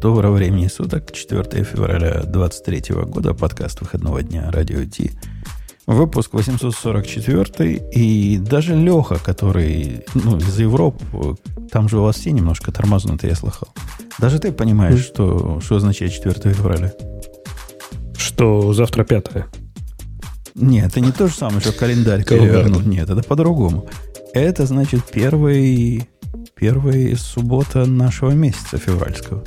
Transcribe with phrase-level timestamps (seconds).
[0.00, 5.12] Доброго времени суток, 4 февраля 2023 года, подкаст выходного дня Радио Ти.
[5.86, 11.36] Выпуск 844, и даже Леха, который ну, из Европы,
[11.72, 13.68] там же у вас все немножко тормознуты, я слыхал.
[14.18, 16.92] Даже ты понимаешь, что, что означает 4 февраля?
[18.18, 19.26] Что завтра 5
[20.56, 22.84] Нет, это не то же самое, что календарь перевернут.
[22.84, 23.88] Нет, это по-другому.
[24.34, 26.06] Это значит первый,
[26.54, 29.42] первая суббота нашего месяца февральского.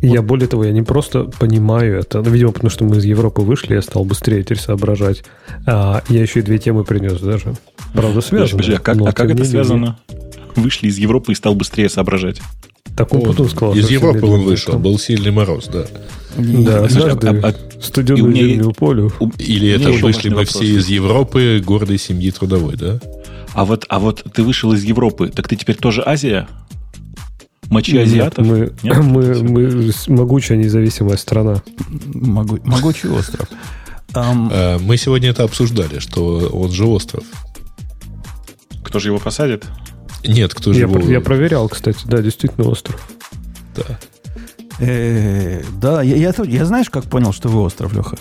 [0.00, 3.42] Я более того, я не просто понимаю это, ну, видимо, потому что мы из Европы
[3.42, 5.24] вышли, я стал быстрее теперь соображать.
[5.66, 7.54] А, я еще и две темы принес даже.
[7.92, 8.50] Правда, связано.
[8.50, 9.98] Подожди, а как, а как это связано?
[10.56, 12.40] Вышли из Европы и стал быстрее соображать.
[12.96, 13.74] Так он, он потом сказал.
[13.74, 14.82] Из Европы он вышел, там.
[14.82, 15.86] был сильный мороз, да.
[16.36, 19.12] Да, однажды а, а, студенную зимнюю полю.
[19.38, 23.00] Или это вышли мы все из Европы, гордой семьи трудовой, да?
[23.54, 26.48] А вот, а вот ты вышел из Европы, так ты теперь тоже Азия?
[27.70, 28.46] Мочи азиатов?
[28.46, 28.98] мы, Нет?
[29.02, 31.62] мы, мы могучая независимая страна.
[32.14, 33.48] Могу, могучий остров.
[34.14, 37.24] Um, мы сегодня это обсуждали, что он же остров.
[38.82, 39.66] Кто же его посадит?
[40.26, 40.98] Нет, кто же я, его...
[40.98, 43.06] Я проверял, кстати, да, действительно остров.
[43.76, 43.98] Да.
[44.80, 48.16] Э, да, я, я, я знаешь, как понял, что вы остров, Леха?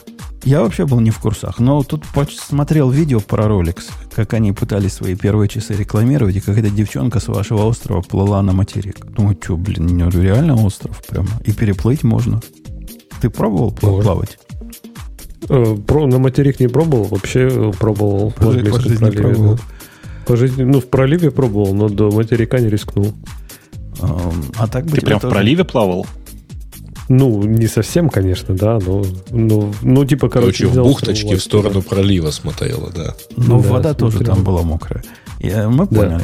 [0.48, 4.94] Я вообще был не в курсах, но тут смотрел видео про Rolex, как они пытались
[4.94, 9.06] свои первые часы рекламировать, и как эта девчонка с вашего острова плыла на материк.
[9.08, 11.28] Думаю, что, блин, реально остров прямо.
[11.44, 12.40] И переплыть можно.
[13.20, 14.02] Ты пробовал Можно.
[14.02, 14.40] плавать?
[15.50, 19.22] Э, про, на материк не пробовал, вообще пробовал по, в английском по проливе.
[19.22, 19.60] Пробовал.
[20.28, 23.14] По жизни, ну, в проливе пробовал, но до материка не рискнул.
[24.00, 25.30] А так бы Ты прям тоже...
[25.30, 26.08] в проливе плавал?
[27.10, 31.82] Ну, не совсем, конечно, да, но, но ну, типа, короче, короче в бухточке в сторону
[31.82, 33.16] пролива смотрела, да.
[33.38, 35.04] Ну, да, вода тоже там была мокрая.
[35.40, 36.02] Я, мы да.
[36.02, 36.24] поняли.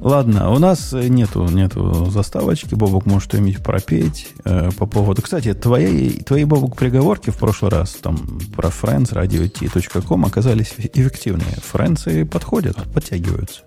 [0.00, 2.74] Ладно, у нас нету, нету заставочки.
[2.74, 5.22] Бобок может что-нибудь пропеть э, по поводу...
[5.22, 8.16] Кстати, твои, твои, Бобок, приговорки в прошлый раз там
[8.54, 11.56] про Friends, radio.t.com оказались эффективнее.
[11.62, 13.62] Френцы подходят, подтягиваются.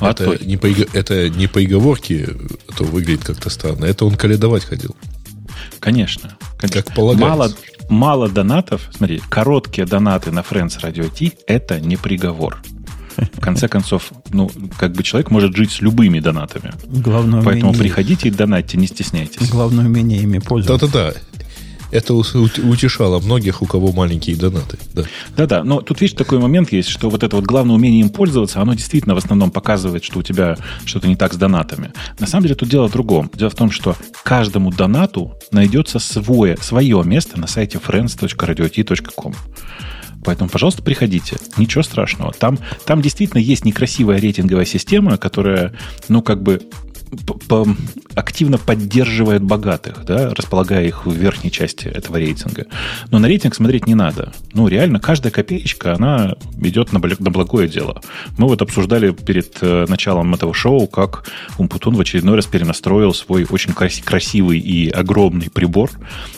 [0.00, 2.28] Это не, по, это не по оговорке,
[2.68, 3.84] а то выглядит как-то странно.
[3.84, 4.96] Это он каледовать ходил.
[5.80, 6.36] Конечно.
[6.58, 6.82] конечно.
[6.82, 7.28] Как полагается.
[7.28, 7.50] Мало,
[7.88, 8.88] мало донатов.
[8.94, 12.58] Смотри, короткие донаты на Friends Radio T– это не приговор.
[13.16, 16.74] В конце концов, ну, как бы человек может жить с любыми донатами.
[16.84, 17.84] Главное Поэтому умение...
[17.84, 19.48] приходите и донатьте, не стесняйтесь.
[19.48, 20.86] Главное умение ими пользоваться.
[20.86, 21.20] Да-да-да.
[21.90, 24.78] Это утешало многих, у кого маленькие донаты.
[24.92, 25.02] Да.
[25.36, 28.60] Да-да, но тут, видишь, такой момент есть, что вот это вот главное умение им пользоваться,
[28.60, 31.92] оно действительно в основном показывает, что у тебя что-то не так с донатами.
[32.18, 33.30] На самом деле тут дело в другом.
[33.34, 39.34] Дело в том, что каждому донату найдется свое, свое место на сайте friends.radiot.com.
[40.24, 41.38] Поэтому, пожалуйста, приходите.
[41.56, 42.32] Ничего страшного.
[42.32, 45.72] Там, там действительно есть некрасивая рейтинговая система, которая,
[46.08, 46.62] ну, как бы
[48.14, 52.66] активно поддерживает богатых, да, располагая их в верхней части этого рейтинга.
[53.10, 54.32] Но на рейтинг смотреть не надо.
[54.52, 58.02] Ну, реально, каждая копеечка, она идет на, благое дело.
[58.38, 63.46] Мы вот обсуждали перед э, началом этого шоу, как Умпутун в очередной раз перенастроил свой
[63.48, 65.90] очень красивый и огромный прибор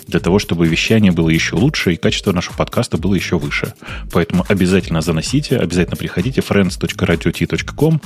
[0.07, 3.75] для того, чтобы вещание было еще лучше и качество нашего подкаста было еще выше.
[4.13, 8.01] Поэтому обязательно заносите, обязательно приходите friends.radiot.com.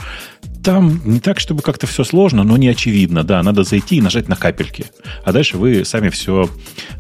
[0.63, 3.25] Там не так, чтобы как-то все сложно, но не очевидно.
[3.25, 4.87] Да, надо зайти и нажать на капельки.
[5.25, 6.49] А дальше вы сами все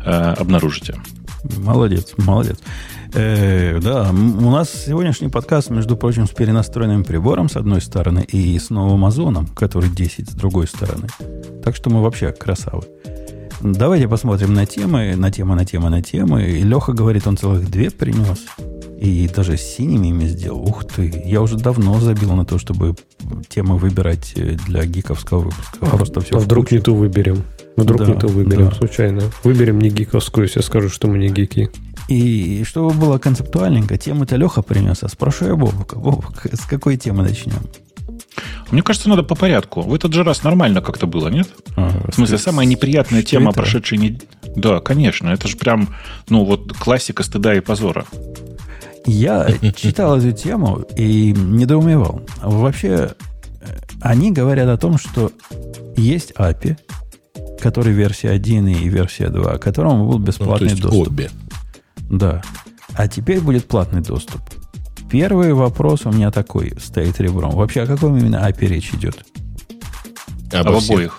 [0.04, 0.96] э, обнаружите.
[1.58, 2.58] Молодец, молодец.
[3.14, 8.58] Э, да, у нас сегодняшний подкаст, между прочим, с перенастроенным прибором с одной стороны и
[8.58, 11.08] с новым озоном, который 10 с другой стороны.
[11.62, 12.84] Так что мы вообще красавы.
[13.60, 16.42] Давайте посмотрим на темы, на темы, на темы, на темы.
[16.44, 18.44] И Леха говорит, он целых две принес.
[19.02, 20.60] И даже с синими ими сделал.
[20.62, 22.94] Ух ты, я уже давно забил на то, чтобы
[23.48, 25.78] темы выбирать э, для гиковского выпуска.
[25.80, 27.42] А, Просто все а вдруг не ту выберем?
[27.76, 28.76] Вдруг да, не ту выберем да.
[28.76, 29.22] случайно.
[29.42, 31.68] Выберем не гиковскую, если скажу, что мы не гики.
[32.06, 35.96] И чтобы было концептуальненько, темы-то Леха принес, а спрошу я Бобука.
[35.96, 37.58] Бобук, с какой темы начнем?
[38.70, 39.82] Мне кажется, надо по порядку.
[39.82, 41.48] В этот же раз нормально как-то было, нет?
[41.74, 44.28] А, в смысле, самая неприятная тема прошедшей недели.
[44.54, 45.28] Да, конечно.
[45.28, 45.88] Это же прям,
[46.28, 48.06] ну, вот классика стыда и позора.
[49.06, 52.22] Я читал эту тему и недоумевал.
[52.42, 53.14] Вообще,
[53.60, 55.32] э, они говорят о том, что
[55.96, 56.76] есть API,
[57.60, 61.08] который версия 1 и версия 2, которому был бесплатный ну, то есть доступ.
[61.08, 61.30] Обе.
[62.10, 62.42] Да.
[62.94, 64.40] А теперь будет платный доступ.
[65.10, 67.50] Первый вопрос у меня такой стоит ребром.
[67.52, 69.24] Вообще, о каком именно API речь идет?
[70.52, 71.18] Об, об обоих.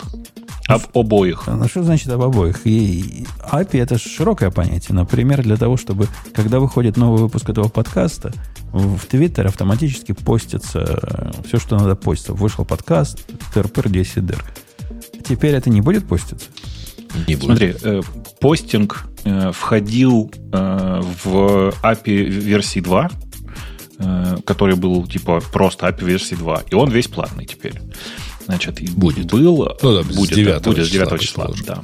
[0.66, 1.46] Об обоих.
[1.46, 2.66] Ну, что значит об обоих?
[2.66, 4.94] И API это широкое понятие.
[4.94, 8.32] Например, для того, чтобы, когда выходит новый выпуск этого подкаста,
[8.72, 12.32] в Твиттер автоматически постится э, все, что надо поститься.
[12.32, 14.42] Вышел подкаст, трпр 10 дыр.
[15.22, 16.46] Теперь это не будет поститься?
[17.28, 17.44] Не будет.
[17.44, 18.00] Смотри, э,
[18.40, 23.10] постинг э, входил э, в API версии 2,
[23.98, 27.80] э, который был типа просто API версии 2, и он весь платный теперь.
[28.46, 29.26] Значит, Будет.
[29.32, 31.66] был, Ну да, с будет, 9 будет с числа, 9 числа, предположим.
[31.66, 31.82] да.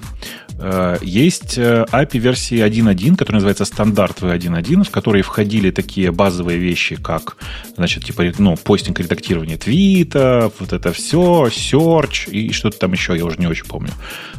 [0.62, 6.58] Э, Есть э, API версии 1.1, которая называется стандарт V1.1, в которые входили такие базовые
[6.58, 7.38] вещи, как,
[7.76, 13.24] значит, типа, ну, постинг, редактирование твита, вот это все, search и что-то там еще, я
[13.24, 13.92] уже не очень помню.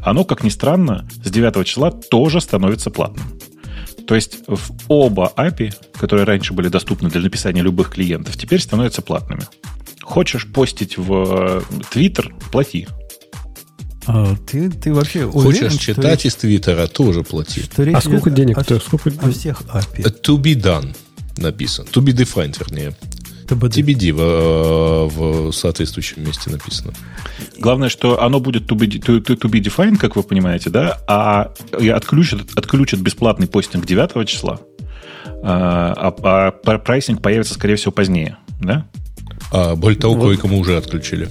[0.03, 3.25] Оно, как ни странно, с 9 числа тоже становится платным.
[4.07, 9.01] То есть в оба API, которые раньше были доступны для написания любых клиентов, теперь становятся
[9.01, 9.43] платными.
[10.01, 11.61] Хочешь постить в э,
[11.93, 12.87] Twitter, плати.
[14.07, 17.61] А ты, ты вообще уверен, Хочешь читать речь- из Твиттера, тоже плати.
[17.61, 18.57] что речь А сколько идет денег?
[18.57, 19.09] о, то сколько...
[19.09, 20.21] о всех API?
[20.23, 20.95] To be done
[21.37, 21.85] написано.
[21.91, 22.95] To be defined, вернее.
[23.47, 23.83] TBD.
[23.83, 25.05] TBD в, э,
[25.49, 26.93] в соответствующем месте написано.
[27.59, 30.99] Главное, что оно будет to be, to, to- to be defined, как вы понимаете, да,
[31.07, 34.61] а отключат, отключат бесплатный постинг 9 числа,
[35.43, 38.87] а, а- а пр- прайсинг появится, скорее всего, позднее, да?
[39.51, 40.27] А более того, Вот.
[40.27, 41.27] кое-кому уже отключили.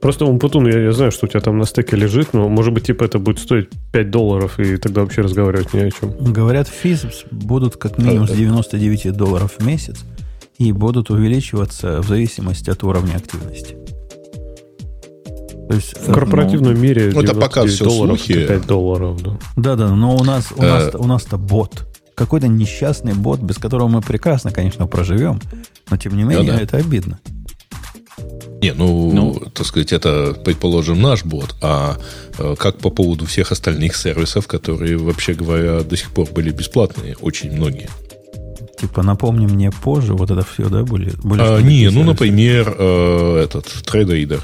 [0.00, 2.86] Просто, Умпутун, я, я знаю, что у тебя там на стеке лежит, но, может быть,
[2.86, 6.10] типа это будет стоить 5 долларов, и тогда вообще разговаривать не о чем.
[6.32, 8.40] Говорят, физ будут как минимум с Да-да.
[8.40, 10.00] 99 долларов в месяц
[10.58, 13.76] и будут увеличиваться в зависимости от уровня активности.
[15.68, 18.38] То есть, В корпоративном мире ну, это пока 99 всё долларов, слухи.
[18.38, 19.38] это 5 долларов, да.
[19.56, 20.66] да, да, но у нас, у Э.
[20.68, 21.86] нас, у нас-то бот.
[22.16, 25.38] Какой-то несчастный бот, без которого мы прекрасно, конечно, проживем,
[25.90, 26.62] но тем не менее Да-да.
[26.62, 27.18] это обидно.
[28.62, 29.34] Не, ну, Ну.
[29.52, 31.54] так сказать, это, предположим, наш бот.
[31.60, 31.98] А
[32.38, 37.16] э, как по поводу всех остальных сервисов, которые, вообще говоря, до сих пор были бесплатные,
[37.20, 37.90] очень многие.
[38.80, 41.12] Типа, напомни мне позже, вот это все, да, были?
[41.22, 42.04] были А, не, ну, сервисы?
[42.06, 44.42] например, э, этот, трейдеридер.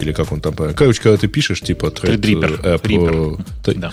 [0.00, 0.76] Или как он там правильно.
[0.76, 3.92] Короче, когда ты пишешь, типа, трейд, э, app, э, Да.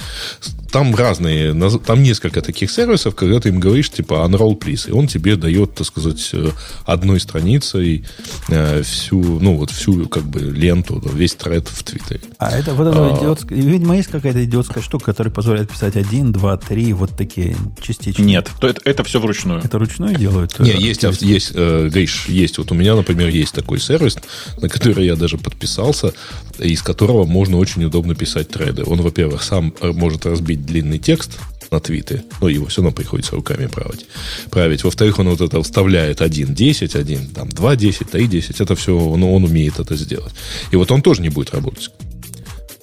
[0.72, 1.54] Там разные,
[1.86, 5.76] там несколько таких сервисов, когда ты им говоришь, типа, unroll please, и он тебе дает,
[5.76, 6.50] так сказать, э,
[6.86, 8.06] одной страницей
[8.50, 12.22] э, всю, ну, вот всю, как бы, ленту, весь тред в Твиттере.
[12.38, 13.18] А это вот это А.
[13.18, 13.58] идиотская...
[13.58, 18.22] Видимо, есть какая-то идиотская штука, которая позволяет писать один, два, три, вот такие частички.
[18.22, 19.62] Нет, то это, это все вручную.
[19.62, 20.58] Это ручную делают?
[20.60, 21.26] Не, э, есть, активисты?
[21.26, 22.58] есть, э, Гриш, есть.
[22.58, 24.18] Вот у меня, например, есть такой сервис,
[24.62, 26.14] на который я даже подписался,
[26.60, 28.84] из которого можно очень удобно писать треды.
[28.86, 31.40] Он, во-первых, сам может разбить длинный текст
[31.72, 34.06] на твиты, но его все равно приходится руками править.
[34.50, 34.84] править.
[34.84, 38.64] Во-вторых, он вот это вставляет 1.10, 1, там, 2.10, 3.10.
[38.64, 40.34] Это все, он, он умеет это сделать.
[40.72, 41.90] И вот он тоже не будет работать.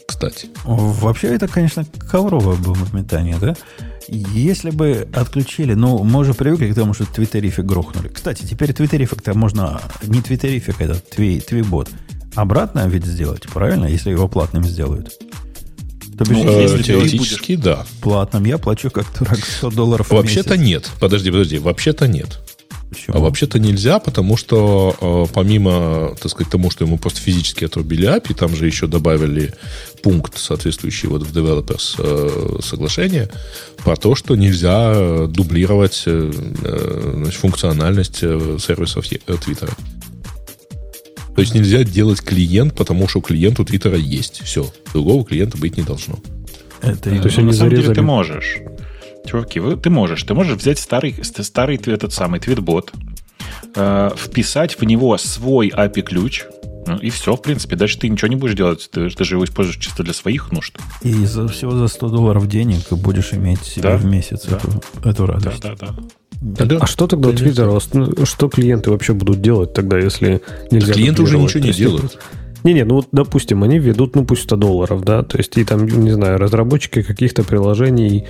[0.06, 0.48] Кстати.
[0.64, 3.54] Вообще, это, конечно, ковровое было метание, да?
[4.08, 8.08] Если бы отключили, ну, мы уже привыкли к тому, что твиттерифик грохнули.
[8.08, 11.90] Кстати, теперь твиттерифик-то можно, не твиттерифик, это тви, твибот,
[12.34, 15.12] обратно ведь сделать, правильно, если его платным сделают?
[16.18, 17.86] То бишь, Ну, Э, если ты теоретически, да.
[18.02, 20.90] платным я плачу как дурак 100 долларов в Вообще-то нет.
[21.00, 21.58] Подожди, подожди.
[21.58, 22.38] Вообще-то нет.
[22.90, 23.16] Почему?
[23.18, 28.08] А вообще-то нельзя, потому что э, помимо, так сказать, тому, что ему просто физически отрубили
[28.08, 29.52] API, там же еще добавили
[30.02, 33.28] пункт, соответствующий вот в Developers э, соглашение,
[33.84, 36.32] про то, что нельзя э, дублировать э,
[36.64, 39.72] э, значит, функциональность э, сервисов е- э, Твиттера.
[41.38, 44.42] То есть нельзя делать клиент, потому что у клиента у Твиттера есть.
[44.42, 44.66] Все.
[44.92, 46.16] Другого клиента быть не должно.
[46.82, 48.58] Это То есть они на самом деле ты можешь.
[49.24, 50.20] Чуваки, вы- ты можешь.
[50.24, 52.92] Ты можешь взять старый, ст- старый этот самый твитбот,
[53.76, 56.42] э, вписать в него свой API-ключ,
[56.88, 57.76] ну, и все, в принципе.
[57.76, 58.88] Дальше ты ничего не будешь делать.
[58.90, 60.76] Ты, ты же его используешь чисто для своих нужд.
[61.02, 64.56] И за, всего за 100 долларов денег будешь иметь себе Да, в месяц да.
[64.56, 65.62] эту, эту радость.
[65.62, 65.86] да, да.
[65.86, 65.98] Да.
[66.40, 67.32] А что тогда.
[67.32, 70.40] Твиттера, ну, что клиенты вообще будут делать тогда, если
[70.70, 72.18] нельзя клиенты уже ничего не То есть, делают.
[72.64, 75.86] Не-не, ну вот, допустим, они ведут, ну пусть 100 долларов, да, то есть и там,
[75.86, 78.26] не знаю, разработчики каких-то приложений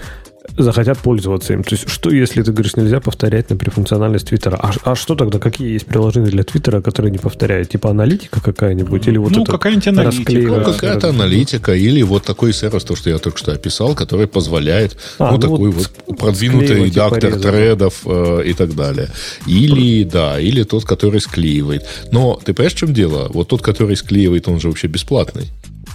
[0.57, 1.63] захотят пользоваться им.
[1.63, 4.57] То есть что, если ты говоришь, нельзя повторять, например, функциональность Твиттера?
[4.57, 7.71] А, а что тогда, какие есть приложения для Твиттера, которые не повторяют?
[7.71, 9.07] Типа аналитика какая-нибудь?
[9.09, 10.33] Или вот ну, это какая-нибудь аналитика.
[10.33, 14.97] Ну, какая-то аналитика или вот такой сервис, то, что я только что описал, который позволяет,
[15.19, 17.43] А, ну, ну такой вот вот продвинутый редактор порезать.
[17.43, 19.09] тредов э, и так далее.
[19.47, 21.87] Или, да, или тот, который склеивает.
[22.13, 23.29] Но ты понимаешь, в чем дело?
[23.33, 25.49] Вот тот, который склеивает, он же вообще бесплатный.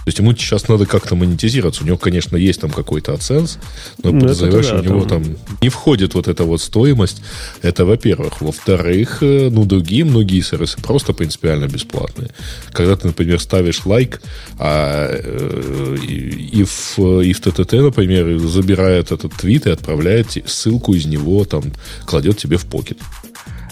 [0.04, 1.82] То есть ему сейчас надо как-то монетизироваться.
[1.82, 3.58] У него, конечно, есть там какой-то АдSense,
[4.02, 7.22] но Ну, что да, у него там- там не входит вот эта вот стоимость.
[7.62, 8.42] Это, во-первых.
[8.42, 12.30] Во-вторых, э, ну, другие многие сервисы просто принципиально бесплатные.
[12.72, 14.20] Когда ты, например, ставишь лайк,
[14.58, 21.06] а э, и, в, и в ТТТ, например, забирает этот твит и отправляет ссылку из
[21.06, 21.64] него, там,
[22.04, 22.98] кладет тебе в Pocket.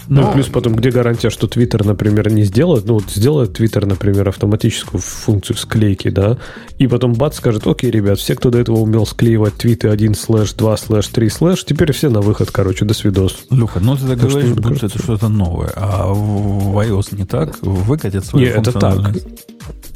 [0.07, 0.33] Ну, Но...
[0.33, 5.01] плюс потом, где гарантия, что Twitter, например, не сделает, ну, вот сделает Twitter, например, автоматическую
[5.01, 6.37] функцию склейки, да,
[6.77, 10.53] и потом бац скажет, окей, ребят, все, кто до этого умел склеивать твиты 1 слэш,
[10.53, 13.45] 2 слэш, 3 слэш, теперь все на выход, короче, до свидос.
[13.49, 17.25] Леха, ну ты так так говоришь, будто кажется, это что-то новое, а в iOS не
[17.25, 19.11] так, выкатят свою Нет, это так.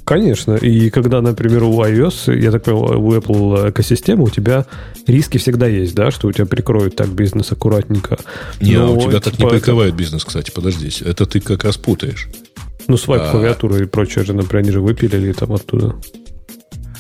[0.08, 0.56] Конечно.
[0.56, 4.66] И когда, например, у iOS, я так понимаю, у Apple экосистемы, у тебя
[5.06, 8.18] риски всегда есть, да, что у тебя прикроют так бизнес аккуратненько.
[8.62, 10.02] Не, Но, у тебя типа, так не прикрывают это...
[10.02, 10.90] бизнес, кстати, подожди.
[11.04, 12.30] Это ты как раз путаешь.
[12.88, 13.32] Ну, свайп а...
[13.32, 15.96] клавиатуры и прочее же, например, они же выпилили там оттуда.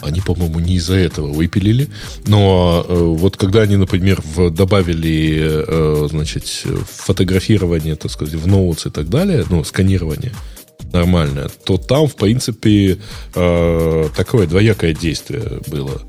[0.02, 1.88] Они, по-моему, не из-за этого выпилили.
[2.28, 8.86] Но э, вот когда они, например, в, добавили, э, значит, фотографирование, так сказать, в ноутс
[8.86, 10.34] и так далее, ну, сканирование,
[10.93, 12.98] нормальное, то там, в принципе,
[13.36, 16.01] э, такое двоякое действие было.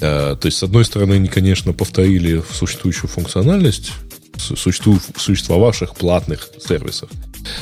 [0.00, 3.92] Э, то есть, с одной стороны, они, конечно, повторили существующую функциональность
[4.38, 7.08] существовавших платных сервисов,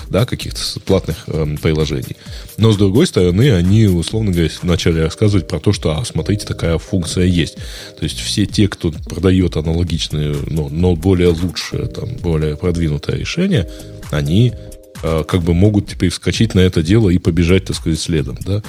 [0.09, 2.17] да, каких-то платных э, приложений.
[2.57, 6.79] Но, с другой стороны, они, условно говоря, начали рассказывать про то, что, а, смотрите, такая
[6.79, 7.57] функция есть.
[7.99, 13.71] То есть, все те, кто продает аналогичные, но, но более лучшее, там, более продвинутое решение,
[14.11, 14.53] они
[15.27, 18.39] как бы могут теперь вскочить на это дело и побежать, так сказать, следом.
[18.45, 18.63] Да?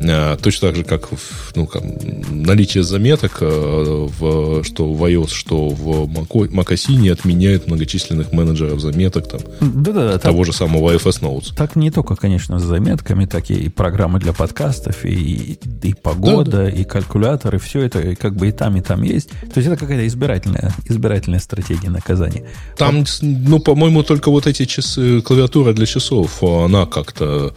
[0.00, 1.08] Э, точно так же, как
[1.54, 1.82] ну, как,
[2.30, 9.40] наличие заметок, э, в, что в iOS, что в Mac отменяют многочисленных менеджеров заметок там,
[9.60, 11.54] да -да, того так, же самого IFS Notes.
[11.54, 16.58] Так не только, конечно, с заметками, так и программы для подкастов, и, и погода, да,
[16.58, 16.70] да.
[16.70, 19.30] и калькуляторы, все это как бы и там, и там есть.
[19.30, 22.44] То есть это какая-то избирательная, избирательная стратегия наказания.
[22.76, 27.54] Там, ну, по-моему, только вот эти часы клавиатура для часов, она как-то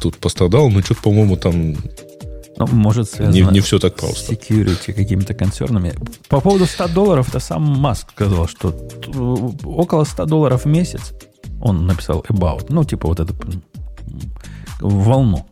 [0.00, 1.76] тут пострадала, но что-то, по-моему, там
[2.58, 4.34] ну, может, связано не, не все так просто.
[4.34, 5.94] с security какими-то концернами.
[6.28, 8.74] По поводу 100 долларов, это сам Маск сказал, что
[9.64, 11.12] около 100 долларов в месяц
[11.60, 13.34] он написал about, ну, типа вот это
[14.80, 15.46] волну.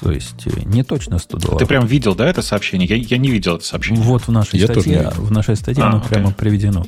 [0.00, 1.58] То есть э, не точно 100 долларов.
[1.58, 2.86] Ты прям видел, да, это сообщение?
[2.86, 4.02] Я, я не видел это сообщение.
[4.02, 6.08] Вот в нашей я статье, в нашей статье а, оно окей.
[6.10, 6.84] прямо приведено.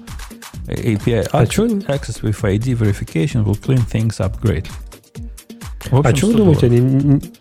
[0.67, 4.67] API а access, access with ID verification will clean things up great.
[5.91, 6.81] Общем, а что вы думаете, они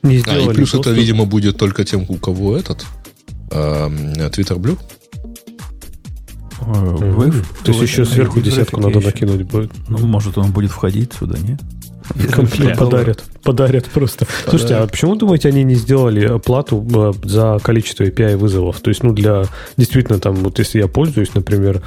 [0.04, 0.50] не сделали?
[0.50, 0.88] А, и плюс доступ?
[0.88, 2.86] это, видимо, будет только тем, у кого этот
[3.52, 3.88] э,
[4.30, 4.78] Twitter Blue.
[6.62, 7.32] Вы,
[7.64, 9.72] То есть еще сверху десятку надо накинуть будет.
[9.88, 11.60] Ну, может, он будет входить сюда, нет?
[12.32, 13.24] Комплект подарят.
[13.44, 14.26] Подарят просто.
[14.26, 14.50] Подарят.
[14.50, 18.80] Слушайте, а почему, думаете, они не сделали плату э, за количество API вызовов?
[18.80, 19.44] То есть, ну, для...
[19.78, 21.82] Действительно, там, вот если я пользуюсь, например,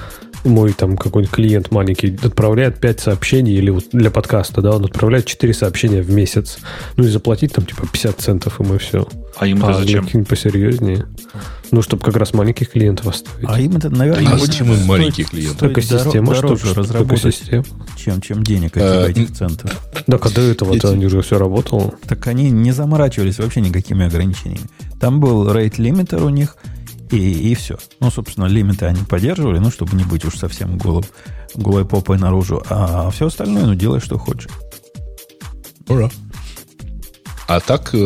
[0.45, 5.27] мой там какой-нибудь клиент маленький отправляет 5 сообщений, или вот для подкаста, да, он отправляет
[5.27, 6.59] 4 сообщения в месяц.
[6.97, 9.07] Ну и заплатить там типа 50 центов, и мы все.
[9.37, 10.07] А им это а зачем?
[10.07, 11.07] для посерьезнее.
[11.71, 13.47] Ну, чтобы как раз маленьких клиентов оставить.
[13.49, 15.71] А им это, наверное, а почему стоит, маленьких клиентов?
[15.71, 17.43] Экосистема, дороже чтобы, разработать,
[17.97, 19.71] чем, чем денег этих, а, этих центов.
[20.09, 21.95] Да, когда этого-то они уже все работало.
[22.09, 24.67] Так они не заморачивались вообще никакими ограничениями.
[24.99, 26.57] Там был рейт лимитер у них–
[27.11, 27.79] и, и все.
[28.01, 31.05] Ну, собственно, лимиты они поддерживали, ну, чтобы не быть уж совсем голым,
[31.55, 32.63] голой попой наружу.
[32.69, 34.51] А все остальное, ну, делай, что хочешь.
[35.89, 36.11] Ура.
[37.49, 37.97] А так, э,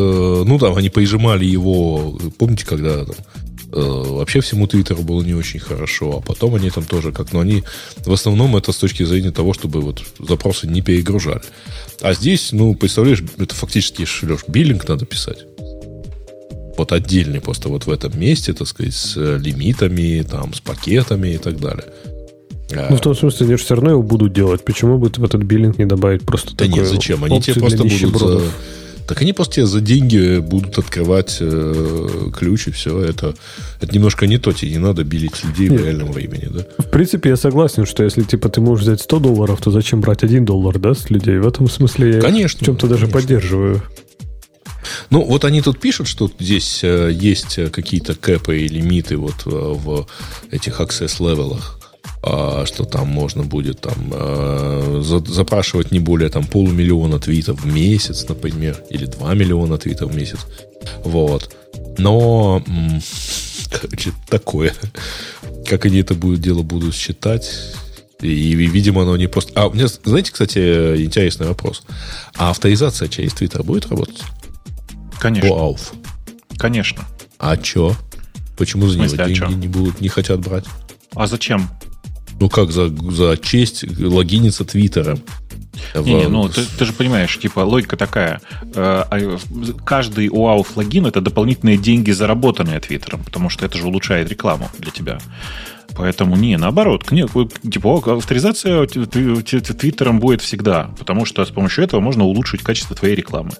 [0.46, 3.16] ну, там, они поизжимали его, помните, когда там,
[3.72, 7.40] э, вообще всему Твиттеру было не очень хорошо, а потом они там тоже как, но
[7.40, 7.62] они
[8.06, 11.42] в основном это с точки зрения того, чтобы вот запросы не перегружали.
[12.00, 15.44] А здесь, ну, представляешь, это фактически, Леш, биллинг надо писать
[16.76, 21.34] вот отдельный просто вот в этом месте, так сказать, с э, лимитами, там, с пакетами
[21.34, 21.86] и так далее.
[22.70, 24.64] Ну, в том смысле, они же все равно его будут делать.
[24.64, 27.22] Почему бы в этот биллинг не добавить просто Да нет, зачем?
[27.24, 28.20] Они тебе просто будут...
[28.20, 28.40] За...
[29.06, 33.02] Так они просто тебе за деньги будут открывать э, ключ и все.
[33.02, 33.34] Это,
[33.80, 34.52] это немножко не то.
[34.52, 35.80] Тебе не надо билить людей Нет.
[35.80, 36.64] в реальном времени, да?
[36.78, 40.22] В принципе, я согласен, что если типа ты можешь взять 100 долларов, то зачем брать
[40.24, 41.38] 1 доллар, да, с людей?
[41.38, 43.82] В этом смысле я конечно, в чем-то даже поддерживаю.
[45.10, 49.50] Ну, вот они тут пишут, что здесь э, есть какие-то кэпы и лимиты вот э,
[49.50, 50.06] в
[50.50, 51.80] этих access-левелах
[52.26, 58.26] а, что там можно будет там э, запрашивать не более там полумиллиона твитов в месяц,
[58.26, 60.38] например, или 2 миллиона твитов в месяц.
[61.04, 61.54] Вот.
[61.98, 62.62] Но,
[63.70, 64.74] короче, такое.
[65.66, 67.50] Как они это будут, дело будут считать,
[68.20, 69.52] и, видимо, оно не просто...
[69.54, 71.82] А у меня, знаете, кстати, интересный вопрос.
[72.36, 74.22] А авторизация через Твиттер будет работать?
[75.18, 75.48] Конечно.
[75.48, 75.92] По АУФ.
[76.58, 77.04] Конечно.
[77.38, 77.94] А чё?
[78.56, 80.64] Почему за него а деньги а не будут, не хотят брать?
[81.14, 81.68] А зачем?
[82.40, 85.20] Ну как за, за честь логиниться Твиттером?
[85.94, 88.40] Не, не, ну ты, ты же понимаешь, типа логика такая.
[88.74, 89.38] Э, а,
[89.84, 95.18] каждый логин это дополнительные деньги, заработанные Твиттером, потому что это же улучшает рекламу для тебя.
[95.96, 97.26] Поэтому не, наоборот, не,
[97.70, 103.50] типа авторизация Твиттером будет всегда, потому что с помощью этого можно улучшить качество твоей рекламы.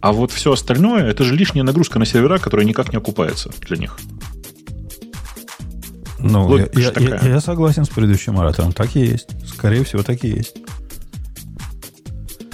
[0.00, 3.76] А вот все остальное, это же лишняя нагрузка на сервера, которая никак не окупается для
[3.76, 3.98] них.
[6.18, 8.72] Ну, я, я, я, я согласен с предыдущим оратором.
[8.72, 9.28] Так и есть.
[9.46, 10.56] Скорее всего, так и есть.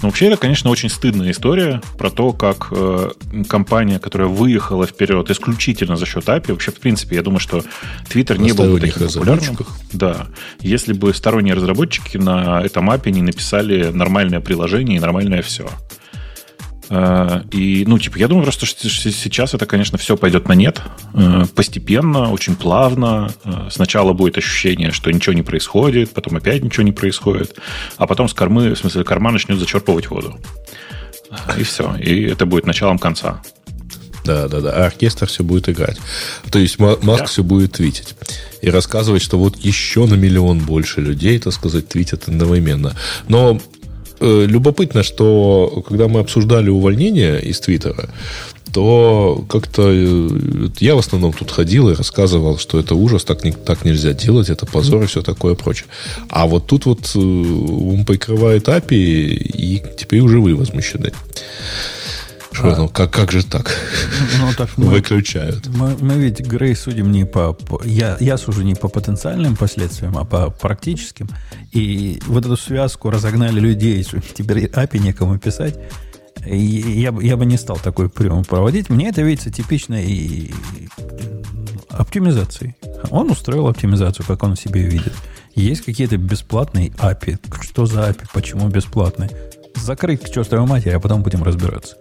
[0.03, 3.11] Ну, вообще, это, конечно, очень стыдная история про то, как э,
[3.49, 7.62] компания, которая выехала вперед исключительно за счет API, вообще, в принципе, я думаю, что
[8.09, 9.57] Twitter не был бы таким популярным.
[9.93, 10.29] Да.
[10.61, 15.69] Если бы сторонние разработчики на этом API не написали нормальное приложение и нормальное все.
[16.88, 20.81] Э, и, ну, типа, я думаю просто, что сейчас это, конечно, все пойдет на нет.
[21.14, 23.33] Э, постепенно, очень плавно.
[23.45, 27.57] Э, сначала будет ощущение, что ничего не происходит, потом опять ничего не происходит,
[27.97, 30.38] а потом с кормы, в смысле, корма начнет зачерпывать воду.
[31.59, 31.95] И все.
[31.97, 33.43] И это будет началом конца.
[34.25, 34.73] Да, да, да.
[34.73, 35.99] А оркестр все будет играть.
[36.50, 37.25] То есть Маск да.
[37.26, 38.14] все будет твитить.
[38.61, 42.97] И рассказывать, что вот еще на миллион больше людей, так сказать, твитят одновременно.
[43.28, 43.61] Но
[44.21, 48.11] любопытно, что когда мы обсуждали увольнение из Твиттера,
[48.73, 53.53] то как-то э, я в основном тут ходил и рассказывал, что это ужас, так, не,
[53.53, 55.87] так нельзя делать, это позор и все такое прочее.
[56.29, 61.13] А вот тут вот э, он прикрывает API, и теперь уже вы возмущены.
[62.57, 63.71] Что, а, ну, как, как же так?
[64.39, 65.67] Ну, так мы, Выключают.
[65.67, 67.83] Мы, мы ведь Грей судим не по, по...
[67.85, 71.29] Я, я сужу не по потенциальным последствиям, а по практическим.
[71.73, 75.79] И вот эту связку разогнали людей, теперь API некому писать.
[76.47, 78.89] И я, я бы не стал такой прием проводить.
[78.89, 80.55] Мне это видится типичной
[81.91, 82.75] оптимизацией.
[83.11, 85.13] Он устроил оптимизацию, как он себе видит.
[85.55, 87.39] Есть какие-то бесплатные API.
[87.63, 88.27] Что за API?
[88.33, 89.31] Почему бесплатные?
[89.75, 91.97] Закрыть к чертовой матери, а потом будем разбираться.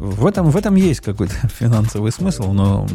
[0.00, 2.86] В этом, в этом есть какой-то финансовый смысл, но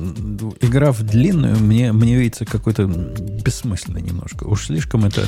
[0.60, 4.46] игра в длинную мне, мне видится какой-то бессмысленной немножко.
[4.46, 5.28] Уж слишком это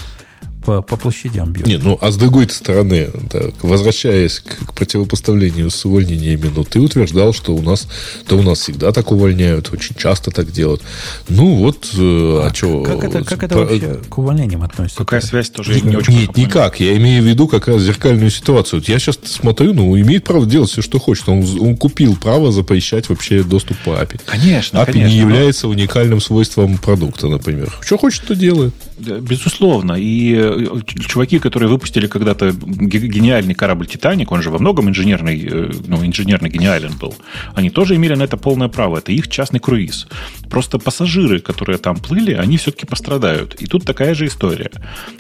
[0.67, 1.65] по, по площадям бьет.
[1.65, 6.81] Не, ну, а с другой стороны, так, возвращаясь к, к противопоставлению с увольнениями, ну, ты
[6.81, 7.87] утверждал, что у нас,
[8.27, 10.81] да у нас всегда так увольняют, очень часто так делают.
[11.29, 11.99] Ну, вот, э,
[12.43, 12.83] а, а что...
[12.83, 14.97] Как это, как это вообще к увольнениям относится?
[14.97, 16.81] Какая связь тоже не, не очень Нет, никак.
[16.81, 18.81] Я имею в виду как раз зеркальную ситуацию.
[18.81, 21.29] Вот я сейчас смотрю, ну, имеет право делать все, что хочет.
[21.29, 24.19] Он, он купил право запрещать вообще доступ по API.
[24.25, 25.71] Конечно, API конечно, не является но...
[25.71, 27.73] уникальным свойством продукта, например.
[27.79, 28.73] Что хочет, то делает.
[28.97, 29.93] Безусловно.
[29.93, 35.71] И э, чуваки, которые выпустили когда-то гениальный корабль «Титаник», он же во многом инженерный, э,
[35.87, 37.15] ну, инженерно гениален был,
[37.53, 38.97] они тоже имели на это полное право.
[38.97, 40.07] Это их частный круиз.
[40.49, 43.55] Просто пассажиры, которые там плыли, они все-таки пострадают.
[43.55, 44.71] И тут такая же история.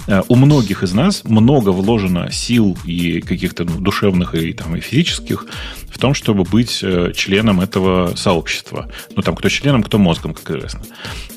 [0.07, 4.79] Э, у многих из нас много вложено сил и каких-то ну, душевных и, там, и
[4.79, 5.45] физических
[5.89, 6.83] в том, чтобы быть
[7.15, 8.91] членом этого сообщества.
[9.15, 10.81] Ну, там, кто членом, кто мозгом, как известно.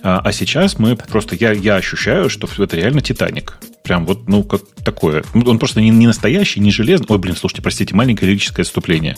[0.03, 3.59] А, а сейчас мы просто, я, я ощущаю, что это реально Титаник.
[3.83, 5.25] Прям вот, ну, как такое.
[5.35, 7.07] Ну, он просто не, не настоящий, не железный.
[7.09, 9.17] Ой, блин, слушайте, простите, маленькое лирическое отступление.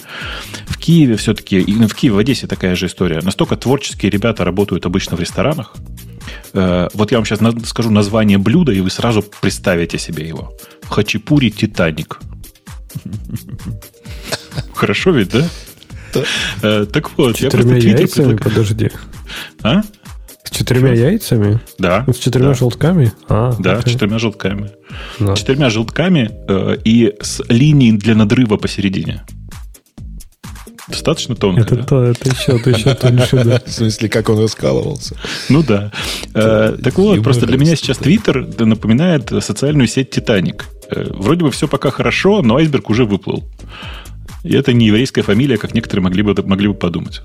[0.66, 3.20] В Киеве все-таки, и в Киеве, в Одессе такая же история.
[3.20, 5.74] Настолько творческие ребята работают обычно в ресторанах.
[6.54, 10.52] Э, вот я вам сейчас скажу название блюда, и вы сразу представите себе его.
[10.88, 12.20] Хачапури Титаник.
[14.74, 15.48] Хорошо ведь, да?
[16.62, 18.90] Э, так вот, я просто подожди.
[19.62, 19.82] А?
[20.52, 21.60] Четырьмя яйцами?
[21.78, 22.04] Да.
[22.12, 22.54] С четырьмя да.
[22.54, 23.12] желтками?
[23.28, 24.70] А, да, с четырьмя желтками.
[25.18, 25.34] Да.
[25.34, 29.22] С четырьмя желтками э, и с линией для надрыва посередине.
[30.88, 31.62] Достаточно тонко.
[31.62, 31.82] Это, да?
[31.84, 33.62] то, это еще, это еще тоньше, да.
[33.66, 35.16] В смысле, как он раскалывался.
[35.48, 35.92] Ну да.
[36.34, 40.66] Э, так вот, просто для меня сейчас Твиттер напоминает социальную сеть Титаник.
[40.90, 43.44] Э, вроде бы все пока хорошо, но айсберг уже выплыл.
[44.42, 47.22] И это не еврейская фамилия, как некоторые могли бы, могли бы подумать.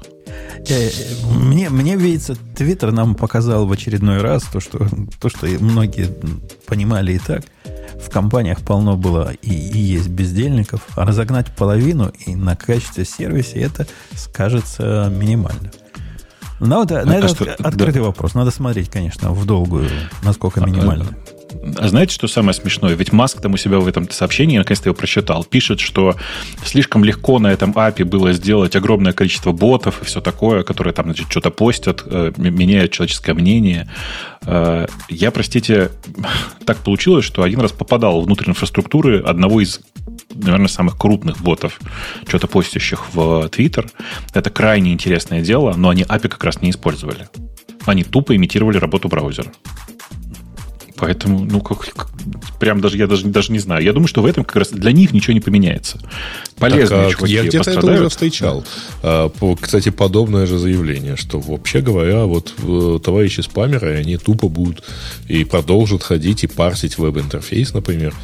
[0.69, 0.89] Э,
[1.34, 4.88] мне, мне видится, Твиттер нам показал в очередной раз то, что,
[5.19, 6.10] то, что многие
[6.65, 7.43] понимали и так.
[7.99, 13.58] В компаниях полно было и, и есть бездельников, а разогнать половину и на качестве сервиса
[13.58, 15.71] это скажется минимально.
[16.60, 18.08] Но это, а, на это что, открытый да.
[18.08, 18.34] вопрос.
[18.34, 19.89] Надо смотреть, конечно, в долгую,
[20.23, 21.06] насколько а, минимально.
[21.06, 21.37] А,
[21.77, 22.93] а знаете, что самое смешное?
[22.93, 26.15] Ведь Маск там у себя в этом сообщении, наконец-то его прочитал, пишет, что
[26.63, 31.06] слишком легко на этом API было сделать огромное количество ботов и все такое, которые там,
[31.06, 33.89] значит, что-то постят, э, меняют человеческое мнение.
[34.45, 35.91] Э, я, простите,
[36.65, 39.82] так получилось, что один раз попадал внутрь инфраструктуры одного из
[40.34, 41.80] наверное, самых крупных ботов,
[42.27, 43.89] что-то постящих в Twitter.
[44.34, 47.27] Это крайне интересное дело, но они API как раз не использовали.
[47.86, 49.51] Они тупо имитировали работу браузера.
[50.97, 52.10] Поэтому, ну, как, как,
[52.60, 53.83] прям даже я даже, даже не знаю.
[53.83, 55.99] Я думаю, что в этом как раз для них ничего не поменяется.
[56.57, 58.65] полезные так, а, Я где-то это уже встречал.
[59.03, 59.31] А,
[59.62, 64.83] кстати, подобное же заявление, что вообще говоря, вот э, товарищи спамеры, они тупо будут
[65.27, 68.15] и продолжат ходить и парсить веб-интерфейс, например,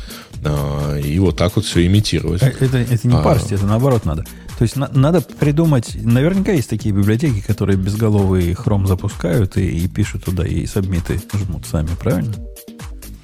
[0.43, 2.41] а, и вот так вот все имитировать.
[2.41, 4.25] Э, это, это не а, парсить, это наоборот надо.
[4.57, 5.95] То есть на, надо придумать...
[5.95, 11.65] Наверняка есть такие библиотеки, которые безголовый хром запускают и, и пишут туда, и сабмиты жмут
[11.65, 12.33] сами, правильно?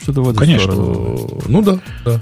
[0.01, 0.71] Что-то в эту Конечно.
[0.71, 1.41] Сторону.
[1.47, 2.21] Ну да, да.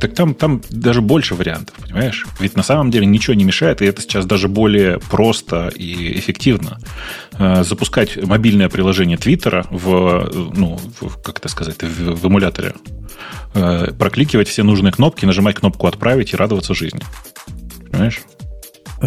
[0.00, 2.26] Так там, там даже больше вариантов, понимаешь?
[2.40, 6.78] Ведь на самом деле ничего не мешает, и это сейчас даже более просто и эффективно.
[7.38, 12.74] Э, запускать мобильное приложение Твиттера в, ну, в, как это сказать, в, в эмуляторе.
[13.52, 17.00] Э, прокликивать все нужные кнопки, нажимать кнопку «Отправить» и радоваться жизни.
[17.90, 18.22] Понимаешь?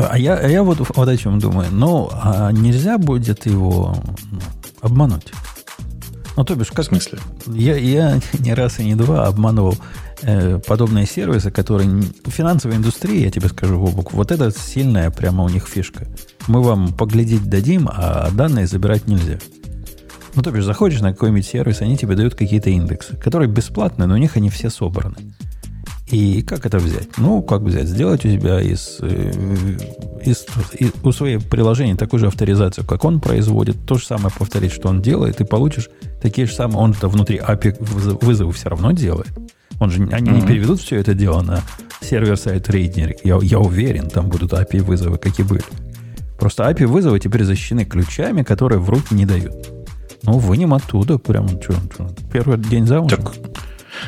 [0.04, 1.70] А я, а я вот, вот о чем думаю.
[1.72, 3.96] Ну, а нельзя будет его
[4.32, 4.40] ну,
[4.82, 5.32] обмануть?
[6.36, 6.86] Ну, то бишь, как...
[6.86, 7.20] В смысле?
[7.48, 9.76] Я, я не раз и не два обманывал
[10.22, 12.04] э, подобные сервисы, которые...
[12.26, 16.08] Финансовая индустрия, я тебе скажу, Вовок, вот это сильная прямо у них фишка.
[16.48, 19.40] Мы вам поглядеть дадим, а данные забирать нельзя.
[20.36, 24.14] Ну, то бишь, заходишь на какой-нибудь сервис, они тебе дают какие-то индексы, которые бесплатные, но
[24.14, 25.16] у них они все собраны.
[26.08, 27.18] И как это взять?
[27.18, 27.88] Ну, как взять?
[27.88, 29.32] Сделать у тебя из, э,
[30.24, 34.72] из, из у своего приложения такую же авторизацию, как он производит, то же самое повторить,
[34.72, 35.90] что он делает, и получишь
[36.22, 36.78] такие же самые.
[36.78, 37.76] Он-то внутри API
[38.22, 39.32] вызовы все равно делает.
[39.80, 40.42] Он же, они mm-hmm.
[40.42, 41.62] не переведут все это дело на
[42.02, 43.18] сервер-сайт рейдинг.
[43.26, 45.64] Я, я уверен, там будут API вызовы, как и были.
[46.40, 49.54] Просто API вызовы теперь защищены ключами, которые в руки не дают.
[50.24, 53.24] Ну, вынем оттуда, прям, что, что первый день замужем.
[53.24, 53.34] Так,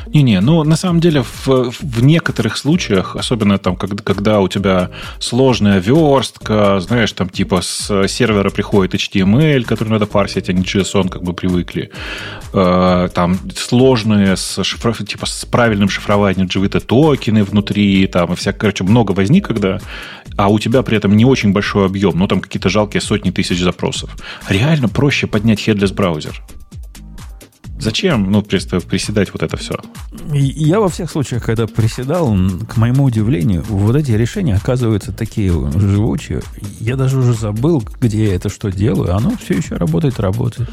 [0.06, 4.90] не-не, ну на самом деле в, в некоторых случаях, особенно там, когда, когда у тебя
[5.18, 11.08] сложная верстка, знаешь, там типа с сервера приходит HTML, который надо парсить, а не JSON,
[11.08, 11.90] как бы привыкли,
[12.52, 14.98] э, там сложные с шифров...
[15.06, 19.80] типа с правильным шифрованием JVT токены внутри, там и вся, короче, много возник, когда,
[20.36, 23.60] а у тебя при этом не очень большой объем, ну там какие-то жалкие сотни тысяч
[23.60, 24.16] запросов.
[24.48, 26.42] Реально проще поднять headless браузер.
[27.80, 29.74] Зачем, ну, приседать вот это все?
[30.32, 32.36] Я во всех случаях, когда приседал,
[32.68, 36.42] к моему удивлению, вот эти решения оказываются такие живучие.
[36.78, 39.16] Я даже уже забыл, где я это что делаю.
[39.16, 40.68] Оно все еще работает, работает.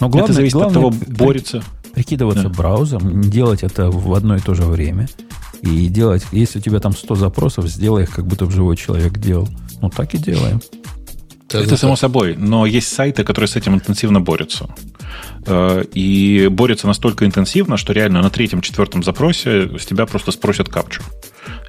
[0.00, 1.62] Но главное, это зависит главное, от того, борется.
[1.92, 2.48] Прикидываться да.
[2.48, 5.08] браузером, делать это в одно и то же время.
[5.62, 9.18] И делать, если у тебя там 100 запросов, сделай их, как будто бы живой человек
[9.18, 9.48] делал.
[9.80, 10.60] Ну, так и делаем.
[11.58, 14.68] Это само собой, но есть сайты, которые с этим интенсивно борются.
[15.46, 21.02] Э, и борются настолько интенсивно, что реально на третьем-четвертом запросе с тебя просто спросят капчу.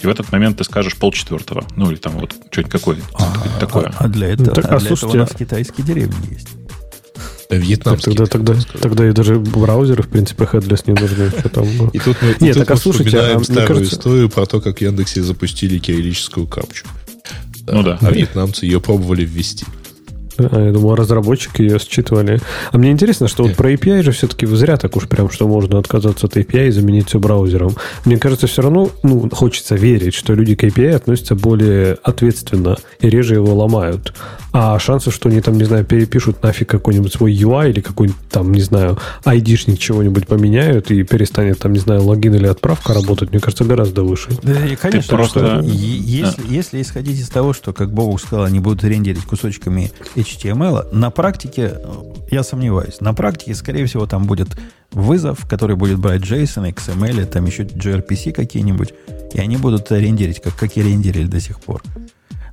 [0.01, 1.65] И в этот момент ты скажешь полчетвертого.
[1.75, 3.93] Ну, или там вот что-нибудь какое а, такое.
[3.97, 6.49] А, для этого, ну, так, а, для слушайте, этого у нас китайские деревни есть.
[7.49, 8.15] Вьетнамский.
[8.15, 11.29] Тогда, тогда, тогда и даже браузеры, в принципе, headless не нужны.
[11.29, 13.95] Что там, и тут мы, Нет, так, а слушайте, а, старую кажется...
[13.95, 16.85] историю про то, как в Яндексе запустили кириллическую капчу.
[17.67, 17.97] Ну да.
[18.01, 19.65] А вьетнамцы ее пробовали ввести.
[20.37, 22.39] А, я думал, разработчики ее считывали.
[22.71, 25.79] А мне интересно, что вот про API же все-таки зря так уж прям, что можно
[25.79, 27.75] отказаться от API и заменить все браузером.
[28.05, 33.09] Мне кажется, все равно ну, хочется верить, что люди к API относятся более ответственно и
[33.09, 34.13] реже его ломают.
[34.57, 38.53] А шансы, что они там, не знаю, перепишут нафиг какой-нибудь свой UI или какой-нибудь там,
[38.53, 43.41] не знаю, айдишник чего-нибудь поменяют и перестанет там, не знаю, логин или отправка работать, мне
[43.41, 44.29] кажется, гораздо выше.
[44.43, 45.39] Да, и, конечно, Ты просто...
[45.39, 50.95] что, если, если исходить из того, что, как Бог сказал, они будут рендерить кусочками HTML,
[50.95, 51.73] на практике,
[52.31, 54.55] я сомневаюсь, на практике, скорее всего, там будет
[54.93, 58.93] вызов, который будет брать JSON, XML, там еще gRPC какие-нибудь,
[59.33, 61.83] и они будут рендерить, как, как и рендерили до сих пор.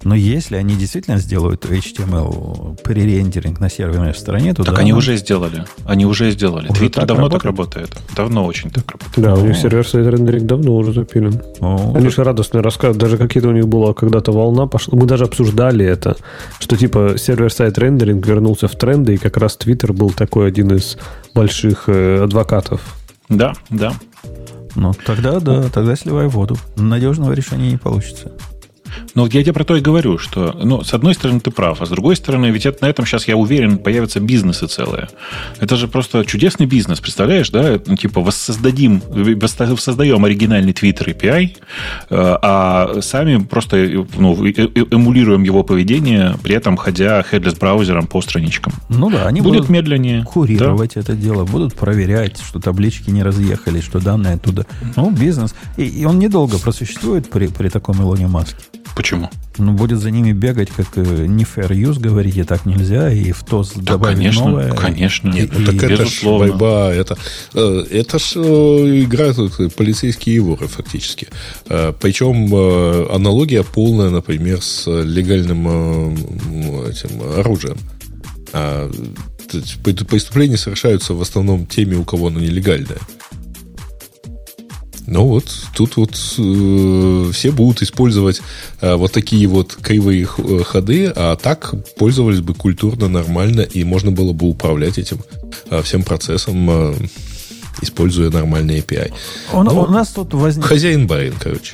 [0.05, 5.17] Но если они действительно сделают HTML пререндеринг на серверной стороне, то Так да, они уже
[5.17, 5.65] сделали.
[5.85, 6.69] Они уже сделали.
[6.69, 7.33] Уже Twitter давно работает?
[7.33, 7.91] так работает.
[8.17, 9.27] Давно очень так работает.
[9.27, 11.41] Да, у них сервер-сайт рендеринг давно уже запилен.
[11.61, 12.99] О, они же радостно рассказывают.
[12.99, 14.99] Даже какие-то у них была когда-то волна пошла.
[14.99, 16.17] Мы даже обсуждали это,
[16.59, 20.99] что типа сервер-сайт рендеринг вернулся в тренды, и как раз Twitter был такой один из
[21.35, 22.81] больших э, адвокатов.
[23.29, 23.93] Да, да.
[24.75, 26.57] Ну, тогда да, тогда сливай воду.
[26.77, 28.33] Надежного решения не получится.
[29.15, 31.87] Ну, я тебе про то и говорю, что, ну, с одной стороны, ты прав, а
[31.87, 35.09] с другой стороны, ведь это, на этом сейчас, я уверен, появятся бизнесы целые.
[35.61, 37.81] Это же просто чудесный бизнес, представляешь, да?
[37.87, 41.57] Ну, типа, воссоздадим, воссоздаем оригинальный Twitter API,
[42.11, 43.77] э, а сами просто
[44.17, 48.73] ну, эмулируем его поведение, при этом ходя headless браузером по страничкам.
[48.89, 50.25] Ну да, они Будет будут медленнее.
[50.25, 51.01] курировать да?
[51.01, 54.67] это дело, будут проверять, что таблички не разъехались, что данные оттуда.
[54.97, 55.55] Ну, бизнес.
[55.77, 58.65] И, и он недолго просуществует при, при таком Илоне Маске.
[58.95, 59.31] Почему?
[59.59, 63.43] Ну, будет за ними бегать, как э, не fair use, говорите, так нельзя, и в
[63.43, 64.73] ТОС Да, добавить конечно, новое.
[64.73, 65.31] конечно.
[65.31, 66.49] И- Нет, ну так и- это ж безусловно.
[66.49, 67.17] борьба, это,
[67.55, 71.29] э, это ж э, игра тут, полицейские воры фактически.
[71.69, 77.79] Э, Причем э, аналогия полная, например, с легальным э, этим оружием.
[78.53, 78.91] А,
[79.51, 82.99] то Преступления совершаются в основном теми, у кого оно нелегальное.
[85.13, 85.45] Ну вот,
[85.77, 88.41] тут вот э, все будут использовать
[88.81, 94.11] э, вот такие вот кривые э, ходы, а так пользовались бы культурно, нормально, и можно
[94.11, 95.19] было бы управлять этим
[95.69, 96.95] э, всем процессом, э,
[97.83, 99.13] используя нормальный API.
[99.53, 101.73] Он- Ну, у нас тут возник Хозяин барин, короче.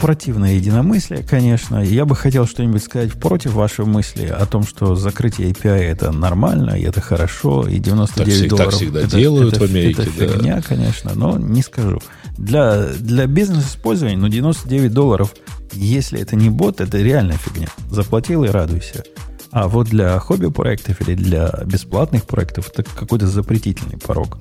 [0.00, 1.82] противное единомыслие, конечно.
[1.82, 6.70] Я бы хотел что-нибудь сказать против вашей мысли о том, что закрытие API это нормально,
[6.78, 8.74] и это хорошо, и 99 Так всег- так долларов.
[8.74, 10.32] всегда это, делают это- в Америке, Это да.
[10.32, 12.00] фигня, конечно, но не скажу.
[12.38, 15.34] Для, для бизнес-использования, ну, 99 долларов,
[15.72, 17.68] если это не бот, это реальная фигня.
[17.90, 19.04] Заплатил и радуйся.
[19.52, 24.38] А вот для хобби-проектов или для бесплатных проектов это какой-то запретительный порог.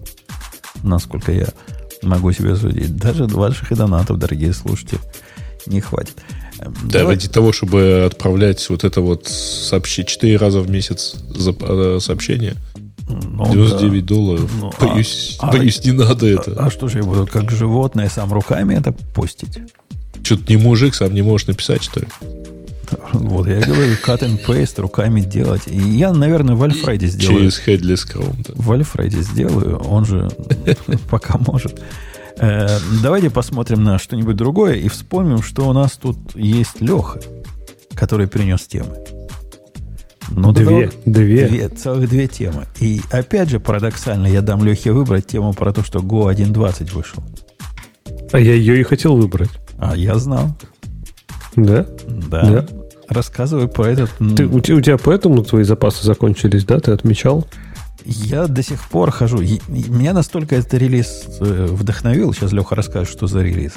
[0.85, 1.47] Насколько я
[2.03, 2.95] могу себе судить.
[2.95, 4.99] Даже ваших и донатов, дорогие слушатели,
[5.65, 6.15] не хватит.
[6.59, 11.55] Да, давай- ради того, чтобы отправлять вот это вот сообщение 4 раза в месяц за,
[11.59, 12.55] э, сообщение.
[13.07, 14.15] Ну, 99 да.
[14.15, 14.51] долларов.
[14.59, 16.53] Ну, а- боюсь, а- боюсь, не надо это.
[16.57, 19.57] А, а что же я буду как животное сам руками это постить?
[20.23, 22.07] Что-то не мужик, сам не можешь написать, что ли?
[23.13, 25.63] Вот, я говорю, cut and paste руками делать.
[25.67, 27.51] И я, наверное, в Альфреде сделаю.
[27.51, 28.35] Через Headless Chrome.
[28.47, 28.53] да.
[28.55, 30.29] В Альфреде сделаю, он же
[31.09, 31.81] пока может.
[32.37, 37.19] Э, Давайте посмотрим на что-нибудь другое и вспомним, что у нас тут есть Леха,
[37.95, 38.95] который принес темы.
[40.29, 41.47] Ну, Две, две.
[41.47, 42.65] Две, целых две темы.
[42.79, 47.23] И опять же, парадоксально, я дам Лехе выбрать тему про то, что Go 1.20 вышел.
[48.31, 49.51] А я ее и хотел выбрать.
[49.77, 50.57] А я знал.
[51.55, 51.85] Да?
[52.07, 52.49] Да.
[52.49, 52.65] Да.
[53.07, 54.11] Рассказывай про этот.
[54.35, 56.79] Ты, у, у тебя поэтому твои запасы закончились, да?
[56.79, 57.47] Ты отмечал?
[58.05, 59.39] Я до сих пор хожу.
[59.67, 63.73] Меня настолько этот релиз э, вдохновил, сейчас Леха расскажет, что за релиз,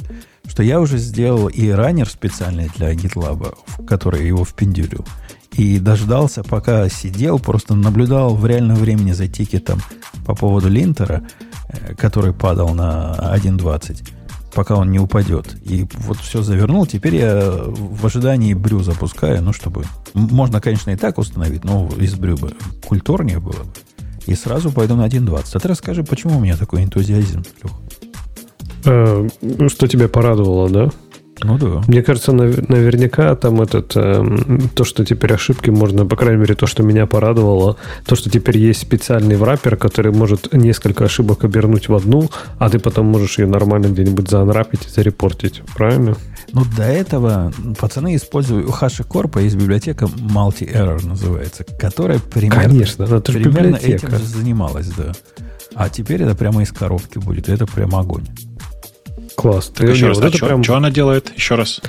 [0.46, 5.06] что я уже сделал и раннер специальный для GitLab, в который его впендюрил.
[5.52, 9.80] И дождался, пока сидел, просто наблюдал в реальном времени за тикетом
[10.26, 11.26] по поводу линтера,
[11.68, 14.10] э, который падал на 1.20,
[14.58, 15.56] пока он не упадет.
[15.62, 16.84] И вот все завернул.
[16.84, 19.84] Теперь я в ожидании брю запускаю, ну, чтобы...
[20.14, 22.52] Можно, конечно, и так установить, но из брю бы
[22.84, 23.70] культурнее было бы.
[24.26, 25.50] И сразу пойду на 1.20.
[25.54, 27.72] А ты расскажи, почему у меня такой энтузиазм, Лех?
[28.84, 30.90] Э, ну, что тебя порадовало, да?
[31.42, 31.82] Ну да.
[31.86, 36.54] Мне кажется, нав- наверняка там этот эм, то, что теперь ошибки можно, по крайней мере,
[36.54, 41.88] то, что меня порадовало, то, что теперь есть специальный враппер, который может несколько ошибок обернуть
[41.88, 45.62] в одну, а ты потом можешь ее нормально где-нибудь заанрапить и зарепортить.
[45.76, 46.16] Правильно?
[46.52, 53.32] Ну, до этого пацаны используют у HashiCorp есть библиотека Multi-Error называется, которая примерно, Конечно, это
[53.32, 54.06] примерно библиотека.
[54.06, 55.12] этим же занималась, да.
[55.74, 57.48] А теперь это прямо из коробки будет.
[57.48, 58.24] Это прям огонь.
[59.38, 59.68] Класс.
[59.68, 61.32] Ты- Еще раз, вот а что, прям она делает?
[61.36, 61.80] Еще раз.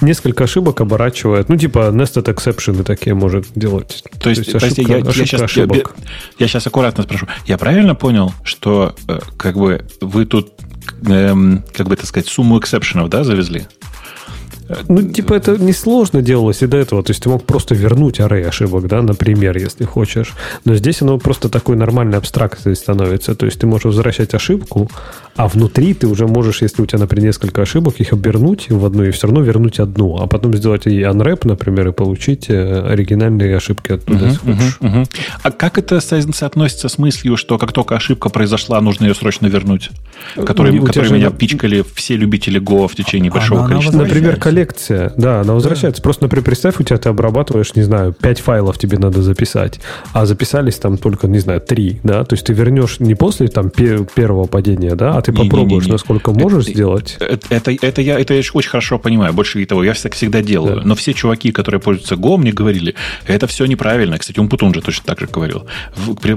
[0.00, 1.48] несколько ошибок оборачивает.
[1.48, 4.02] Ну, типа nested exception такие может делать.
[4.20, 5.94] То есть, ошибка, прости, я, я ошибка сейчас, ошибок.
[6.40, 7.28] я, сейчас аккуратно спрошу.
[7.46, 10.54] Я правильно понял, что э, как бы вы тут,
[11.06, 13.68] эм, как бы это сказать, сумму эксепшенов, да, завезли?
[14.88, 17.02] Ну, типа, это несложно делалось и до этого.
[17.02, 20.32] То есть ты мог просто вернуть array ошибок, да, например, если хочешь.
[20.64, 23.34] Но здесь оно просто такой нормальной абстракцией становится.
[23.34, 24.90] То есть ты можешь возвращать ошибку,
[25.36, 29.04] а внутри ты уже можешь, если у тебя, например, несколько ошибок, их обернуть в одну
[29.04, 30.16] и все равно вернуть одну.
[30.20, 34.32] А потом сделать и unwrap, например, и получить э, оригинальные ошибки оттуда,
[34.80, 35.06] мгм.
[35.42, 39.46] А как это со- соотносится с мыслью, что как только ошибка произошла, нужно ее срочно
[39.46, 39.90] вернуть?
[40.44, 43.98] Которые, Ну, которые меня на- пичкали все любители Go в течение Она- большого она количества.
[43.98, 45.12] Например, коллекция.
[45.16, 46.00] Да, она возвращается.
[46.02, 49.80] Просто, например, представь, у тебя ты обрабатываешь, не знаю, 5 файлов тебе надо записать,
[50.14, 52.24] а записались там только, не знаю, 3, да?
[52.24, 55.50] То есть ты вернешь не после там пе- первого падения, да, а ты Не-не-не-не.
[55.50, 57.16] попробуешь, насколько можешь Это- сделать.
[57.20, 59.32] Это, это, это я, это я очень хорошо понимаю.
[59.34, 60.76] Больше того, я так всегда делаю.
[60.76, 60.82] Да.
[60.84, 62.94] Но все чуваки, которые пользуются Go, мне говорили,
[63.26, 64.18] это все неправильно.
[64.18, 65.66] Кстати, Умпутун же точно так же говорил.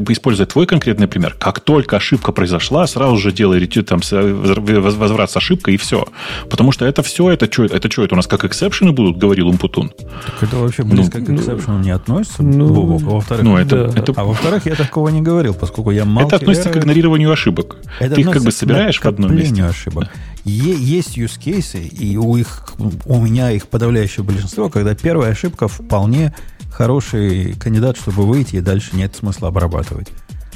[0.10, 5.76] Используя твой конкретный пример, как только ошибка произошла, сразу же делай там, возврат с ошибкой
[5.76, 6.06] и все.
[6.50, 9.50] Потому что это все, это что, это что, это у нас как эксепшены будут, говорил
[9.50, 9.90] Умпутун.
[9.90, 12.42] Так это вообще близко к эксепшену не относится.
[12.42, 13.02] ну, Бобок.
[13.04, 14.00] А во-вторых, Ну, это, Да.
[14.00, 16.26] это, а во-вторых, я такого не говорил, поскольку я мало.
[16.26, 17.76] это относится к игнорированию ошибок.
[18.00, 19.64] Это Ты их как бы собираешь в одном месте.
[19.64, 20.10] ошибок.
[20.44, 22.74] Е- есть use cases, и у, их,
[23.06, 26.34] у меня их подавляющее большинство, когда первая ошибка вполне
[26.72, 30.08] хороший кандидат, чтобы выйти, и дальше нет смысла обрабатывать.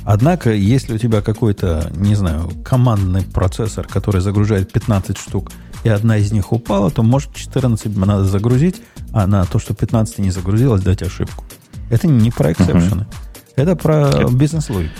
[0.05, 5.51] Однако, если у тебя какой-то, не знаю, командный процессор, который загружает 15 штук
[5.83, 10.19] и одна из них упала, то может 14 надо загрузить, а на то, что 15
[10.19, 11.45] не загрузилось, дать ошибку.
[11.89, 13.01] Это не про exception ы.
[13.01, 13.53] Uh-huh.
[13.55, 14.93] Это про бизнес-логику.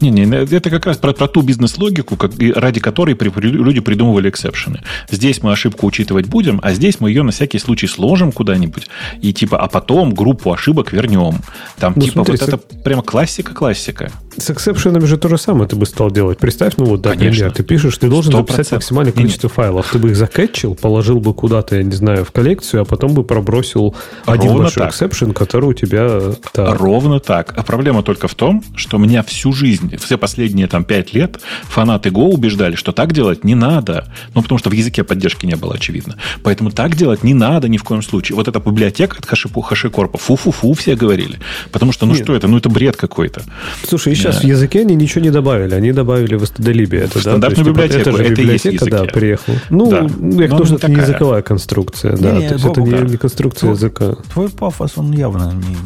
[0.00, 4.73] Не-не, это как раз про, про ту бизнес-логику, как, ради которой при, люди придумывали exception
[4.73, 4.82] ы.
[5.10, 8.88] Здесь мы ошибку учитывать будем, а здесь мы ее на всякий случай сложим куда-нибудь,
[9.20, 11.40] и типа, а потом группу ошибок вернем.
[11.78, 12.48] Там ну, типа смотри, вот с...
[12.48, 14.12] это прямо классика-классика.
[14.36, 16.38] С exception ами же то же самое ты бы стал делать.
[16.38, 17.28] Представь, ну вот, да, Конечно.
[17.28, 18.36] например, ты пишешь, ты должен 100%.
[18.36, 19.54] записать максимальное количество Нет.
[19.54, 19.90] файлов.
[19.90, 22.84] Ты бы их за catch ил, положил бы куда-то, я не знаю, в коллекцию, а
[22.84, 24.90] потом бы пробросил Ровно один большой так.
[24.92, 26.20] exception, который у тебя...
[26.54, 26.74] Да.
[26.74, 27.52] Ровно так.
[27.56, 32.10] А проблема только в том, что меня всю жизнь, все последние там пять лет фанаты
[32.10, 34.06] Go убеждали, что так делать не надо.
[34.34, 36.16] Ну, потому что в языке поддержки не было, очевидно.
[36.42, 38.36] Поэтому так делать не надо ни в коем случае.
[38.36, 41.38] Вот эта библиотека от Хашипу, Хашикорпа, фу-фу-фу все говорили.
[41.72, 42.24] Потому что, ну Нет.
[42.24, 42.48] что это?
[42.48, 43.42] Ну, это бред какой-то.
[43.86, 45.74] Слушай, еще сейчас в языке они ничего не добавили.
[45.74, 46.96] Они добавили в stdlib.
[46.96, 47.70] Это, Стандартную да?
[47.70, 48.00] библиотеку.
[48.00, 49.54] Это же это библиотека, да, приехал.
[49.70, 50.06] Ну, да.
[50.42, 52.16] я тоже это не языковая конструкция.
[52.16, 54.16] Да, не, то есть это не, не конструкция языка.
[54.32, 55.76] Твой пафос, он явно не,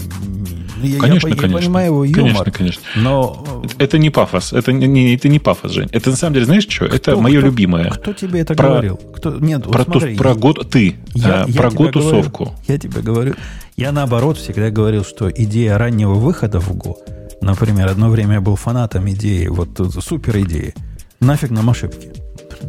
[0.87, 1.57] я, конечно, я, конечно.
[1.57, 2.23] Я понимаю его юмор.
[2.23, 2.83] Конечно, конечно.
[2.97, 3.62] Но...
[3.79, 4.53] Это не пафос.
[4.53, 5.88] Это не, это не пафос, Жень.
[5.92, 6.87] Это на самом деле, знаешь что?
[6.87, 7.90] Кто, это мое кто, любимое.
[7.90, 8.97] Кто тебе это про, говорил?
[8.97, 10.97] Кто, нет, про, вот смотри, ту, про год ты.
[11.14, 12.55] Я, а, я про год тусовку.
[12.68, 13.35] Я тебе говорю.
[13.77, 16.97] Я наоборот всегда говорил, что идея раннего выхода в Go
[17.40, 20.75] Например, одно время я был фанатом идеи, вот супер идеи.
[21.18, 22.12] Нафиг нам ошибки.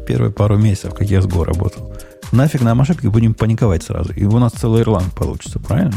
[0.07, 1.93] Первые пару месяцев, как я с Го работал.
[2.31, 4.11] Нафиг нам ошибки, будем паниковать сразу.
[4.13, 5.93] И у нас целый Ирланд получится, правильно?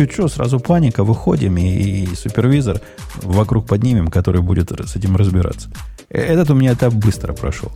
[0.00, 2.80] Чуть-чуть, сразу паника, выходим, и, и супервизор
[3.16, 5.68] вокруг поднимем, который будет с этим разбираться.
[6.08, 7.70] Э, этот у меня этап быстро прошел.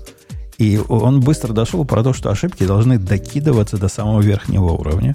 [0.56, 5.14] И он быстро дошел про то, что ошибки должны докидываться до самого верхнего уровня.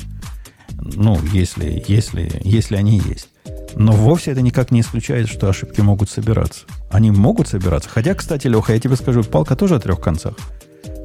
[0.69, 3.29] Ну, если, если, если они есть.
[3.75, 6.65] Но вовсе это никак не исключает, что ошибки могут собираться.
[6.91, 7.89] Они могут собираться.
[7.89, 10.35] Хотя, кстати, Леха, я тебе скажу, палка тоже о трех концах.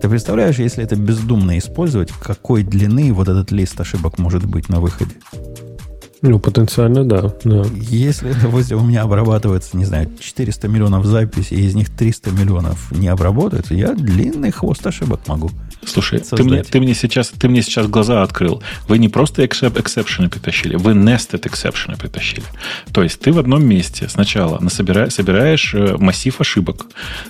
[0.03, 4.81] Ты представляешь, если это бездумно использовать, какой длины вот этот лист ошибок может быть на
[4.81, 5.14] выходе?
[6.27, 7.35] Ну, потенциально, да.
[7.45, 7.65] да.
[7.75, 12.91] Если, допустим, у меня обрабатывается, не знаю, 400 миллионов записей, и из них 300 миллионов
[12.93, 15.51] не обработается, я длинный хвост ошибок могу
[15.87, 18.63] Слушай, ты мне, ты, мне сейчас, ты мне сейчас глаза открыл.
[18.89, 22.45] Вы не просто exception ы притащили, вы nested exception ы притащили.
[22.93, 26.87] То есть ты в одном месте сначала насобира, собираешь э, массив ошибок,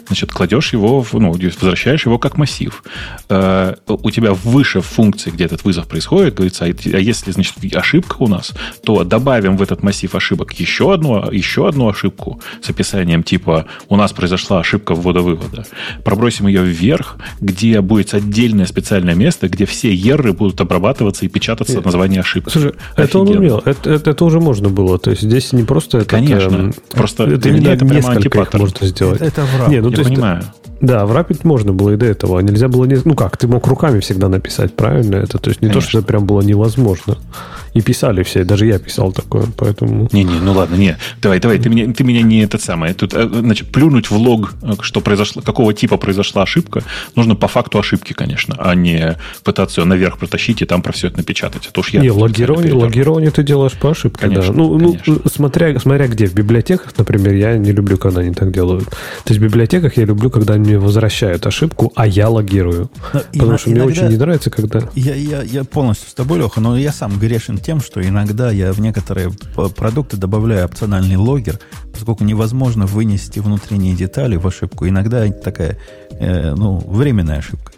[0.06, 2.82] значит, кладешь его, в, ну, возвращаешь его как массив.
[3.28, 8.16] Э, у тебя выше функции, где этот вызов происходит, говорится, а, а если, значит, ошибка
[8.18, 8.52] у нас,
[8.84, 13.96] то добавим в этот массив ошибок еще одну, еще одну ошибку с описанием типа «у
[13.96, 15.66] нас произошла ошибка ввода-вывода».
[16.04, 21.28] Пробросим ее вверх, где будет отдельно отдельное специальное место, где все ерры будут обрабатываться и
[21.28, 21.84] печататься Нет.
[21.84, 22.50] название ошибки.
[22.50, 23.04] Слушай, Офигенно.
[23.04, 23.62] это он умел.
[23.64, 24.98] Это, это, это уже можно было.
[24.98, 26.08] То есть здесь не просто это...
[26.08, 26.70] Конечно.
[26.70, 28.60] Это, просто это, для меня это прямо антипаттерн.
[28.60, 29.20] можно сделать.
[29.20, 29.68] Это, это враг.
[29.68, 30.36] Не, ну, Я то понимаю.
[30.38, 32.40] Есть, да, врапить можно было и до этого.
[32.40, 32.84] Нельзя было...
[32.84, 32.98] Не...
[33.04, 35.16] Ну как, ты мог руками всегда написать, правильно?
[35.16, 35.80] Это то есть не Конечно.
[35.80, 37.16] то, что это прям было невозможно.
[37.74, 40.08] И писали все, даже я писал такое, поэтому...
[40.12, 40.96] Не-не, ну ладно, не.
[41.20, 42.94] Давай, давай, ты меня, ты меня не этот самый.
[42.94, 46.84] Тут, э, значит, плюнуть в лог, э, что произошло, какого типа произошла ошибка,
[47.16, 51.08] нужно по факту ошибки, конечно, а не пытаться ее наверх протащить и там про все
[51.08, 51.66] это напечатать.
[51.66, 52.00] Это уж я...
[52.00, 54.58] Не, логирование, логирование ты делаешь по ошибке, конечно, да.
[54.58, 55.14] Ну, ну конечно.
[55.24, 56.26] ну смотря, смотря где.
[56.26, 58.88] В библиотеках, например, я не люблю, когда они так делают.
[58.88, 62.90] То есть в библиотеках я люблю, когда они мне возвращают ошибку, а я логирую.
[63.12, 64.80] Но Потому и, что иногда, мне очень не нравится, когда...
[64.94, 68.72] Я, я, я полностью с тобой, Леха, но я сам грешен тем, что иногда я
[68.72, 69.30] в некоторые
[69.76, 71.58] продукты добавляю опциональный логер,
[71.92, 74.88] поскольку невозможно вынести внутренние детали в ошибку.
[74.88, 75.78] Иногда такая,
[76.12, 77.73] э, ну, временная ошибка.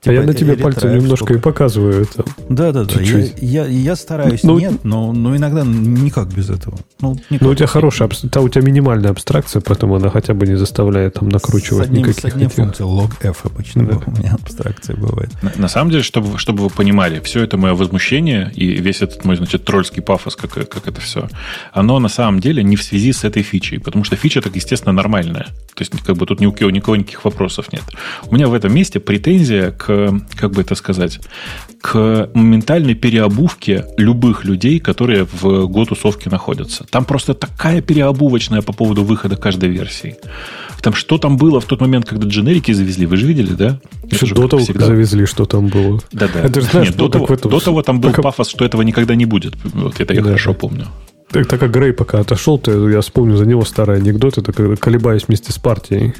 [0.00, 1.34] Типа, а я на тебе пальцем немножко штука.
[1.34, 2.24] и показываю это.
[2.48, 3.00] Да, да, да.
[3.02, 6.78] Я, я, я стараюсь, ну, нет, но, но иногда никак без этого.
[7.02, 7.42] Ну, никак.
[7.42, 11.28] ну у тебя хорошая, у тебя минимальная абстракция, поэтому она хотя бы не заставляет там
[11.28, 12.22] накручивать с одним, никаких.
[12.22, 14.00] С одним функцией log f обычно да.
[14.06, 15.30] у меня абстракция бывает.
[15.42, 19.26] На, на самом деле, чтобы, чтобы вы понимали, все это мое возмущение и весь этот
[19.26, 21.28] мой, значит, тролльский пафос, как, как это все,
[21.74, 24.92] оно на самом деле не в связи с этой фичей, потому что фича так, естественно,
[24.92, 25.48] нормальная.
[25.74, 27.82] То есть, как бы тут ни у кого, никого никаких вопросов нет.
[28.28, 29.89] У меня в этом месте претензия к
[30.36, 31.20] как бы это сказать,
[31.80, 36.84] к моментальной переобувке любых людей, которые в год-тусовке находятся.
[36.90, 40.16] Там просто такая переобувочная по поводу выхода каждой версии.
[40.82, 43.80] Там что там было в тот момент, когда дженерики завезли, вы же видели, да?
[44.10, 44.80] Еще до того, всегда...
[44.80, 46.00] как завезли, что там было.
[46.12, 46.40] Да-да.
[46.40, 47.50] Это, знаешь, Нет, до, того, этом...
[47.50, 48.22] до того там был пока...
[48.22, 49.54] пафос, что этого никогда не будет.
[49.62, 50.26] Вот это я да.
[50.28, 50.86] хорошо помню.
[51.30, 54.74] Так, так как Грей пока отошел, то я вспомню за него старый анекдот, это когда
[54.74, 56.14] колебаюсь вместе с партией.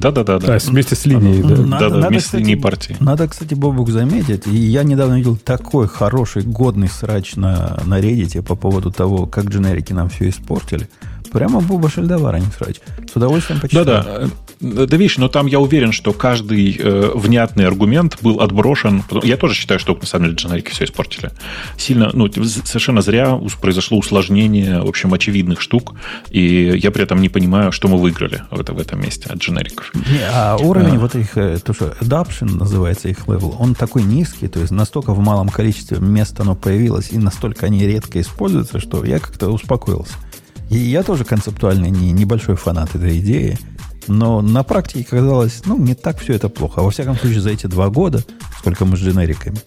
[0.00, 0.38] Да-да-да.
[0.38, 1.56] Да, вместе с линией, да.
[1.56, 2.96] Надо, да, да, вместе кстати, с линией партии.
[3.00, 8.42] Надо, кстати, Бобук заметить, и я недавно видел такой хороший, годный срач на, на Reddit
[8.42, 10.88] по поводу того, как дженерики нам все испортили.
[11.32, 12.76] Прямо Буба Шельдовара, не срач.
[13.10, 13.84] С удовольствием почитаю.
[13.84, 14.30] Да-да.
[14.60, 19.02] Да, видишь, но там я уверен, что каждый э, внятный аргумент был отброшен.
[19.22, 21.30] Я тоже считаю, что на самом деле дженерики все испортили.
[21.78, 25.94] Сильно, ну, совершенно зря произошло усложнение, в общем, очевидных штук.
[26.28, 29.38] И я при этом не понимаю, что мы выиграли в, это, в этом месте от
[29.38, 29.92] дженериков.
[29.94, 30.98] Не, а уровень а.
[30.98, 35.14] вот их, э, то, что adoption называется их level, он такой низкий, то есть настолько
[35.14, 40.14] в малом количестве мест оно появилось, и настолько они редко используются, что я как-то успокоился.
[40.70, 43.58] И я тоже концептуально не, небольшой фанат этой идеи.
[44.06, 46.80] Но на практике казалось, ну, не так все это плохо.
[46.80, 48.22] А во всяком случае, за эти два года,
[48.58, 49.58] сколько мы с дженериками,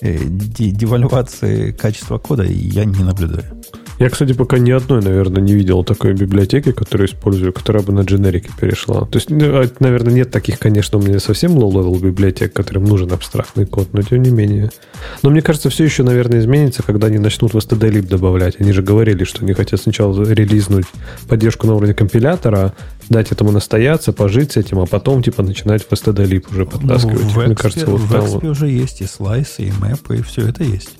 [0.00, 3.62] э, девальвации качества кода я не наблюдаю.
[3.98, 8.00] Я, кстати, пока ни одной, наверное, не видел такой библиотеки, которую использую, которая бы на
[8.00, 9.06] дженерики перешла.
[9.06, 13.12] То есть, ну, а, наверное, нет таких, конечно, у меня совсем low-level библиотек, которым нужен
[13.12, 14.70] абстрактный код, но тем не менее.
[15.22, 18.56] Но мне кажется, все еще, наверное, изменится, когда они начнут в stdlib добавлять.
[18.58, 20.86] Они же говорили, что они хотят сначала релизнуть
[21.28, 22.74] поддержку на уровне компилятора,
[23.08, 27.22] дать этому настояться, пожить с этим, а потом, типа, начинать в stdlib уже подтаскивать.
[27.22, 30.48] Ну, в Мне кажется, вот в Expo уже есть и слайсы, и мэпы, и все
[30.48, 30.90] это есть.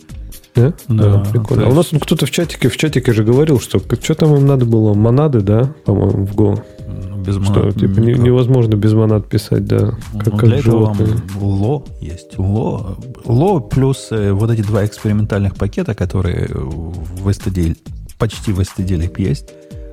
[0.54, 0.74] Да?
[0.88, 1.66] Да, да прикольно.
[1.66, 4.66] А у нас кто-то в чатике, в чатике же говорил, что что там им надо
[4.66, 4.94] было?
[4.94, 6.62] Монады, да, по-моему, в Go.
[6.86, 7.70] Ну, без монад.
[7.70, 9.94] Что, типа, не, невозможно без монад писать, да.
[10.12, 11.08] Ну, как, ну, как для животные.
[11.08, 12.38] этого вам ло есть.
[12.38, 17.78] Ло, ло плюс э, вот эти два экспериментальных пакета, которые в STD,
[18.18, 19.46] почти в STD есть,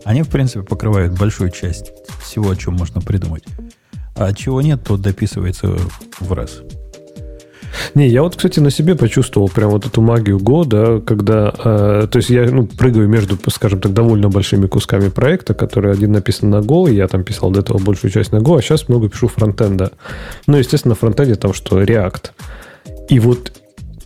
[0.03, 1.91] они, в принципе, покрывают большую часть
[2.21, 3.43] всего, о чем можно придумать.
[4.15, 5.77] А чего нет, то дописывается
[6.19, 6.61] в раз.
[7.95, 12.07] Не, я вот, кстати, на себе почувствовал прям вот эту магию Go, да, когда, э,
[12.09, 16.49] то есть я ну, прыгаю между, скажем так, довольно большими кусками проекта, который один написан
[16.49, 19.09] на Go, и я там писал до этого большую часть на Go, а сейчас много
[19.09, 19.91] пишу фронтенда.
[20.47, 22.31] Ну, естественно, на фронтенде там что, React.
[23.09, 23.51] И вот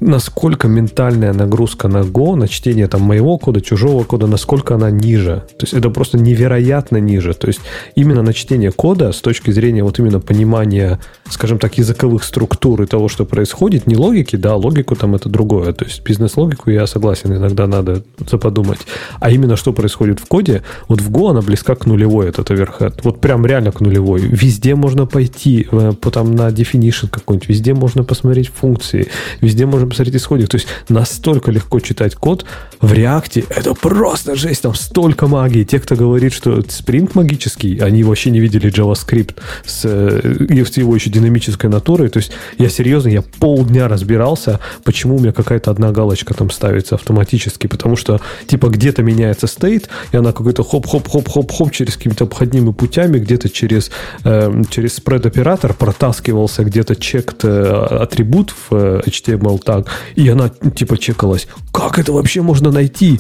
[0.04, 5.44] насколько ментальная нагрузка на Go, на чтение там моего кода, чужого кода, насколько она ниже.
[5.58, 7.34] То есть это просто невероятно ниже.
[7.34, 7.62] То есть
[7.96, 11.00] именно на чтение кода с точки зрения вот именно понимания,
[11.30, 15.74] скажем так, языковых структур и того, что происходит, не логики, да, логику там это другое.
[15.74, 18.80] То есть бизнес-логику я согласен, иногда надо заподумать.
[19.20, 23.00] А именно что происходит в коде, вот в Go она близка к нулевой, этот overhead.
[23.04, 24.22] Вот прям реально к нулевой.
[24.22, 29.08] Везде можно пойти, э, потом на definition какой-нибудь, везде можно посмотреть функции,
[29.42, 30.50] везде можно посмотреть исходник.
[30.50, 32.46] То есть настолько легко читать код
[32.82, 33.46] в реакте.
[33.50, 34.64] Это просто жесть.
[34.64, 35.64] Там столько магии.
[35.64, 39.36] Те, кто говорит, что Spring магический, они вообще не видели JavaScript
[39.84, 42.10] э, с его еще динамической натурой.
[42.10, 46.96] То есть я серьезно, я полдня разбирался, почему у меня какая-то одна галочка там ставится
[46.96, 47.68] автоматически.
[47.68, 53.50] Потому что типа где-то меняется стейт, и она какой-то хоп-хоп-хоп-хоп-хоп через какими-то обходными путями, где-то
[53.50, 53.92] через,
[54.24, 60.98] э, через спред-оператор протаскивался где-то чект э, атрибут в э, HTML так, и она типа
[60.98, 61.48] чекалась.
[61.72, 63.20] Как это вообще можно найти?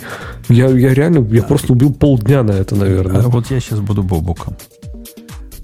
[0.50, 3.22] Я, я реально, я просто убил полдня на это, наверное.
[3.22, 4.56] А вот я сейчас буду бобуком.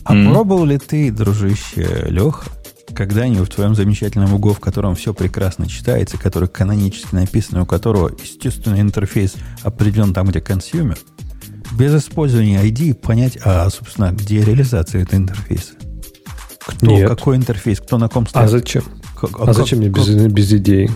[0.04, 0.32] А м.
[0.32, 2.50] пробовал ли ты, дружище Леха,
[2.96, 8.10] когда-нибудь в твоем замечательном углу, в котором все прекрасно читается, который канонически написан, у которого
[8.10, 10.98] естественный интерфейс определен там, где consumer,
[11.78, 15.74] без использования IDE понять, а, собственно, где реализация этого интерфейса?
[16.60, 17.10] Кто, Нет.
[17.10, 18.46] какой интерфейс, кто на ком стоит?
[18.46, 18.84] А зачем?
[19.20, 20.90] Как, а, а зачем мне без, без IDE?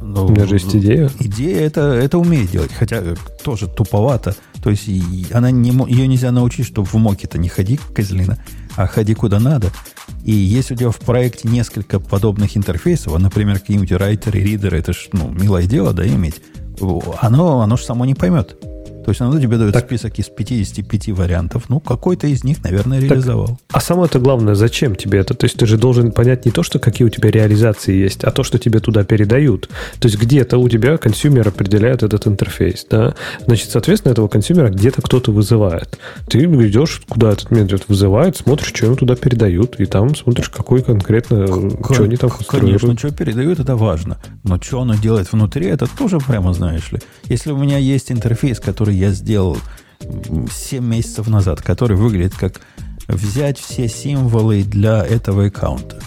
[0.00, 1.10] Ну, У меня же есть IDE.
[1.18, 3.02] IDEA это, это умеет делать, хотя
[3.42, 4.36] тоже туповато.
[4.62, 4.88] То есть
[5.32, 8.38] она не, ее нельзя научить, что в моке-то не ходи, козлина,
[8.76, 9.70] а ходи куда надо.
[10.24, 14.92] И если у тебя в проекте несколько подобных интерфейсов, а, например, какие-нибудь райтеры, ридеры, это
[14.92, 16.40] ж ну, милое дело, да, иметь,
[17.20, 18.56] оно, оно же само не поймет.
[19.08, 19.86] То есть оно тебе дает так.
[19.86, 21.70] список из 55 вариантов.
[21.70, 23.46] Ну, какой-то из них, наверное, реализовал.
[23.46, 25.32] Так, а самое-то главное, зачем тебе это?
[25.32, 28.30] То есть ты же должен понять не то, что какие у тебя реализации есть, а
[28.32, 29.70] то, что тебе туда передают.
[29.98, 32.86] То есть где-то у тебя consumer определяет этот интерфейс.
[32.90, 33.14] Да?
[33.46, 35.98] Значит, соответственно, этого consumer а где-то кто-то вызывает.
[36.28, 40.82] Ты идешь, куда этот метод вызывает, смотришь, что ему туда передают, и там смотришь, какой
[40.82, 42.82] конкретно, как, что они там конструируют.
[42.82, 44.18] Конечно, что передают, это важно.
[44.44, 46.98] Но что оно делает внутри, это тоже прямо знаешь ли.
[47.24, 49.56] Если у меня есть интерфейс, который я сделал
[50.00, 52.60] 7 месяцев назад, который выглядит как
[53.08, 56.00] взять все символы для этого аккаунта.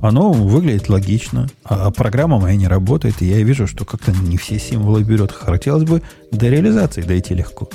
[0.00, 4.58] Оно выглядит логично, а программа моя не работает, и я вижу, что как-то не все
[4.58, 5.32] символы берет.
[5.32, 7.68] Хотелось бы до реализации дойти легко.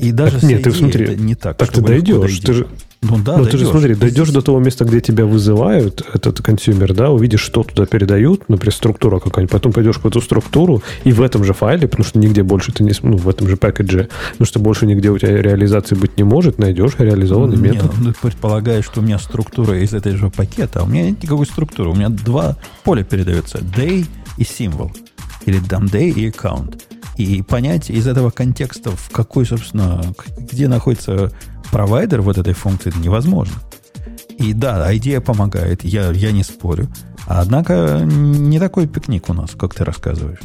[0.00, 1.58] И даже так, нет, ты смотри, это не так.
[1.58, 2.40] Так ты дойдешь.
[2.40, 2.68] Ты же,
[3.02, 6.92] ну да, Но ты же смотри, дойдешь до того места, где тебя вызывают, этот consumer,
[6.92, 11.22] да, увидишь, что туда передают, например, структура какая-нибудь, потом пойдешь в эту структуру, и в
[11.22, 14.10] этом же файле, потому что нигде больше ты не, ну, в этом же package е,
[14.32, 17.90] потому что больше нигде у тебя реализации быть не может, найдешь реализованный не, метод.
[17.98, 21.46] Ну, предполагаешь, что у меня структура из этой же пакета, а у меня нет никакой
[21.46, 24.04] структуры, у меня два поля передаются, day
[24.36, 24.92] и символ,
[25.46, 26.82] или там day и аккаунт.
[27.16, 30.02] И понять из этого контекста, в какой, собственно,
[30.38, 31.32] где находится
[31.70, 33.56] провайдер вот этой функции, невозможно.
[34.38, 36.88] И да, идея помогает, я, я не спорю.
[37.26, 40.40] Однако не такой пикник у нас, как ты рассказываешь.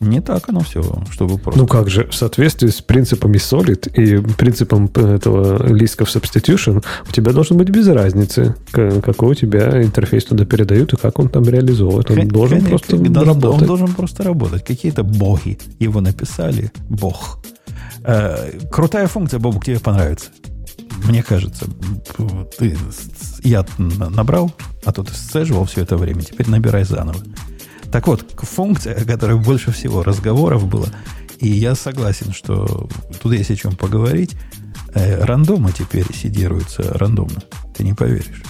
[0.00, 1.60] Не так оно все, чтобы просто...
[1.60, 7.12] Ну как же, в соответствии с принципами Solid и принципом этого list of substitution, у
[7.12, 11.44] тебя должен быть без разницы, какой у тебя интерфейс туда передают и как он там
[11.44, 12.10] реализовывает.
[12.10, 13.60] Он Х- должен просто работать.
[13.60, 14.64] Он должен просто работать.
[14.64, 16.72] Какие-то боги его написали.
[16.88, 17.42] Бог.
[18.04, 20.30] Э, крутая функция, Бобу, тебе понравится.
[21.04, 21.66] Мне кажется,
[22.58, 22.76] ты,
[23.42, 24.52] я набрал,
[24.84, 27.20] а то ты сцеживал все это время, теперь набирай заново.
[27.90, 30.88] Так вот, функция, о которой больше всего разговоров было,
[31.38, 32.88] и я согласен, что
[33.22, 34.36] тут есть о чем поговорить,
[34.94, 37.42] э, рандомы теперь сидируются рандомно.
[37.76, 38.42] Ты не поверишь.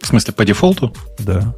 [0.00, 0.94] В смысле, по дефолту?
[1.18, 1.54] Да.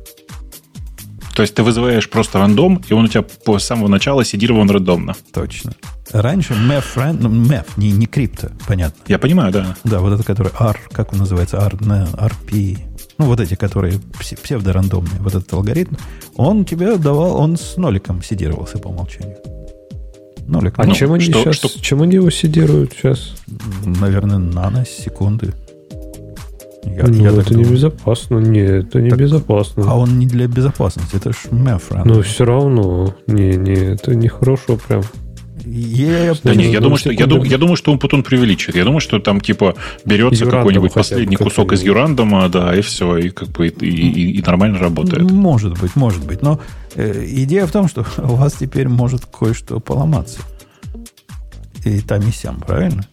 [1.39, 5.15] То есть ты вызываешь просто рандом, и он у тебя по самого начала сидирован рандомно.
[5.33, 5.73] Точно.
[6.11, 9.01] Раньше MEF, ну, MEF, не, не крипто, понятно.
[9.07, 9.77] Я понимаю, да.
[9.85, 12.79] Да, вот это, который R, как он называется, R, RP,
[13.19, 15.95] ну, вот эти, которые псевдорандомные, вот этот алгоритм,
[16.35, 19.37] он тебе давал, он с ноликом сидировался по умолчанию.
[20.49, 20.75] Нолик.
[20.77, 21.81] А ну, чем, они что, сейчас, что?
[21.81, 23.37] чем они его сидируют сейчас?
[23.85, 25.55] Наверное, наносекунды.
[26.85, 28.39] Я, ну, я это небезопасно.
[28.39, 29.85] Нет, это небезопасно.
[29.89, 31.91] А он не для безопасности, это ж меф.
[32.05, 33.15] Ну, все равно.
[33.27, 35.03] Не, не, это нехорошо прям.
[35.65, 38.77] Я, я, да не, я думаю, что, я, дум, я думаю, что он Путун преувеличивает.
[38.77, 39.75] Я думаю, что там типа
[40.05, 44.43] берется какой-нибудь последний кусок из юрандома, да, и все, и как бы и, и, и
[44.43, 45.31] нормально работает.
[45.31, 46.43] Может быть, может быть.
[46.43, 46.61] Но
[46.95, 50.41] э, идея в том, что у вас теперь может кое-что поломаться.
[51.85, 53.05] И там и сям, правильно?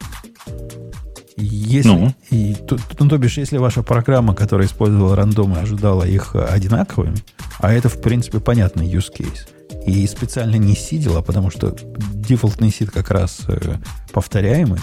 [1.37, 2.13] Если, ну.
[2.29, 7.17] и, то, ну, то бишь, если ваша программа, которая использовала рандомы, ожидала их одинаковыми,
[7.59, 9.47] а это, в принципе, понятный use case,
[9.85, 11.75] и специально не сидела, потому что
[12.13, 13.77] дефолтный сид как раз э,
[14.13, 14.79] повторяемый,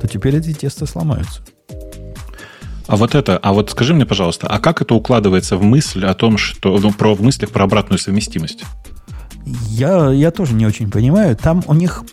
[0.00, 1.42] то теперь эти тесты сломаются.
[2.86, 6.14] А вот это, а вот скажи мне, пожалуйста, а как это укладывается в мысль о
[6.14, 8.64] том, что ну, про в мыслях про обратную совместимость?
[9.46, 11.36] Я, я тоже не очень понимаю.
[11.36, 12.04] Там у них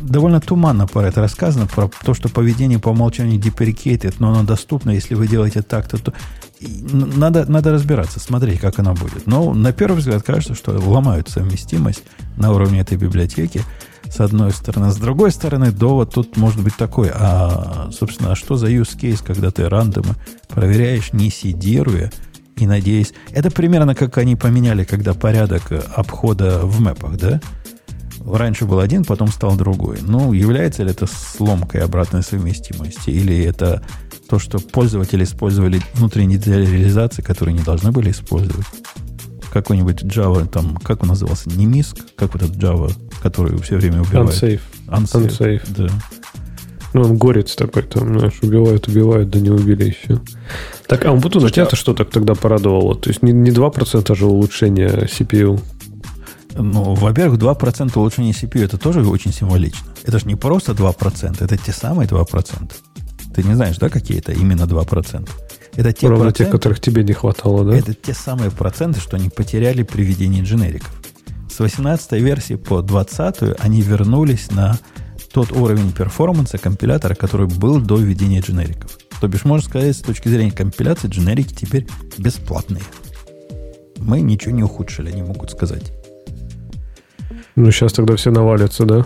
[0.00, 4.90] довольно туманно про это рассказано, про то, что поведение по умолчанию deprecated, но оно доступно,
[4.90, 6.12] если вы делаете так, то, то
[6.60, 9.26] надо, надо разбираться, смотреть, как оно будет.
[9.26, 12.02] Но на первый взгляд кажется, что ломают совместимость
[12.36, 13.62] на уровне этой библиотеки,
[14.10, 14.90] с одной стороны.
[14.90, 19.22] С другой стороны, довод тут может быть такой, а, собственно, а что за use case,
[19.24, 20.14] когда ты рандомы
[20.48, 22.10] проверяешь, не сидируя,
[22.60, 23.12] и надеясь...
[23.30, 27.40] Это примерно как они поменяли, когда порядок обхода в мэпах, да?
[28.24, 29.98] Раньше был один, потом стал другой.
[30.02, 33.10] Ну, является ли это сломкой обратной совместимости?
[33.10, 33.82] Или это
[34.28, 38.66] то, что пользователи использовали внутренние реализации, которые не должны были использовать?
[39.52, 41.48] Какой-нибудь Java, там, как он назывался?
[41.48, 42.92] Не MISC, как вот этот Java,
[43.22, 44.30] который все время убивает?
[44.30, 44.60] Unsafe.
[44.88, 45.62] Unsafe, Unsafe.
[45.74, 45.88] да.
[46.94, 50.20] Ну, он горец такой, там, знаешь, убивают, убивают, да не убили еще.
[50.86, 52.94] Так, а вот у тебя-то что так тогда порадовало?
[52.94, 55.60] То есть не, не 2% же улучшения CPU?
[56.54, 59.86] Ну, во-первых, 2% улучшения CPU это тоже очень символично.
[60.04, 62.72] Это же не просто 2%, это те самые 2%.
[63.34, 65.28] Ты не знаешь, да, какие это именно 2%?
[65.76, 67.76] Это те Ровно проценты, те, которых тебе не хватало, да?
[67.76, 70.90] Это те самые проценты, что они потеряли при введении дженериков.
[71.48, 74.78] С 18 версии по 20 они вернулись на
[75.32, 78.98] тот уровень перформанса компилятора, который был до введения дженериков.
[79.20, 82.82] То бишь, можно сказать, с точки зрения компиляции, дженерики теперь бесплатные.
[83.98, 85.92] Мы ничего не ухудшили, они могут сказать.
[87.56, 89.04] Ну, сейчас тогда все навалятся, да?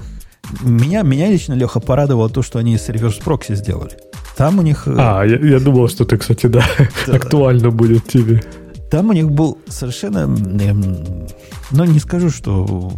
[0.61, 3.97] Меня, меня лично, Леха, порадовало то, что они с реверс прокси сделали.
[4.37, 4.87] Там у них...
[4.87, 6.64] Э, а, я, я думал, что ты, кстати, да,
[7.07, 8.43] да, актуально будет тебе.
[8.91, 10.18] Там у них был совершенно...
[10.18, 11.27] Эм,
[11.70, 12.93] ну, не скажу, что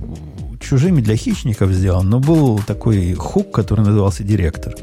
[0.64, 4.74] чужими для хищников сделан, но был такой хук, который назывался директор,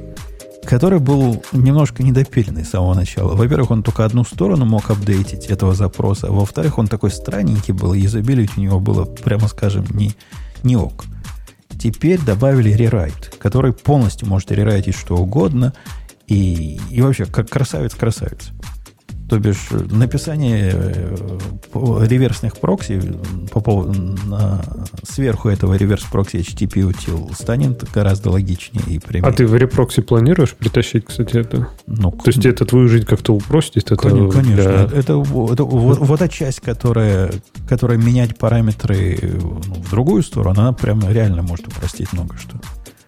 [0.64, 3.36] который был немножко недопиленный с самого начала.
[3.36, 6.32] Во-первых, он только одну сторону мог апдейтить этого запроса.
[6.32, 10.16] Во-вторых, он такой странненький был, и изобилить у него было, прямо скажем, не,
[10.64, 11.06] не ок.
[11.80, 15.74] Теперь добавили рерайт, который полностью может рерайтить что угодно.
[16.28, 18.52] И, и вообще, как красавец-красавец.
[19.32, 23.02] То бишь, написание э, реверсных прокси
[23.50, 24.62] по поводу, на,
[25.04, 29.30] сверху этого реверс прокси HTTP утил станет гораздо логичнее и прямее.
[29.30, 31.70] А ты в reproxy планируешь притащить, кстати, это?
[31.88, 33.86] Ну, То есть это твою жизнь как-то упростит?
[33.86, 34.44] Это конечно.
[34.44, 34.64] Для...
[34.64, 37.32] Это, это, это вот, вот та часть, которая,
[37.70, 42.60] которая менять параметры ну, в другую сторону, она прям реально может упростить много что.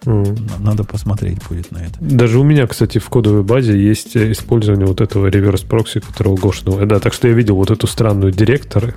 [0.04, 0.38] М.
[0.60, 1.94] Надо посмотреть будет на это.
[2.00, 6.84] Даже у меня, кстати, в кодовой базе есть использование вот этого reverse proxy, которого гошного.
[6.86, 8.94] Да, так что я видел вот эту странную director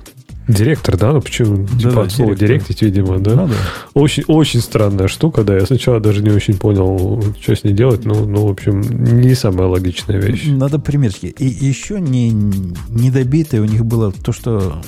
[0.48, 1.12] ы, Director, да?
[1.12, 1.66] Ну почему?
[1.66, 2.48] Да, типа да, от слова director.
[2.48, 3.34] direct ить, видимо, да?
[3.34, 3.54] Ну да.
[3.92, 5.56] Очень, очень странная штука, да.
[5.56, 8.06] Я сначала даже не очень понял, что с ней делать.
[8.06, 10.46] Ну, ну, в общем, не самая логичная вещь.
[10.46, 11.26] Надо примерки.
[11.26, 14.80] И еще не, недобитое у них было то, что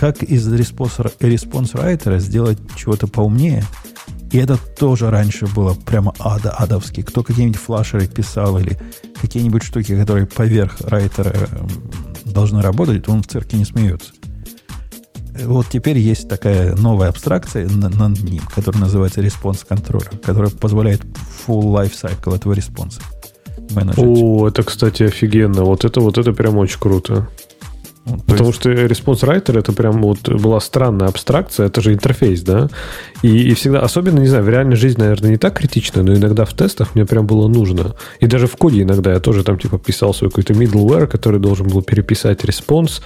[0.00, 3.64] как из writer сделать чего-то поумнее.
[4.30, 7.02] И это тоже раньше было прямо ада, адовски.
[7.02, 8.78] Кто какие-нибудь флашеры писал или
[9.20, 11.34] какие-нибудь штуки, которые поверх райтера
[12.24, 14.12] должны работать, он в цирке не смеется.
[15.44, 21.02] Вот теперь есть такая новая абстракция на- над ним, которая называется Response Controller, которая позволяет
[21.46, 23.00] full life cycle этого response'а
[23.70, 23.98] manage'ить.
[24.04, 25.62] О, это, кстати, офигенно.
[25.62, 27.28] Вот это, вот это прям очень круто.
[28.04, 31.92] Ну, то Потому есть- что Response Writer это прям вот была странная абстракция, это же
[31.92, 32.70] интерфейс, да?
[33.22, 36.44] И, и всегда, особенно, не знаю, в реальной жизни, наверное, не так критично, но иногда
[36.44, 37.94] в тестах мне прям было нужно.
[38.20, 41.68] И даже в коде иногда я тоже там типа писал свой какой-то middleware, который должен
[41.68, 43.02] был переписать респонс.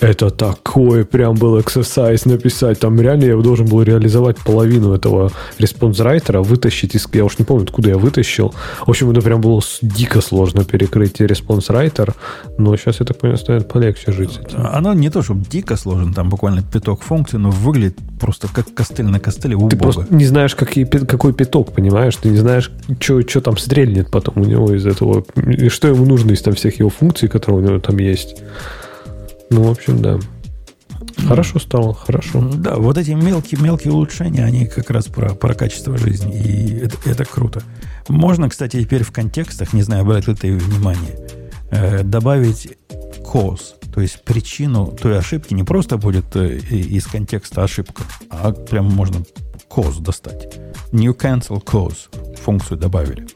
[0.00, 2.80] Это такой прям был exercise написать.
[2.80, 7.06] Там реально я должен был реализовать половину этого writer, вытащить из...
[7.12, 8.52] Я уж не помню, откуда я вытащил.
[8.84, 12.14] В общем, это прям было дико сложно перекрыть writer.
[12.58, 14.66] Но сейчас, я так понимаю, станет полегче жить с этим.
[14.66, 19.06] Оно не то, чтобы дико сложно, там буквально пяток функций, но выглядит просто как костыль
[19.06, 19.20] на
[19.52, 22.16] костыле у Ты просто не знаешь, какие, какой пяток, понимаешь?
[22.16, 25.24] Ты не знаешь, что там стрельнет потом у него из этого.
[25.36, 28.42] И что ему нужно из там всех его функций, которые у него там есть.
[29.50, 30.18] Ну, в общем, да.
[31.26, 32.40] Хорошо стало, хорошо.
[32.54, 36.34] Да, вот эти мелкие-мелкие улучшения, они как раз про, про качество жизни.
[36.34, 37.62] И это, это круто.
[38.08, 41.18] Можно, кстати, теперь в контекстах, не знаю, обратил ты внимание,
[41.70, 42.76] э, добавить
[43.22, 48.86] cause, то есть причину той ошибки не просто будет э, из контекста ошибка, а прям
[48.86, 49.22] можно
[49.70, 50.58] cause достать.
[50.92, 52.08] New cancel cause
[52.42, 53.26] функцию добавили.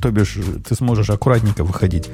[0.00, 2.08] То бишь, ты сможешь аккуратненько выходить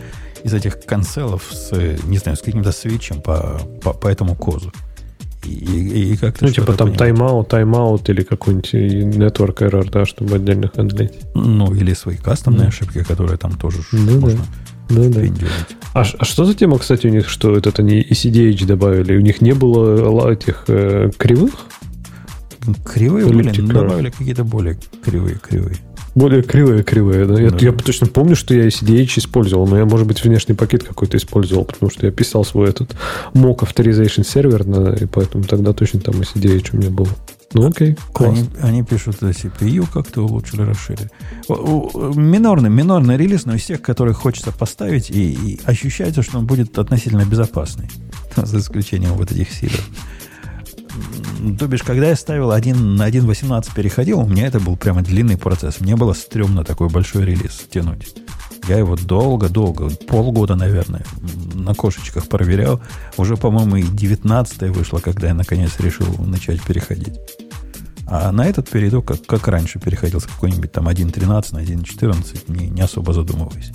[0.44, 4.72] из этих канцелов с, э, не знаю, с каким-то свечем по, по, по этому козу.
[5.44, 10.04] И, и- и как-то Ну, типа там тайм-аут, тайм-аут или какой-нибудь и network error, да,
[10.04, 11.12] чтобы отдельно хендлить.
[11.34, 12.68] Ну, или свои кастомные Ну.
[12.68, 14.44] ошибки, которые там тоже Ну можно Да,
[14.88, 15.02] да.
[15.02, 15.76] впендюрить.
[15.94, 19.16] А, а что за тема, кстати, у них, что это они ECDH добавили?
[19.16, 21.52] У них не было этих э, кривых?
[22.84, 23.72] Кривые были, но curve.
[23.72, 25.76] добавили какие-то более кривые-кривые.
[26.14, 27.40] Более кривые-кривые, да?
[27.40, 27.58] Я, Да.
[27.60, 31.64] я точно помню, что я ECDH использовал, но я, может быть, внешний пакет какой-то использовал,
[31.64, 32.96] потому что я писал свой этот
[33.34, 34.62] mock authorization сервер,
[34.96, 37.08] и поэтому тогда точно там ECDH у меня был.
[37.56, 38.32] Ну, окей, класс.
[38.32, 41.10] Они, они пишут, что CPU как-то улучшили, расширили.
[41.48, 46.78] Минорный, минорный релиз, но из тех, которые хочется поставить, и, и ощущается, что он будет
[46.78, 47.88] относительно безопасный.
[48.36, 49.80] За исключением вот этих сидов.
[51.58, 55.38] То бишь, когда я ставил один на 1.18 переходил, у меня это был прямо длинный
[55.38, 55.80] процесс.
[55.80, 58.14] Мне было стрёмно такой большой релиз тянуть.
[58.68, 61.04] Я его долго-долго, полгода, наверное,
[61.54, 62.82] на кошечках проверял.
[63.16, 67.14] Уже, по-моему, и 19 вышло, когда я наконец решил начать переходить.
[68.08, 72.68] А на этот перейду, как, как раньше переходил с какой-нибудь там 1.13 на 1.14, не,
[72.68, 73.72] не особо задумываясь.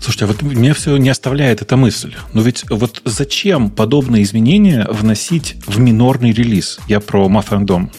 [0.00, 2.14] Слушайте, а вот меня все не оставляет эта мысль.
[2.32, 6.78] Но ведь вот зачем подобные изменения вносить в минорный релиз?
[6.86, 7.90] Я про Мафрандом.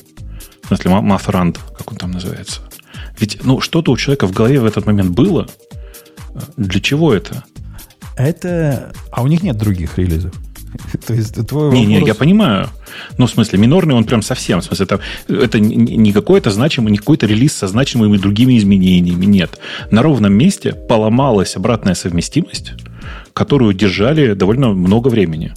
[0.63, 2.61] В смысле, Ма- Мафранд, как он там называется.
[3.19, 5.47] Ведь, ну, что-то у человека в голове в этот момент было.
[6.55, 7.43] Для чего это?
[8.15, 8.93] Это...
[9.11, 10.33] А у них нет других релизов.
[11.05, 12.69] То есть твой Не, не, я понимаю.
[13.17, 14.61] Ну, в смысле, минорный он прям совсем.
[14.61, 19.25] В смысле, это, это не какой-то значимый, не какой-то релиз со значимыми другими изменениями.
[19.25, 19.59] Нет.
[19.91, 22.73] На ровном месте поломалась обратная совместимость,
[23.33, 25.53] которую держали довольно много времени.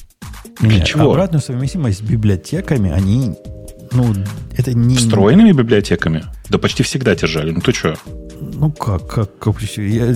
[0.61, 1.11] Для Нет, чего?
[1.11, 3.35] Обратную совместимость с библиотеками, они...
[3.93, 4.14] Ну,
[4.57, 4.97] это не...
[4.97, 6.25] Встроенными библиотеками?
[6.49, 7.51] Да почти всегда держали.
[7.51, 7.97] Ну, ты что?
[8.41, 10.07] Ну, как, как, как я-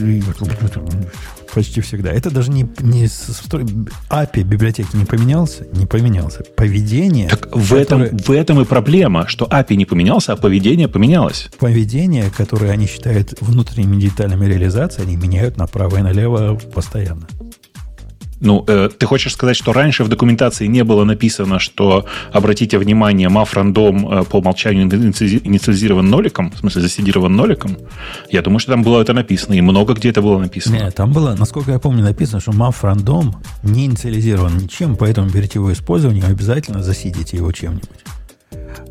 [1.54, 2.10] почти всегда.
[2.10, 5.66] Это даже не, не API библиотеки не поменялся?
[5.72, 6.42] Не поменялся.
[6.56, 7.28] Поведение...
[7.28, 11.48] Так в этом, которое- в этом и проблема, что API не поменялся, а поведение поменялось.
[11.58, 17.26] поведение, которое они считают внутренними деталями реализации, они меняют направо и налево постоянно.
[18.44, 23.30] Ну, э, ты хочешь сказать, что раньше в документации не было написано, что, обратите внимание,
[23.30, 27.76] маф рандом э, по умолчанию иници- инициализирован ноликом, в смысле заседирован ноликом?
[28.30, 30.74] Я думаю, что там было это написано, и много где это было написано.
[30.76, 35.54] Нет, там было, насколько я помню, написано, что MAF рандом не инициализирован ничем, поэтому перед
[35.54, 38.04] его использованием обязательно засидите его чем-нибудь.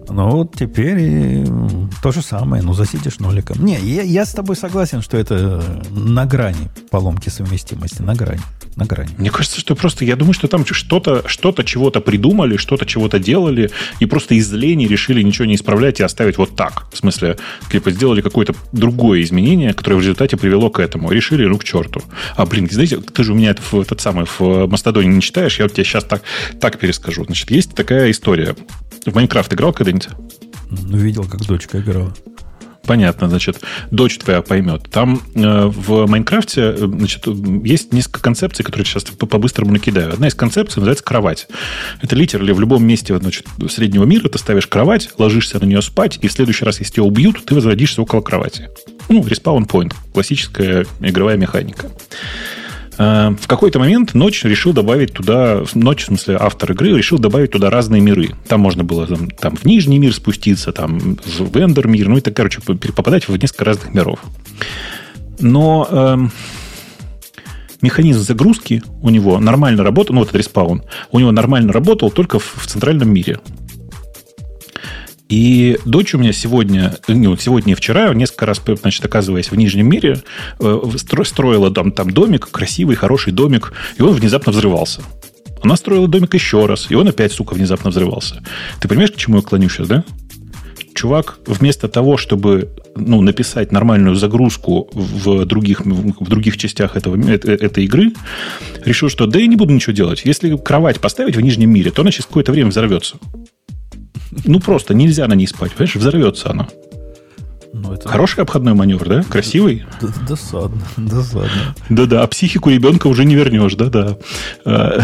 [0.09, 1.45] Ну, вот теперь
[2.01, 2.61] то же самое.
[2.63, 3.63] Ну, засидишь ноликом.
[3.63, 8.01] Не, я, я с тобой согласен, что это на грани поломки совместимости.
[8.01, 8.41] На грани.
[8.75, 9.11] На грани.
[9.17, 13.69] Мне кажется, что просто, я думаю, что там что-то, что-то чего-то придумали, что-то чего-то делали,
[13.99, 16.87] и просто из лени решили ничего не исправлять и оставить вот так.
[16.91, 17.37] В смысле,
[17.71, 21.11] типа, сделали какое-то другое изменение, которое в результате привело к этому.
[21.11, 22.01] Решили, ну, к черту.
[22.35, 25.59] А, блин, знаете, ты же у меня это в, этот самый в Мастодоне не читаешь,
[25.59, 26.23] я вот тебе сейчас так,
[26.59, 27.25] так перескажу.
[27.25, 28.55] Значит, есть такая история.
[29.05, 30.09] В Майнкрафт играл когда-нибудь?
[30.69, 32.13] Ну, видел, как дочка играла.
[32.85, 34.89] Понятно, значит, дочь твоя поймет.
[34.91, 37.25] Там э, в Майнкрафте э, значит,
[37.63, 40.11] есть несколько концепций, которые сейчас по-быстрому накидаю.
[40.11, 41.47] Одна из концепций называется кровать.
[42.01, 46.19] Это literally в любом месте значит, среднего мира ты ставишь кровать, ложишься на нее спать,
[46.21, 48.69] и в следующий раз, если тебя убьют, ты возродишься около кровати.
[49.07, 49.93] Ну, respawn point.
[50.13, 51.89] Классическая игровая механика.
[52.97, 57.51] Э, в какой-то момент Нотч решил добавить туда, Нотч, в смысле, автор игры решил добавить
[57.51, 58.29] туда разные миры.
[58.47, 62.35] Там можно было там, там в нижний мир спуститься, там в Ender мир, ну так,
[62.35, 64.19] короче, попадать в несколько разных миров.
[65.39, 66.17] Но э,
[67.81, 72.39] механизм загрузки у него нормально работал, ну вот этот респаун, у него нормально работал только
[72.39, 73.39] в, в центральном мире.
[75.33, 79.89] И дочь у меня сегодня, ну, сегодня и вчера, несколько раз, значит, оказываясь в Нижнем
[79.89, 80.21] мире,
[80.59, 80.81] э,
[81.23, 85.01] строила там, там домик, красивый, хороший домик, и он внезапно взрывался.
[85.63, 88.43] Она строила домик еще раз, и он опять, сука, внезапно взрывался.
[88.79, 90.03] Ты понимаешь, к чему я клоню сейчас, да?
[90.93, 97.33] Чувак вместо того, чтобы ну, написать нормальную загрузку в других, в других частях этого, э,
[97.33, 98.11] этой игры,
[98.85, 100.25] решил, что да я не буду ничего делать.
[100.25, 103.17] Если кровать поставить в нижнем мире, то она через какое-то время взорвется.
[104.45, 105.95] Ну, просто нельзя на ней спать, понимаешь?
[105.95, 106.67] Взорвется она.
[107.73, 108.07] Ну, это...
[108.07, 109.23] Хороший обходной маневр, да?
[109.23, 109.83] Красивый?
[110.27, 111.75] Досадно, досадно.
[111.89, 114.17] Да-да, а психику ребенка уже не вернешь, да-да.
[114.63, 115.01] А,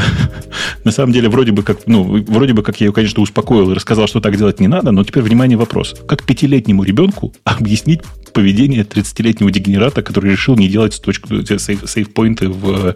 [0.84, 3.74] на самом деле, вроде бы как, ну, вроде бы как я ее, конечно, успокоил и
[3.74, 5.96] рассказал, что так делать не надо, но теперь, внимание, вопрос.
[6.08, 8.02] Как пятилетнему ребенку объяснить
[8.34, 12.96] поведение 30-летнего дегенерата, который решил не делать точку, сейф-поинты в,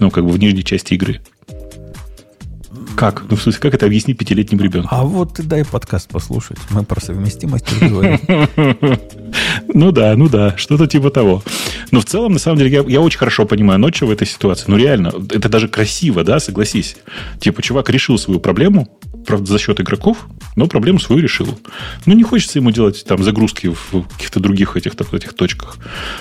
[0.00, 1.20] ну, как бы в нижней части игры?
[2.96, 3.24] Как?
[3.28, 4.88] Ну, в смысле, как это объяснить пятилетним ребенку?
[4.90, 6.58] А вот ты дай подкаст послушать.
[6.70, 8.18] Мы про совместимость говорим.
[9.74, 11.42] Ну да, ну да, что-то типа того.
[11.90, 14.64] Но в целом, на самом деле, я, я очень хорошо понимаю ночью в этой ситуации.
[14.68, 16.96] Ну реально, это даже красиво, да, согласись.
[17.40, 18.88] Типа, чувак решил свою проблему,
[19.26, 21.48] правда, за счет игроков, но проблему свою решил.
[22.06, 25.76] Ну, не хочется ему делать там загрузки в каких-то других этих, этих точках.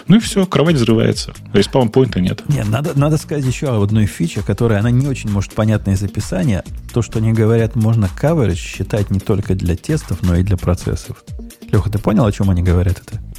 [0.07, 1.33] Ну и все, кровать взрывается.
[1.53, 2.43] Респаун-поинта нет.
[2.47, 6.03] Нет, надо, надо сказать еще об одной фиче, которая, она не очень может понятна из
[6.03, 6.63] описания.
[6.93, 11.23] То, что они говорят, можно coverage считать не только для тестов, но и для процессов.
[11.71, 13.30] Леха, ты понял, о чем они говорят это?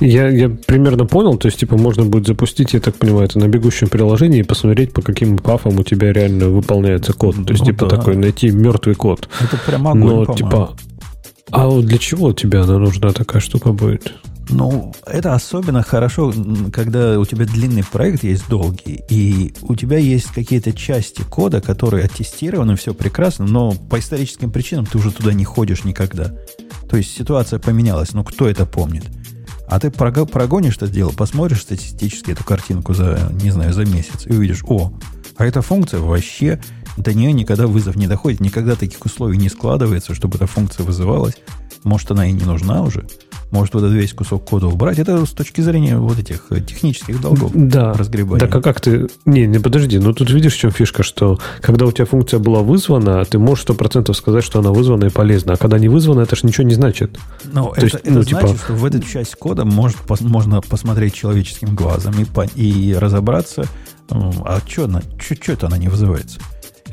[0.00, 3.48] Я, я примерно понял, то есть, типа, можно будет запустить, я так понимаю, это на
[3.48, 7.36] бегущем приложении и посмотреть, по каким пафам у тебя реально выполняется код.
[7.46, 7.96] То есть, ну, типа, да.
[7.96, 9.28] такой найти мертвый код.
[9.40, 10.76] Это прямо огонь, Но, типа,
[11.50, 14.12] а вот для чего тебе она нужна такая штука будет?
[14.50, 16.32] Ну, это особенно хорошо,
[16.72, 22.04] когда у тебя длинный проект есть долгий, и у тебя есть какие-то части кода, которые
[22.04, 26.34] оттестированы, все прекрасно, но по историческим причинам ты уже туда не ходишь никогда.
[26.90, 29.04] То есть ситуация поменялась, но кто это помнит?
[29.66, 34.32] А ты прогонишь это дело, посмотришь статистически эту картинку за, не знаю, за месяц и
[34.32, 34.92] увидишь, о,
[35.36, 36.60] а эта функция вообще,
[36.96, 41.34] до нее никогда вызов не доходит, никогда таких условий не складывается, чтобы эта функция вызывалась.
[41.82, 43.06] Может, она и не нужна уже
[43.54, 44.98] может вот этот весь кусок кода убрать.
[44.98, 47.92] Это с точки зрения вот этих э, технических долгов да.
[47.92, 48.40] разгребания.
[48.40, 49.08] Так, а как ты...
[49.24, 52.62] Не, не, подожди, ну тут видишь, в чем фишка, что когда у тебя функция была
[52.62, 55.52] вызвана, ты можешь сто процентов сказать, что она вызвана и полезна.
[55.54, 57.18] А когда не вызвана, это же ничего не значит.
[57.44, 58.56] Ну, это, есть, это ну, значит, типа...
[58.56, 62.14] что в эту часть кода может, можно посмотреть человеческим глазом
[62.56, 63.66] и, и разобраться,
[64.10, 66.40] а что это она не вызывается.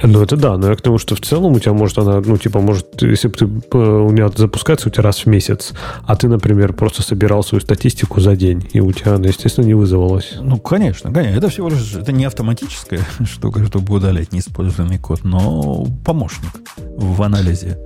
[0.03, 2.37] Ну, это да, но я к тому, что в целом у тебя может она, ну,
[2.37, 5.73] типа, может, если бы ты, э, у меня запускается у тебя раз в месяц,
[6.05, 9.73] а ты, например, просто собирал свою статистику за день, и у тебя она, естественно, не
[9.73, 10.33] вызывалась.
[10.39, 11.37] Ну, конечно, конечно.
[11.37, 16.51] Это всего лишь, это не автоматическая штука, чтобы удалять неиспользованный код, но помощник
[16.97, 17.77] в анализе,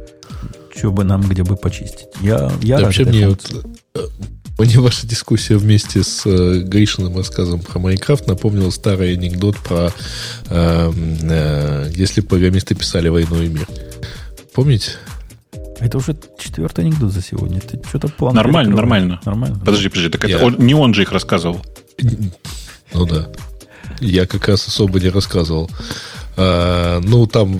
[0.75, 2.07] что бы нам где бы почистить.
[2.21, 3.99] Я, я да, вообще мне вот, э,
[4.57, 9.91] мне ваша дискуссия вместе с э, Гришиным рассказом про Майнкрафт напомнила старый анекдот про
[10.49, 10.91] э,
[11.21, 13.67] э, если программисты писали «Войну и мир».
[14.53, 14.91] Помните?
[15.79, 17.59] Это уже четвертый анекдот за сегодня.
[17.59, 19.19] Ты что-то план Нормально, нормально.
[19.25, 19.59] Нормально.
[19.59, 20.37] Подожди, подожди, так Я...
[20.37, 21.61] это он, не он же их рассказывал.
[22.93, 23.27] Ну да.
[23.99, 25.69] Я как раз особо не рассказывал.
[26.37, 27.59] А, ну, там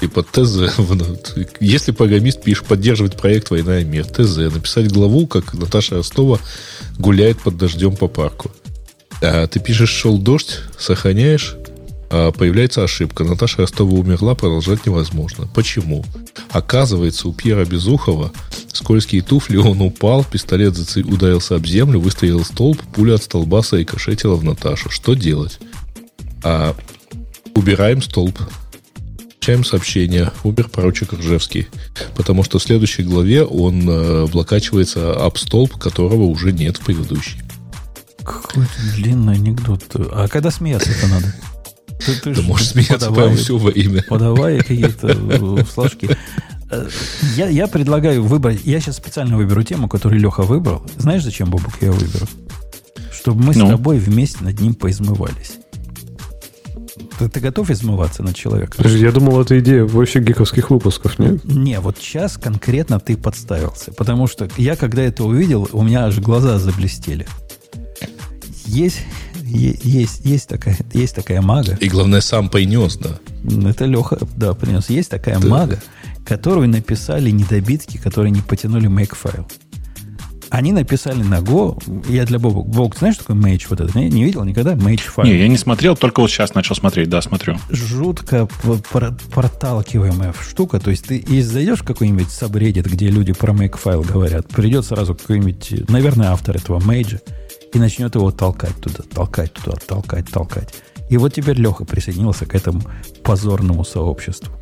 [0.00, 0.74] ТЗ.
[1.60, 4.36] Если программист пишет поддерживать проект «Война и мир», ТЗ.
[4.36, 6.38] Написать главу, как Наташа Ростова
[6.98, 8.50] гуляет под дождем по парку.
[9.22, 11.56] А ты пишешь «Шел дождь», сохраняешь,
[12.10, 13.24] А, появляется ошибка.
[13.24, 15.48] Наташа Ростова умерла, продолжать невозможно.
[15.52, 16.04] Почему?
[16.50, 18.30] Оказывается, у Пьера Безухова
[18.72, 24.44] скользкие туфли, он упал, пистолет ударился об землю, выстрелил столб, пуля от столба соикошетила в
[24.44, 24.90] Наташу.
[24.90, 25.58] Что делать?
[26.44, 26.76] А,
[27.54, 28.38] убираем столб.
[29.44, 30.32] Получаем сообщение.
[30.42, 31.68] Убер поручик Ржевский.
[32.16, 37.42] Потому что в следующей главе он э, облокачивается об столб, которого уже нет в предыдущей.
[38.24, 38.64] Какой
[38.94, 39.82] длинный анекдот.
[40.12, 41.34] А когда смеяться-то надо?
[41.98, 44.02] Ты, ты, ты можешь смеяться подавай, прямо все во имя.
[44.08, 46.08] Подавай какие-то э, флажки.
[46.70, 46.88] Э,
[47.36, 48.60] я, я предлагаю выбрать...
[48.64, 50.86] Я сейчас специально выберу тему, которую Леха выбрал.
[50.96, 52.26] Знаешь, зачем, Бобук, я выберу?
[53.12, 53.66] Чтобы мы ну.
[53.66, 55.58] с тобой вместе над ним поизмывались.
[57.18, 58.76] Ты, ты готов измываться над человеком?
[58.78, 61.44] Подожди, я думал, это идея вообще гиковских выпусков, нет?
[61.44, 63.92] Не, вот сейчас конкретно ты подставился.
[63.92, 67.26] Потому что я, когда это увидел, у меня аж глаза заблестели.
[68.66, 69.00] Есть,
[69.44, 71.76] есть, есть, такая, есть такая мага.
[71.80, 73.18] И главное, сам принес, да.
[73.68, 74.88] Это Леха, да, принес.
[74.88, 75.46] Есть такая да.
[75.46, 75.80] мага,
[76.26, 79.46] которую написали недобитки, которые не потянули makefile.
[80.54, 83.98] Они написали на Go, я для Боба, Бог, знаешь, что такое Mage вот это?
[83.98, 85.26] Не, не видел никогда Mage файл?
[85.26, 87.56] Не, я не смотрел, только вот сейчас начал смотреть, да, смотрю.
[87.70, 88.46] Жутко
[89.32, 94.02] проталкиваемая штука, то есть ты и зайдешь в какой-нибудь сабреддит, где люди про make файл
[94.02, 97.20] говорят, придет сразу какой-нибудь, наверное, автор этого Mage,
[97.72, 100.72] и начнет его толкать туда, толкать туда, толкать, толкать.
[101.10, 102.80] И вот теперь Леха присоединился к этому
[103.24, 104.54] позорному сообществу.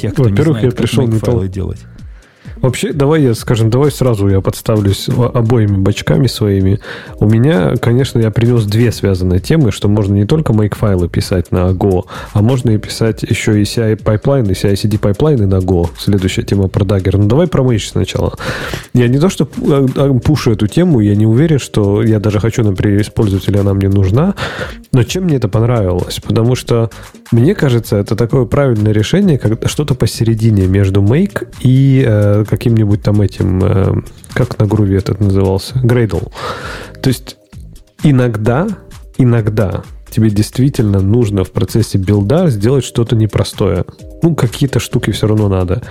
[0.00, 1.80] Тех, кто не знает, я как пришел не файлы делать.
[2.64, 6.80] Вообще, давай я, скажем, давай сразу я подставлюсь обоими бачками своими.
[7.18, 11.72] У меня, конечно, я принес две связанные темы, что можно не только make-файлы писать на
[11.72, 15.90] Go, а можно и писать еще и CI pipeline'ы, CI-CD pipeline'ы на Go.
[15.98, 17.18] Следующая тема про Dagger.
[17.18, 18.32] Ну, давай про Mage сначала.
[18.94, 22.40] Я не то, что а, а, push'у эту тему, я не уверен, что я даже
[22.40, 24.36] хочу, например, использовать, или она мне нужна,
[24.90, 26.18] но чем мне это понравилось?
[26.26, 26.88] Потому что,
[27.34, 33.20] мне кажется, это такое правильное решение, как что-то посередине между make и э, каким-нибудь там
[33.20, 36.30] этим, э, как на груве этот назывался, Gradle.
[37.02, 37.36] То есть
[38.04, 38.68] иногда,
[39.18, 43.84] иногда тебе действительно нужно в процессе билда сделать что-то непростое.
[44.22, 45.82] Ну, какие-то штуки все равно надо.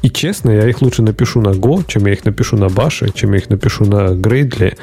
[0.00, 3.32] И честно, я их лучше напишу на Go, чем я их напишу на Bash, чем
[3.32, 4.78] я их напишу на Gradle.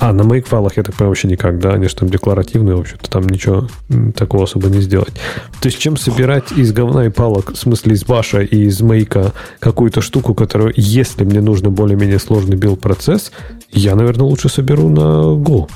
[0.00, 1.74] А, на make файлах я так понимаю, вообще никак, да?
[1.74, 3.68] Они же там декларативные, в общем-то, там ничего
[4.16, 5.12] такого особо не сделать.
[5.60, 9.32] То есть, чем собирать из говна и палок, в смысле из баша и из мейка
[9.58, 13.30] какую-то штуку, которую, если мне нужно более-менее сложный билд-процесс,
[13.72, 15.68] я, наверное, лучше соберу на Go.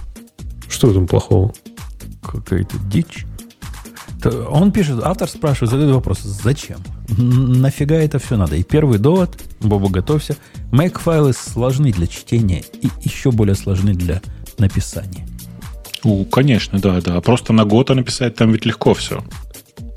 [0.70, 1.52] Что в этом плохого?
[2.22, 3.26] Какая-то дичь.
[4.30, 6.78] Он пишет, автор спрашивает, задает вопрос, зачем?
[7.08, 8.56] Нафига это все надо?
[8.56, 10.36] И первый довод, Боба, готовься.
[10.72, 14.20] Make-файлы сложны для чтения и еще более сложны для
[14.58, 15.26] написания.
[16.04, 17.20] Ну, конечно, да, да.
[17.20, 19.24] Просто на гота написать там ведь легко все.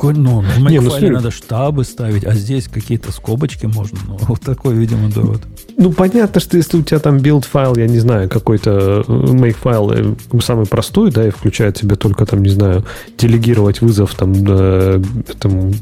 [0.04, 3.98] Ну, в Макфайле ну, надо штабы ставить, а здесь какие-то скобочки можно.
[4.08, 5.42] Ну, вот такой, видимо, довод.
[5.78, 9.58] Ну, понятно, что если у тебя там build файл, я не знаю, какой-то э, make
[9.58, 12.84] файл э, самый простой, да, и включает себе только там, не знаю,
[13.18, 15.02] делегировать вызов там, э,
[15.40, 15.74] там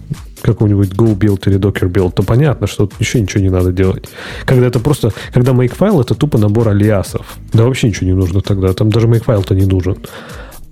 [0.41, 4.05] какого-нибудь Go build или Docker build, то понятно, что еще ничего не надо делать.
[4.45, 7.37] Когда это просто, когда make файл это тупо набор алиасов.
[7.53, 8.73] Да вообще ничего не нужно тогда.
[8.73, 9.97] Там даже make файл-то не нужен.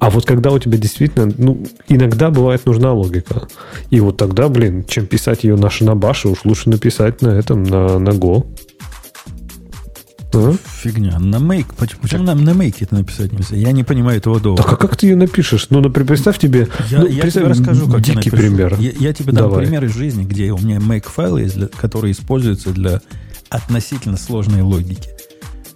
[0.04, 3.48] А вот когда у тебя действительно, ну, иногда бывает нужна логика.
[3.90, 7.64] И вот тогда, блин, чем писать ее на, на баше, уж лучше написать на этом,
[7.64, 8.46] на, на Go.
[10.34, 10.54] А?
[10.82, 11.20] Фигня.
[11.20, 11.68] На make.
[12.02, 13.56] Почему нам на make это написать нельзя?
[13.56, 14.64] Я не понимаю этого довода.
[14.64, 15.68] Так а как ты ее напишешь?
[15.70, 16.68] Ну, например, представь тебе...
[16.90, 18.76] Я, ну, я представь, тебе расскажу, как дикий я пример.
[18.80, 19.64] Я, я тебе дам Давай.
[19.64, 23.00] пример из жизни, где у меня make файл есть, для, который используется для
[23.48, 25.12] относительно сложной логики.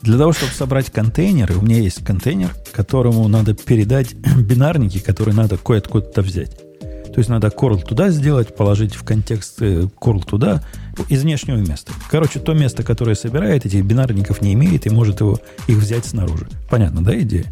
[0.08, 5.58] Для того, чтобы собрать контейнеры, у меня есть контейнер, которому надо передать бинарники, которые надо
[5.58, 6.58] кое-откуда-то взять.
[6.58, 10.64] То есть надо curl туда сделать, положить в контекст curl э, туда
[11.10, 11.92] из внешнего места.
[12.10, 16.48] Короче, то место, которое собирает, этих бинарников не имеет и может его, их взять снаружи.
[16.70, 17.52] Понятно, да, идея?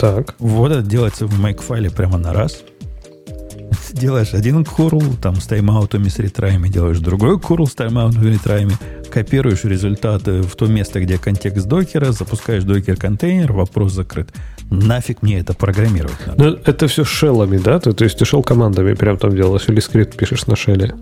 [0.00, 0.34] Так.
[0.38, 2.62] Вот это делается в make-файле прямо на раз–
[3.92, 8.72] делаешь один curl, там с тайм-аутами, с ретраями, делаешь другой curl с тайм-аутами, ретраями,
[9.10, 14.30] копируешь результаты в то место, где контекст докера, запускаешь докер-контейнер, вопрос закрыт.
[14.70, 16.44] Нафиг мне это программировать надо?
[16.44, 17.78] Но это все шеллами, да?
[17.78, 20.94] Ты, то есть ты шел командами прям там делаешь или скрипт пишешь на шелле?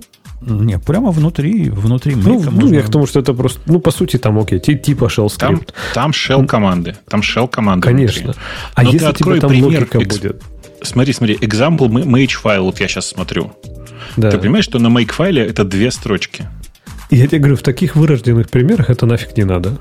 [0.47, 4.19] Не, прямо внутри, внутри ну, ну, я к тому, что это просто, ну, по сути,
[4.19, 5.73] там, окей, типа shell скрипт.
[5.95, 7.87] Там, там shell команды, там shell команды.
[7.87, 8.33] Конечно.
[8.33, 8.43] Внутри.
[8.75, 10.43] А Но если тебе там пример, логика будет?
[10.87, 13.53] Смотри, смотри, example make файл, вот я сейчас смотрю.
[14.17, 14.31] Да.
[14.31, 16.47] Ты понимаешь, что на make файле это две строчки?
[17.11, 19.79] Я тебе говорю, в таких вырожденных примерах это нафиг не надо.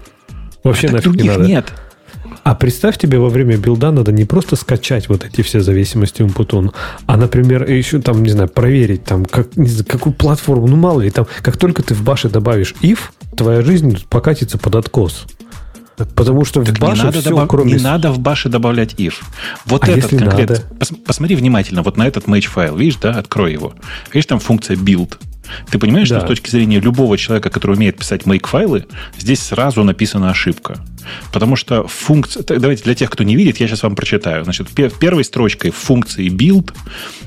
[0.63, 1.45] Вообще а нафиг не надо.
[1.45, 1.73] Нет.
[2.43, 6.73] А представь тебе во время билда надо не просто скачать вот эти все зависимости Умпутун,
[7.05, 11.01] а, например, еще там, не знаю, проверить там, как, не знаю, какую платформу, ну мало
[11.01, 12.99] ли, там, как только ты в баше добавишь if,
[13.37, 15.25] твоя жизнь покатится под откос.
[16.15, 17.47] Потому что так в баше не надо, все, добав...
[17.47, 17.73] кроме...
[17.73, 19.15] не надо в баше добавлять if.
[19.65, 20.57] Вот А этот конкретно.
[20.79, 22.75] Пос- посмотри внимательно вот на этот match файл.
[22.75, 23.11] Видишь, да?
[23.11, 23.73] Открой его.
[24.11, 25.17] Видишь, там функция build.
[25.69, 26.17] Ты понимаешь, Да.
[26.17, 28.85] что с точки зрения любого человека, который умеет писать make файлы,
[29.19, 30.77] здесь сразу написана ошибка.
[31.31, 32.43] Потому что функция...
[32.43, 34.45] Давайте для тех, кто не видит, я сейчас вам прочитаю.
[34.45, 36.73] Значит, пе- первой строчкой в функции build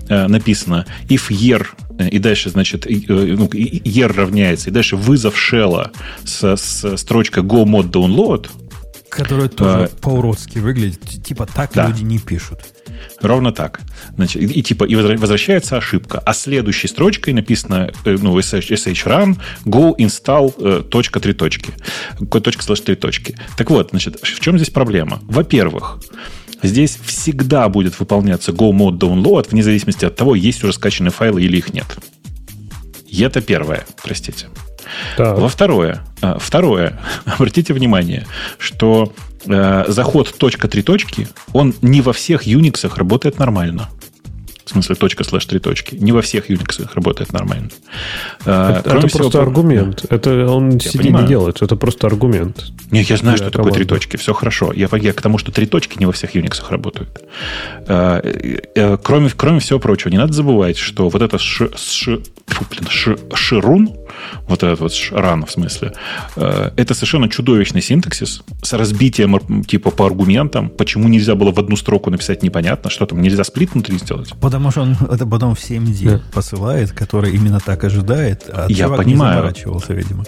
[0.09, 1.67] э, написано if year
[1.99, 5.93] и дальше, значит, э, ну, year равняется, и дальше вызов шелла
[6.25, 8.49] с, с строчкой go mod download,
[9.09, 11.01] Которая тоже А, по-уродски выглядит.
[11.25, 11.89] Типа так да.
[11.89, 12.61] люди не пишут.
[13.21, 13.81] Ровно так.
[14.15, 16.19] Значит, и, и типа и возвращается ошибка.
[16.19, 21.73] А следующей строчкой написано э, ну, sh, run go install э, точка три точки.
[22.31, 23.39] Точка слэш три точки.
[23.57, 25.21] Так вот, значит, в чем здесь проблема?
[25.23, 25.99] Во-первых,
[26.63, 31.43] здесь всегда будет выполняться go mod download вне зависимости от того, есть уже скачанные файлы
[31.43, 31.87] или их нет.
[33.07, 34.47] И это первое, простите.
[35.17, 35.39] Так.
[35.39, 38.27] Во второе, а, второе, обратите внимание,
[38.59, 39.13] что
[39.47, 43.89] э, заход точка три точки, он не во всех Unix работает нормально.
[44.67, 45.95] В смысле, точка слэш три точки.
[45.95, 47.69] Не во всех Unix работает нормально.
[48.45, 50.05] Э, Это, кроме это всего просто про- аргумент.
[50.11, 51.23] Это он CD понимаю.
[51.25, 51.63] не делает.
[51.63, 52.65] Это просто аргумент.
[52.91, 53.95] Не, я знаю, что такое три команды.
[54.07, 54.17] точки.
[54.17, 54.73] Все хорошо.
[54.75, 57.09] Я, я к тому, что три точки не во всех Unix работают.
[57.87, 62.19] Э, э, э, Кроме, кроме всего прочего, не надо забывать, что вот это ш, ш-
[62.49, 63.91] фу, блин, ш- ширун,
[64.49, 65.93] вот этот вот ран в смысле,
[66.37, 70.69] э, это совершенно чудовищный синтаксис с разбитием типа по аргументам.
[70.71, 74.33] Почему нельзя было в одну строку написать непонятно, что там нельзя сплит внутри сделать?
[74.41, 76.21] Потому что он это потом в CMD Да.
[76.33, 79.07] посылает, который именно так ожидает, а Я понимаю.
[79.07, 80.25] не заморачивался, видимо.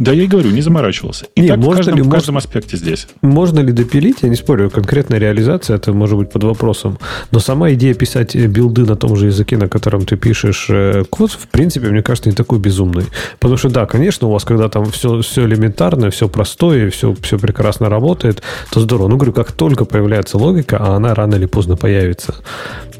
[0.00, 1.26] Да, я и говорю, не заморачивался.
[1.34, 3.06] И Не, так в можно каждом, ли- в может- каждом аспекте здесь.
[3.20, 6.98] Можно ли допилить, я не спорю, конкретная реализация, это может быть под вопросом.
[7.32, 11.04] Но сама идея писать э, build'ы на том же языке, на котором ты пишешь э,
[11.10, 13.04] код, в принципе, мне кажется, не такой безумный.
[13.38, 17.38] Потому что, да, конечно, у вас, когда там все, все элементарно, все простое, все, все
[17.38, 18.42] прекрасно работает,
[18.72, 19.08] то здорово.
[19.08, 22.36] Ну, говорю, как только появляется логика, а она рано или поздно появится,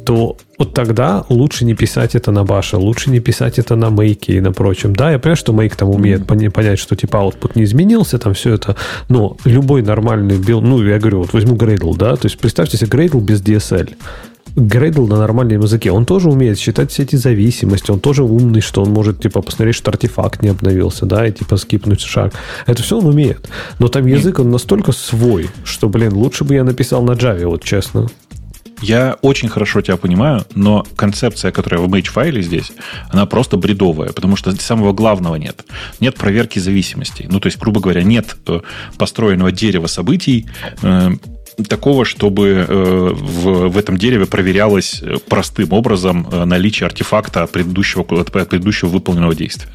[0.05, 4.35] то вот тогда лучше не писать это на Bash'е, лучше не писать это на make'е
[4.35, 4.95] и на прочем.
[4.95, 8.35] Да, я понимаю, что make там умеет пони- понять, что типа output не изменился, там
[8.35, 8.77] все это,
[9.09, 12.91] но любой нормальный build, ну, я говорю, вот возьму Gradle, да, то есть представьте себе
[12.91, 13.95] Gradle без DSL.
[14.55, 18.83] Gradle на нормальном языке, он тоже умеет считать все эти зависимости, он тоже умный, что
[18.83, 22.35] он может, типа, посмотреть, что артефакт не обновился, да, и, типа, скипнуть шаг.
[22.67, 23.49] Это все он умеет.
[23.79, 27.65] Но там язык, он настолько свой, что, блин, лучше бы я написал на Java, вот
[27.65, 28.09] честно.
[28.83, 32.73] Я очень хорошо тебя понимаю, но концепция, которая в Mage-файле здесь,
[33.11, 35.65] она просто бредовая, потому что самого главного нет.
[36.01, 37.27] Нет проверки зависимостей.
[37.31, 38.61] Ну, то есть, грубо говоря, нет э,
[38.97, 40.47] построенного дерева событий,
[40.83, 41.11] э,
[41.69, 48.03] такого, чтобы э, в, в этом дереве проверялось э, простым образом наличие артефакта от предыдущего,
[48.03, 49.69] предыдущего выполненного действия.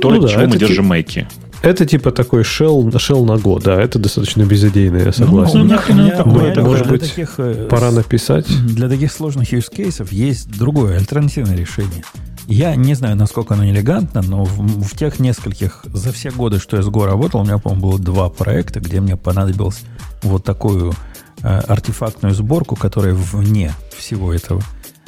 [0.00, 1.28] То, Ну да, чего мы держим мейки.
[1.62, 5.58] Это типа такой shell, shell на год, да, это достаточно безыдейно, я согласен.
[5.58, 6.64] Ну, у меня, у меня- такое, у меня такое.
[6.64, 8.46] Может для быть, таких, э, Пора написать.
[8.66, 12.04] Для таких сложных use кейсов есть другое, альтернативное решение.
[12.46, 16.76] Я не знаю, насколько оно элегантно, но в, в тех нескольких, за все годы, что
[16.76, 19.80] я с Go работал, у меня, по-моему, было два проекта, где мне понадобилось
[20.22, 20.94] вот такую
[21.42, 24.62] э, артефактную сборку, которая вне всего этого.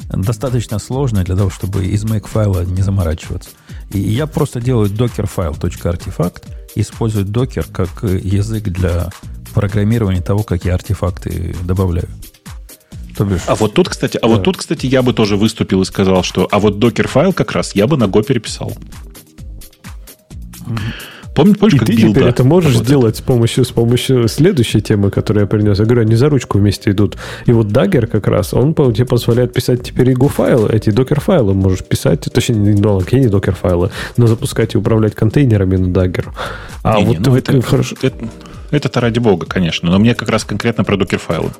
[0.09, 3.49] Достаточно сложная для того, чтобы из make-файла не заморачиваться.
[3.93, 6.43] И я просто делаю dockerfile.artifact,
[6.75, 9.09] использую докер как э, язык для
[9.53, 12.07] программирования того, как я артефакты добавляю.
[13.17, 15.85] То бишь, А вот тут, кстати, а вот тут, кстати, я бы тоже выступил и
[15.85, 18.73] сказал, что а вот докер-файл как раз я бы на Go переписал.
[21.33, 22.87] Помнишь, помнишь, И как ты билда теперь это можешь работает?
[22.87, 25.79] сделать с помощью, с помощью следующей темы, которую я принес.
[25.79, 27.17] Я говорю, они за ручку вместе идут.
[27.45, 31.83] И вот Dagger как раз, он тебе позволяет писать теперь и файлы эти докер-файлы можешь
[31.85, 36.25] писать, точнее, не, ну, окей, не докер-файлы, но запускать и управлять контейнерами на Dagger.
[36.83, 37.95] А Не-не, вот ну вы- это, хорошо.
[38.01, 38.17] это,
[38.71, 39.89] это-то ради бога, конечно.
[39.89, 41.51] Но мне как раз конкретно про докер-файлы.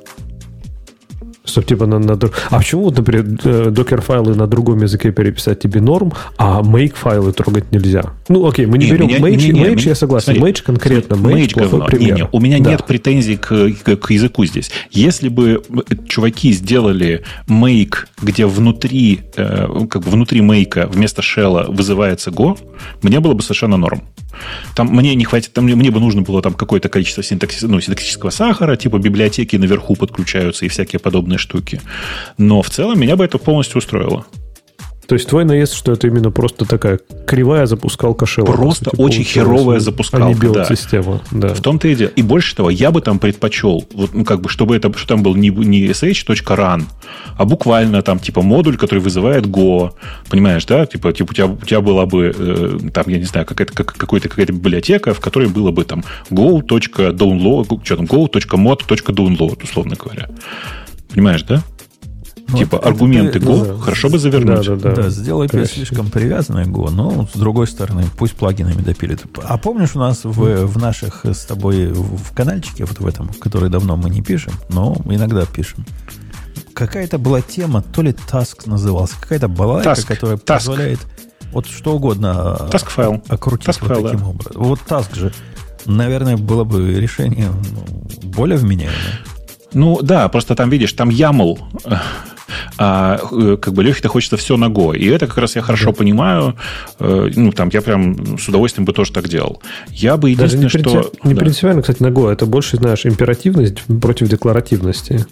[1.44, 5.58] Чтоб типа на, на друг- А почему, вот, например, э, докер-файлы на другом языке переписать
[5.58, 8.12] тебе норм, а make-файлы трогать нельзя?
[8.28, 10.34] Ну, окей, мы не, Не, берем меня- Mage, не, не, Mage меня- я согласен.
[10.36, 11.86] смотри, Mage конкретно, смотри, Mage, Mage плохой говно.
[11.86, 12.14] пример.
[12.14, 12.70] Не, не, у меня Да.
[12.70, 14.70] нет претензий к, к- к языку здесь.
[14.92, 15.62] Если бы
[16.06, 22.56] чуваки сделали make, где внутри, э, как бы внутри мейка вместо шелла вызывается Go,
[23.02, 24.02] мне было бы совершенно норм.
[24.74, 27.80] Там мне не хватит, там мне, мне бы нужно было там какое-то количество синтаксис, ну,
[27.80, 31.80] синтаксического сахара, типа библиотеки наверху подключаются и всякие подобные штуки.
[32.38, 34.24] Но в целом меня бы это полностью устроило.
[35.12, 38.46] То есть твой наезд, что это именно просто такая кривая запускалка шелла.
[38.46, 40.40] Просто сути, очень получилась, херовая а запускалка, не да.
[40.40, 41.20] билд-система.
[41.32, 41.48] Да.
[41.54, 42.10] В том-то и дело.
[42.14, 45.22] И больше того, я бы там предпочел, вот, ну, как бы, чтобы это, что там
[45.22, 46.84] был не, не sh.run,
[47.36, 49.90] а буквально там, типа, модуль, который вызывает Go.
[50.30, 50.86] Понимаешь, да?
[50.86, 53.94] Типа, типа у, тебя, у тебя была бы, э, там, я не знаю, какая-то, как,
[53.94, 60.28] какой-то, какая-то библиотека, в которой было бы там go.download, что там, go.mod.download, условно говоря.
[61.12, 61.62] Понимаешь, да?
[62.48, 63.82] Ну, типа, это аргументы ты- Go да.
[63.82, 64.66] хорошо бы завернуть.
[64.66, 65.86] Да, да, Да, сделай опять Красиво.
[65.86, 69.22] слишком привязанное Go, но с другой стороны, пусть плагинами допилит.
[69.42, 73.70] А помнишь, у нас в, в наших с тобой в каналчике, вот в этом, который
[73.70, 75.86] давно мы не пишем, но иногда пишем,
[76.74, 80.44] какая-то была тема, то ли Task назывался, какая-то балайка, Task, которая Task.
[80.58, 81.00] позволяет
[81.52, 83.22] вот что угодно а, Task файл.
[83.28, 84.26] окрутить Task вот файл, таким да.
[84.26, 84.62] образом.
[84.62, 85.32] Вот Task же,
[85.86, 89.20] наверное, было бы решение ну, более вменяемое.
[89.74, 91.58] Ну да, просто там, видишь, там YAML.
[92.78, 94.96] А э, как бы Лехе-то хочется все Go.
[94.96, 96.56] И это как раз я хорошо понимаю.
[96.98, 99.62] Э, Ну, там, я прям с удовольствием бы тоже так делал.
[99.90, 101.12] Я бы Даже не, единственное, что...
[101.24, 101.40] не да.
[101.40, 102.30] принципиально, кстати, Go.
[102.30, 105.24] Это больше, знаешь, императивность против декларативности.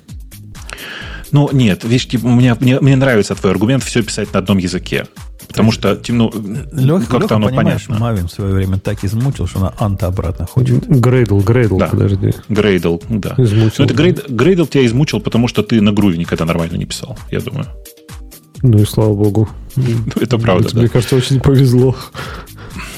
[1.32, 5.06] Ну, нет, видишь, типа, мне, мне, мне нравится твой аргумент все писать на одном языке.
[5.48, 6.32] Потому что, тем, ну,
[6.72, 8.06] Леха, как-то оно понимаешь, понятно.
[8.06, 10.86] Мавин в свое время так измучил, что она анта обратно хочет.
[10.88, 11.88] Грейдл, Грейдл, Да.
[11.88, 12.32] подожди.
[12.48, 13.34] Gradle, да.
[13.36, 13.74] Измучил.
[13.78, 17.18] Ну, это Grad-, Gradle тебя измучил, потому что ты на Groovy никогда нормально не писал,
[17.30, 17.66] я думаю.
[18.62, 19.48] Ну и слава богу.
[20.20, 20.80] Это правда, Это, да.
[20.82, 21.96] Мне кажется, очень повезло.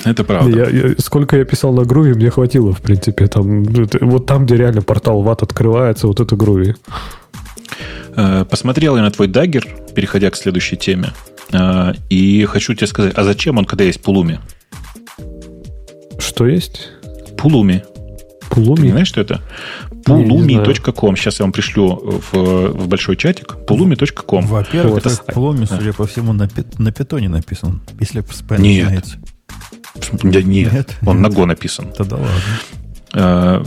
[0.05, 0.69] Это правда.
[0.69, 3.29] Я- я- сколько я писал на Groovy, мне хватило, в принципе.
[3.29, 6.75] Там, ну, вот там, где реально портал в ад открывается, вот это Groovy.
[8.17, 11.13] Э, Посмотрел я на твой Dagger, переходя к следующей теме,
[12.09, 14.39] и хочу тебе сказать, а зачем он, когда есть Pulumi?
[16.19, 16.89] Что есть?
[17.37, 17.83] Пулуми.
[18.51, 18.91] Ты не Пулуми?
[18.91, 19.41] знаешь, что это?
[20.05, 21.17] Pulumi.com.
[21.17, 23.57] Сейчас я вам пришлю в, в большой чатик.
[23.67, 24.47] Pulumi.com.
[24.47, 25.17] Во-первых, Это.
[25.33, 25.77] Пломи, Да.
[25.77, 26.49] судя по всему, на,
[26.79, 27.81] на питоне написан.
[28.01, 29.05] Если в Spanish Нет.
[30.23, 30.97] Да нет, Нет?
[31.07, 31.93] он на Go написан.
[31.97, 32.31] Тогда ладно.
[33.15, 33.63] Э,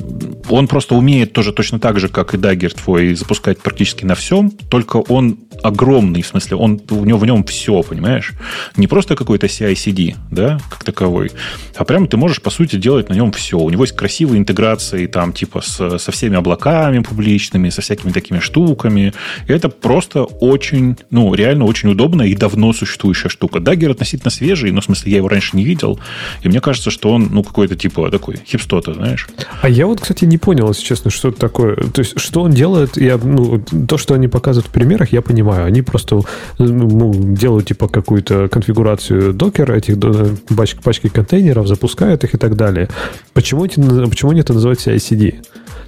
[0.50, 4.52] Он просто умеет тоже точно так же, как и Dagger твой, запускать практически на всем,
[4.52, 8.34] только он огромный, в смысле, он, в, нем, в нем все, понимаешь?
[8.78, 11.32] Не просто какой-то CI-CD, да, как таковой,
[11.76, 13.58] а прямо ты можешь, по сути, делать на нем все.
[13.58, 18.39] У него есть красивые интеграции, там, типа, с- со всеми облаками публичными, со всякими такими
[18.39, 19.14] штуками.
[19.48, 23.60] И это просто очень, ну, реально очень удобная и давно существующая штука.
[23.60, 26.00] Dagger относительно свежий, но, в смысле, я его раньше не видел,
[26.43, 29.28] и мне кажется, что он, ну, какой-то, типа, такой хипстота, знаешь?
[29.61, 31.75] А я вот, кстати, не понял, если честно, что это такое.
[31.75, 35.65] То есть, что он делает, я, ну, то, что они показывают в примерах, я понимаю.
[35.65, 36.21] Они просто
[36.57, 42.55] ну, делают, типа, какую-то конфигурацию Docker'а, этих до- пач- пачки контейнеров, запускают их и так
[42.55, 42.89] далее.
[43.33, 43.79] Почему, эти,
[44.09, 45.41] почему они это называют CI-CD?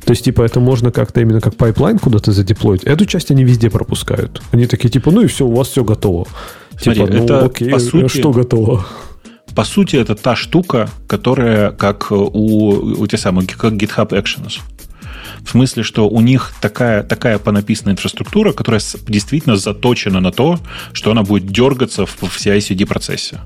[0.05, 2.83] То есть, типа, это можно как-то именно как pipeline куда-то за deploy'ить.
[2.83, 4.41] Эту часть они везде пропускают.
[4.51, 6.27] Они такие, типа, ну и все, у вас все готово.
[6.79, 8.85] Смотри, типа, ну это, окей, по сути- что готово?
[9.57, 12.69] По сути, это та штука, которая как у,
[13.01, 14.59] у тех самых, как GitHub Actions.
[15.43, 20.59] В смысле, что у них такая, такая понаписанная инфраструктура, которая действительно заточена на то,
[20.93, 23.39] что она будет дергаться в, в CI-CD процессе.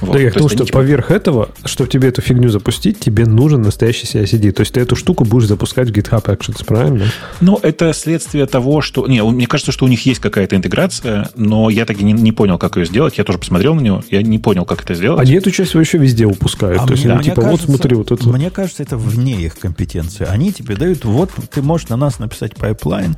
[0.00, 0.12] Вот.
[0.12, 2.48] Да, я к То тому, есть что они, типа, поверх этого, чтобы тебе эту фигню
[2.48, 4.52] запустить, тебе нужен настоящий CI-CD.
[4.52, 7.04] То есть ты эту штуку будешь запускать в GitHub Actions, правильно?
[7.40, 9.06] Ну, это следствие того, что...
[9.06, 12.32] Не, мне кажется, что у них есть какая-то интеграция, но я так и не, не
[12.32, 13.18] понял, как ее сделать.
[13.18, 15.20] Я тоже посмотрел на нее, я не понял, как это сделать.
[15.20, 16.80] Они эту часть вообще везде упускают.
[16.82, 18.28] А То есть мне- они мне типа, вот кажется- смотри, вот это...
[18.28, 20.26] Мне кажется, это вне их компетенции.
[20.28, 23.16] Они тебе дают, вот ты можешь на нас написать pipeline,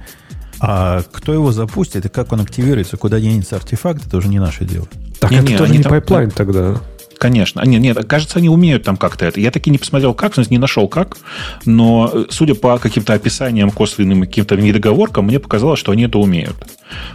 [0.65, 4.65] а кто его запустит и как он активируется, куда денется артефакт, это уже не наше
[4.65, 4.87] дело.
[5.19, 6.77] Так Не, это не, тоже не там- pipeline тогда.
[7.23, 7.62] Конечно.
[7.62, 9.39] А, нет, нет, кажется, они умеют там как-то это.
[9.39, 11.18] Я таки не посмотрел как, не нашел как,
[11.64, 16.18] но э, судя по каким-то описаниям косвенным и каким-то недоговоркам, мне показалось, что они это
[16.18, 16.57] умеют.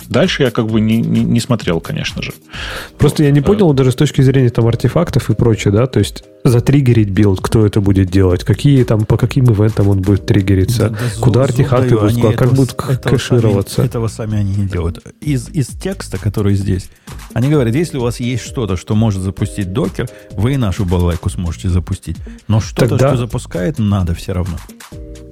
[0.07, 2.31] Дальше я как бы не, не, не смотрел, конечно же.
[2.97, 6.23] Просто я не понял даже с точки зрения там артефактов и прочее, да, то есть
[6.43, 10.89] за trigger'ить build, кто это будет делать, какие там, по каким event'ам он будет триггериться,
[10.89, 13.75] Да, да, куда зуб- артефакты зуб даю, будут, они складываться, как этого будут этого кэшироваться.
[13.75, 14.99] Сами, этого сами они не делают.
[15.19, 16.89] Из, из текста, который здесь,
[17.33, 21.29] они говорят, если у вас есть что-то, что может запустить Docker, вы и нашу балайку
[21.29, 22.17] сможете запустить.
[22.47, 24.57] Но что-то, Тогда- что запускает, надо все равно.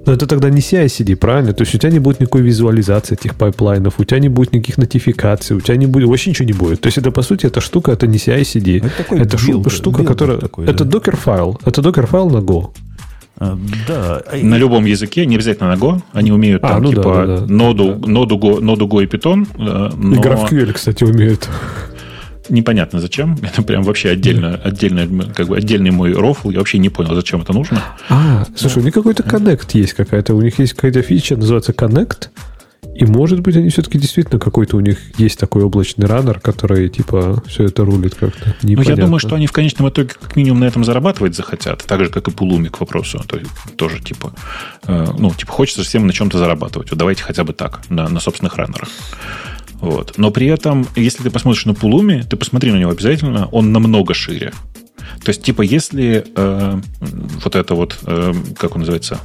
[0.06, 1.54] Но это тогда не CI-CD, правильно?
[1.54, 4.78] То есть у тебя не будет никакой визуализации этих pipeline'ов, у тебя не будет никаких
[4.78, 6.82] нотификаций, у тебя не будет, вообще ничего не будет.
[6.82, 8.78] То есть это, по сути, эта штука, это не CI-CD.
[8.78, 10.38] Это такой это шу- build- штука, builder которая...
[10.38, 10.92] такой, это да.
[10.92, 11.60] Dockerfile.
[11.66, 12.70] Это Dockerfile на Go.
[13.38, 13.58] А,
[13.88, 14.22] Да.
[14.44, 17.38] На любом языке, не обязательно на Go, они умеют А, там ну да, типа да,
[17.40, 17.46] да.
[17.54, 21.50] Node, Node, Go, Node, Go и Python, э, И но GraphQL, кстати, умеет.
[22.50, 23.38] Непонятно зачем.
[23.42, 26.50] Это прям вообще отдельно, отдельно, как бы отдельный мой rofl.
[26.50, 27.82] Я вообще не понял, зачем это нужно.
[28.10, 30.36] А, слушай, у них какой-то Connect есть какая-то.
[30.36, 32.30] У них есть какая-то фича, называется Connect.
[32.96, 37.44] И может быть, они все-таки действительно какой-то у них есть такой облачный раннер, который типа
[37.46, 38.56] все это рулит как-то.
[38.62, 42.00] Ну, я думаю, что они в конечном итоге как минимум на этом зарабатывать захотят, так
[42.00, 43.22] же, как и Пулуми к вопросу.
[43.28, 44.34] То есть тоже типа,
[44.88, 46.90] э, ну, типа хочется всем на чем-то зарабатывать.
[46.90, 48.88] Вот давайте хотя бы так, на, на собственных раннерах.
[49.82, 50.18] Вот.
[50.18, 54.14] Но при этом, если ты посмотришь на Пулуми, ты посмотри на него обязательно, он намного
[54.14, 54.54] шире.
[55.24, 56.82] То есть, типа, если э,
[57.44, 59.20] вот это вот, э, как он называется,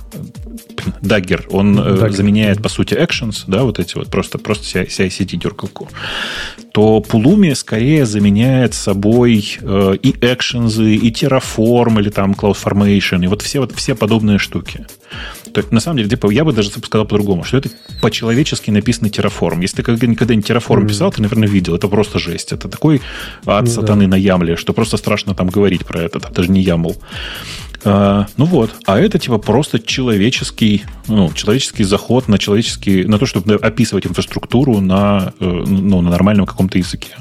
[1.02, 2.10] Dagger, он Dagger.
[2.10, 5.89] заменяет, по сути, actions, да, вот эти вот, просто, просто CI-CD дергалку,
[6.72, 13.43] то Pulumi скорее заменяет собой э, и actions, и Terraform, или там CloudFormation, и вот
[13.43, 14.86] все, вот все подобные штуки.
[15.52, 17.70] То есть, на самом деле, типа, я бы даже сказал по-другому, что это
[18.01, 19.60] по-человечески написанный Terraform.
[19.60, 20.89] Если ты когда-нибудь Terraform mm-hmm.
[20.89, 21.74] писал, ты, наверное, видел.
[21.74, 22.52] Это просто жесть.
[22.52, 23.01] Это такой
[23.47, 24.10] ад ну, сатаны да.
[24.10, 26.18] на YAML'е, что просто страшно там говорить про это.
[26.18, 26.97] Это даже не YAML.
[27.85, 28.70] А, ну вот.
[28.86, 34.81] А это типа просто человеческий, ну, человеческий заход на человеческий, на то, чтобы описывать инфраструктуру
[34.81, 37.16] на, э, ну, на нормальном каком-то языке.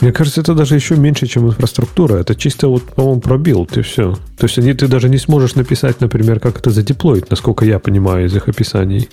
[0.00, 2.16] Мне кажется, это даже еще меньше, чем инфраструктура.
[2.16, 4.14] Это чисто вот, по-моему, про build и все.
[4.36, 7.78] То есть они, ты даже не сможешь написать, например, как это за deploy'ить, насколько я
[7.78, 9.08] понимаю из их описаний.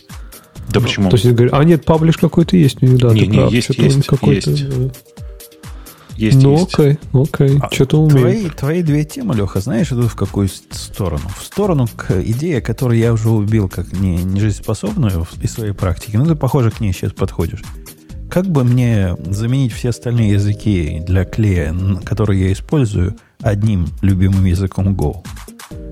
[0.69, 1.09] Да ну, почему?
[1.09, 3.51] То есть они говорят, а нет, publish какой-то есть у них, да, не, не, прав,
[3.51, 4.65] есть, есть, какой-то, есть.
[6.15, 6.73] Есть, ну, есть.
[6.73, 7.59] окей, окей.
[7.59, 8.21] А Что-то умеет.
[8.21, 11.23] Твои, твои две темы, Леха, знаешь, идут в какую сторону?
[11.39, 16.15] В сторону к идее, которую я уже убил как не, не жизнеспособную из своей практики.
[16.15, 17.63] Ну, ты, похоже, к ней сейчас подходишь.
[18.33, 21.71] Как бы мне заменить все остальные языки для клея,
[22.03, 25.23] которые я использую, одним любимым языком Go?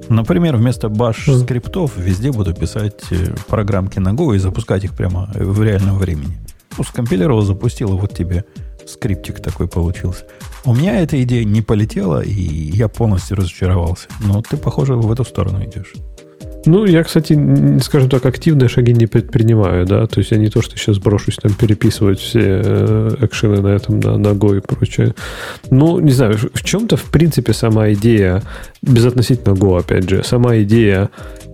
[0.10, 5.30] Например, вместо bash скриптов везде буду писать э, программки на Go и запускать их прямо
[5.36, 6.40] в реальном времени.
[6.80, 8.44] Ну, скомпилировал, запустил, и вот тебе
[8.88, 10.26] скриптик такой получился.
[10.66, 14.08] У меня эта идея не полетела, и я полностью разочаровался.
[14.20, 15.94] Но ты, похоже, в эту сторону идешь.
[16.66, 20.62] Ну, я, кстати, скажем так, активные шаги не предпринимаю, да, то есть я не то,
[20.62, 25.16] что сейчас брошусь там переписывать все э, экшены на этом, на, Go и прочее.
[25.72, 28.44] Ну, не знаю, в чем-то, в принципе, сама идея,
[28.82, 31.10] безотносительно Go, опять же, сама идея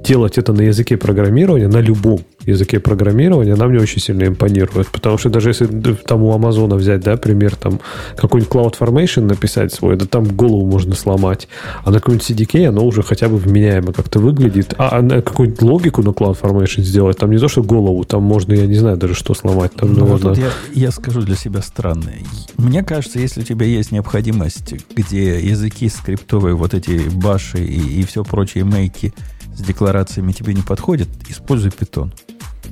[0.07, 4.87] делать это на языке программирования, на любом языке программирования, она мне очень сильно импонирует.
[4.87, 5.67] Потому что даже если
[6.07, 7.81] там у Амазона взять, да, пример, там
[8.15, 11.49] какой-нибудь CloudFormation написать свой, да там голову можно сломать.
[11.83, 14.73] А на какой-нибудь CDK оно уже хотя бы вменяемо как-то выглядит.
[14.77, 18.53] А, а на какую-нибудь логику на CloudFormation сделать, там не то, что голову, там можно,
[18.53, 19.73] я не знаю даже, что сломать.
[19.73, 20.29] Там, ну, наверное...
[20.29, 22.19] вот я, я скажу для себя странное.
[22.57, 28.05] Мне кажется, если у тебя есть необходимость, где языки скриптовые, вот эти баши и, и
[28.05, 29.13] все прочие мейки
[29.57, 32.13] с декларациями тебе не подходят, используй питон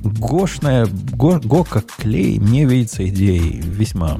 [0.02, 4.18] Go'шная, Go, Go как клей, мне видится идеей весьма...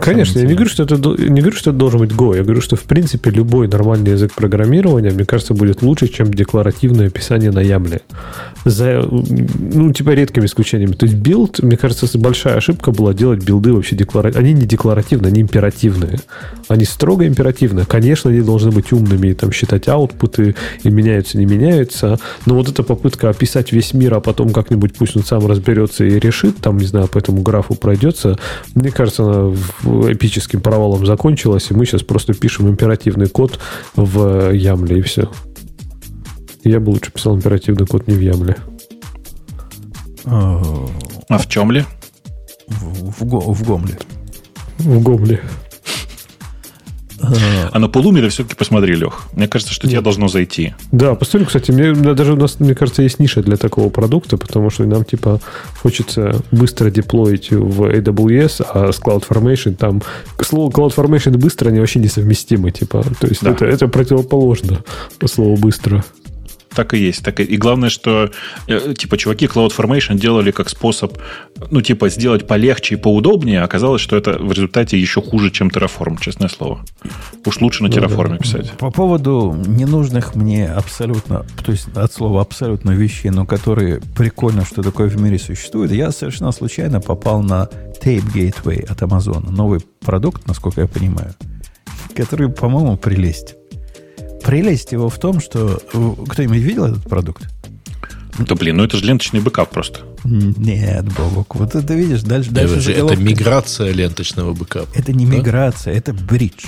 [0.00, 2.36] Конечно, я не говорю, что это, не говорю, что это должен быть Go.
[2.36, 7.08] Я говорю, что в принципе любой нормальный язык программирования, мне кажется, будет лучше, чем декларативное
[7.08, 8.00] описание на YAML'е.
[8.64, 10.92] За, ну, типа редкими исключениями.
[10.92, 14.50] То есть build, мне кажется, большая ошибка была делать build'ы вообще декларативные.
[14.50, 16.18] Они не декларативные, они императивные.
[16.68, 17.86] Они строго императивные.
[17.86, 22.18] Конечно, они должны быть умными и там считать output'ы, и меняются, не меняются.
[22.46, 26.18] Но вот эта попытка описать весь мир, а потом как-нибудь пусть он сам разберется и
[26.18, 28.38] решит, там, не знаю, по этому графу пройдется.
[28.74, 29.54] Мне кажется, она
[30.12, 33.58] эпическим провалом закончилась, и мы сейчас просто пишем императивный код
[33.96, 35.30] в Ямле, и все.
[36.64, 38.56] Я бы лучше писал императивный код не в Ямле.
[40.24, 41.84] А в чем ли?
[42.66, 43.98] В, в, в Гомле.
[44.78, 45.40] В Гомле.
[47.20, 49.24] А на полуме ты все-таки посмотри, Лех.
[49.32, 50.74] Мне кажется, что тебе должно зайти.
[50.92, 54.70] Да, посмотри, кстати, мне даже у нас, мне кажется, есть ниша для такого продукта, потому
[54.70, 55.40] что нам, типа,
[55.82, 60.02] хочется быстро деплоить в AWS, а с CloudFormation там...
[60.40, 63.04] Слово CloudFormation быстро, они вообще несовместимы, типа.
[63.20, 63.50] То есть да.
[63.50, 64.82] это, это противоположно
[65.26, 66.04] слову быстро
[66.74, 67.24] так и есть.
[67.24, 68.30] Так и, и главное, что
[68.66, 71.18] э, типа чуваки CloudFormation делали как способ,
[71.70, 76.20] ну, типа, сделать полегче и поудобнее, оказалось, что это в результате еще хуже, чем Terraform,
[76.20, 76.84] честное слово.
[77.44, 78.72] Уж лучше на Terraform да, писать.
[78.72, 84.82] По поводу ненужных мне абсолютно, то есть от слова абсолютно вещей, но которые прикольно, что
[84.82, 87.68] такое в мире существует, я совершенно случайно попал на
[88.02, 89.50] Tape Gateway от Amazon.
[89.50, 91.34] Новый продукт, насколько я понимаю,
[92.14, 93.57] который, по-моему, прелесть.
[94.44, 95.80] Прелесть его в том, что...
[96.28, 97.48] Кто-нибудь видел этот продукт?
[98.38, 100.00] Да блин, ну это же ленточный backup просто.
[100.24, 102.50] Нет, Бобук, вот это видишь, дальше...
[102.50, 104.88] дальше это, это миграция ленточного бэкапа.
[104.94, 105.36] Это не да?
[105.36, 106.66] миграция, это bridge.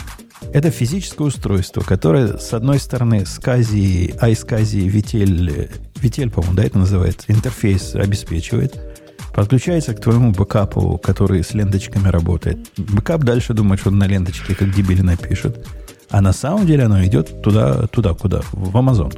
[0.52, 7.26] Это физическое устройство, которое, с одной стороны, SCSI, iSCSI, VTL, VTL, по-моему, да, это называется,
[7.28, 8.76] интерфейс обеспечивает,
[9.34, 12.58] подключается к твоему бэкапу, который с ленточками работает.
[12.78, 15.66] Бэкап дальше думает, что он на ленточке как дебил и напишет.
[16.10, 18.42] А на самом деле оно идет туда, туда, куда?
[18.52, 19.12] В Amazon.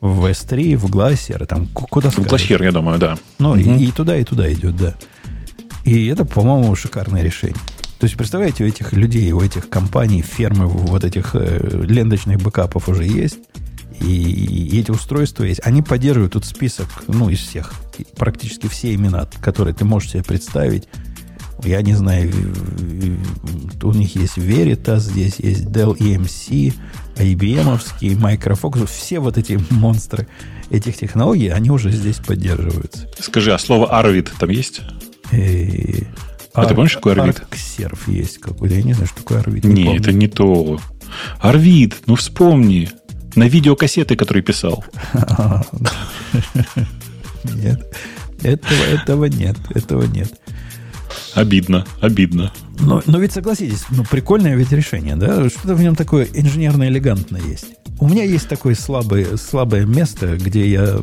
[0.00, 3.18] в S3, в Glacier, там куда В Glacier, я думаю, да.
[3.38, 3.58] Ну, угу.
[3.58, 4.94] и, и туда, и туда идет, да.
[5.84, 7.58] И это, по-моему, шикарное решение.
[7.98, 12.88] То есть, представляете, у этих людей, у этих компаний, фермы, вот этих э, ленточных бэкапов
[12.88, 13.40] уже есть,
[14.00, 15.60] и, и эти устройства есть.
[15.64, 17.74] Они поддерживают тут список, ну, из всех,
[18.16, 20.88] практически все имена, которые ты можешь себе представить.
[21.64, 22.32] Я не знаю,
[23.82, 26.72] у них есть Veritas, здесь есть Dell EMC,
[27.16, 27.80] IBM,
[28.18, 30.26] Microfocus, все вот эти монстры
[30.70, 33.08] этих технологий, они уже здесь поддерживаются.
[33.18, 34.82] Скажи, а слово Arvid там есть?
[35.32, 36.06] И...
[36.52, 37.42] А, а ты помнишь, какой Arvid?
[37.42, 38.74] Арксерв есть какой-то.
[38.74, 39.66] Я не знаю, что такое Arvid.
[39.66, 40.80] Не, не это не то.
[41.42, 42.90] Arvid, ну вспомни.
[43.36, 44.84] На видеокассеты, которые писал.
[47.54, 47.80] Нет.
[48.42, 49.56] Этого, этого нет.
[49.74, 50.32] Этого нет.
[51.34, 52.52] Обидно, обидно.
[52.80, 55.48] Но, но ведь согласитесь, ну, прикольное ведь решение, да?
[55.48, 57.66] Что-то в нем такое инженерно-элегантное есть.
[57.98, 61.00] У меня есть такое слабое, слабое место, где я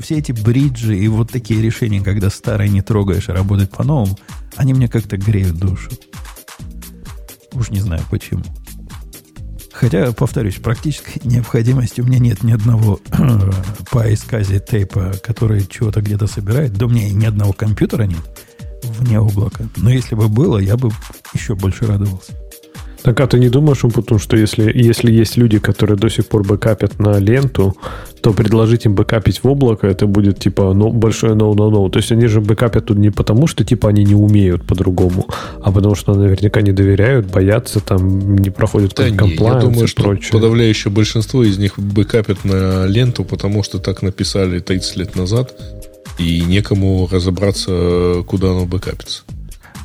[0.00, 4.18] все эти бриджи и вот такие решения, когда старые не трогаешь, а работают по-новому,
[4.56, 5.90] они мне как-то греют душу.
[7.52, 8.44] Уж не знаю почему.
[9.72, 13.00] Хотя, повторюсь, практической необходимости у меня нет ни одного
[13.90, 16.74] по исказе тейпа, который чего-то где-то собирает.
[16.74, 18.22] Да у меня и ни одного компьютера нет
[18.98, 19.64] вне облака.
[19.76, 20.90] Но если бы было, я бы
[21.34, 22.32] еще больше радовался.
[23.06, 26.42] Так, а ты не думаешь, потому что если, если есть люди, которые до сих пор
[26.42, 27.76] бэкапят на ленту,
[28.20, 31.88] то предложить им бэкапить в облако, это будет типа ну, большое no-no-no.
[31.88, 35.28] То есть они же бэкапят тут не потому, что типа они не умеют по-другому,
[35.62, 40.02] а потому что наверняка не доверяют, боятся, там не проходят да не, Я думаю, что
[40.02, 40.32] прочее.
[40.32, 45.54] подавляющее большинство из них бэкапят на ленту, потому что так написали 30 лет назад,
[46.18, 49.22] и некому разобраться, куда оно бэкапится.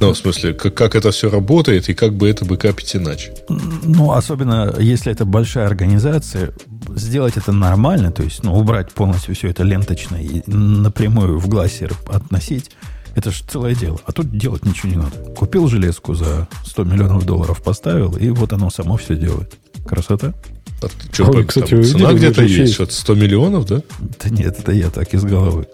[0.02, 3.36] Ну, в смысле, как, как это все работает и как бы это бэкапить иначе.
[3.50, 6.54] Ну, особенно если это большая организация,
[6.96, 11.94] сделать это нормально, то есть ну, убрать полностью все это ленточно и напрямую в глассер
[12.08, 12.72] относить,
[13.16, 14.00] это же целое дело.
[14.08, 15.18] А тут делать ничего не надо.
[15.36, 19.54] Купил железку за 100 миллионов долларов, поставил, и вот оно само все делает.
[19.86, 20.34] Красота?
[20.82, 23.84] А что, Ой, кстати, там, цена где-то есть, что 100 миллионов, да?
[24.00, 25.68] Да нет, это я так из головы.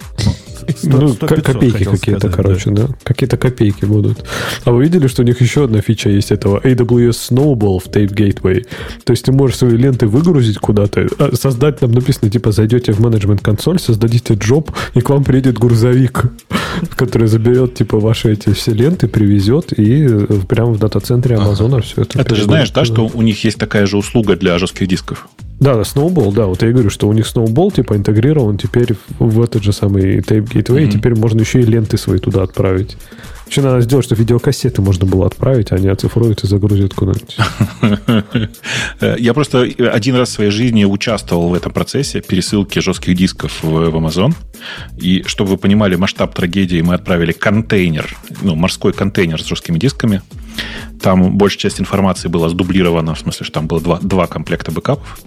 [0.83, 2.87] Ну, 100, ну копейки какие-то, короче, да.
[2.87, 2.95] да.
[3.03, 4.25] Какие-то копейки будут.
[4.63, 8.13] А вы видели, что у них еще одна фича есть этого AWS Snowball в Tape
[8.13, 8.65] Gateway?
[9.03, 12.99] То есть ты можешь свои ленты выгрузить куда-то, а, создать, там написано, типа, зайдете в
[12.99, 16.25] менеджмент консоль, создадите джоб, и к вам приедет грузовик,
[16.95, 22.01] который заберет, типа, ваши эти все ленты, привезет, и э, прямо в дата-центре Амазона все
[22.01, 22.19] это.
[22.19, 25.27] Это же знаешь, да, что у них есть такая же услуга для жестких дисков?
[25.59, 29.41] Да, да, Snowball, да, вот я говорю, что у них Snowball типа интегрирован теперь в
[29.41, 30.87] этот же самый Tape Gateway, mm-hmm.
[30.87, 32.95] и теперь можно еще и ленты свои туда отправить.
[33.49, 37.37] Еще надо сделать, чтобы видеокассеты можно было отправить, а они оцифруют и загрузят куда-нибудь.
[39.19, 43.95] Я просто один раз в своей жизни участвовал в этом процессе пересылки жестких дисков в
[43.95, 44.33] Amazon.
[44.97, 50.21] И чтобы вы понимали масштаб трагедии, мы отправили контейнер, ну, морской контейнер с жесткими дисками.
[51.01, 55.19] Там большая часть информации была сдублирована, в смысле, что там было два, два комплекта бэкапов.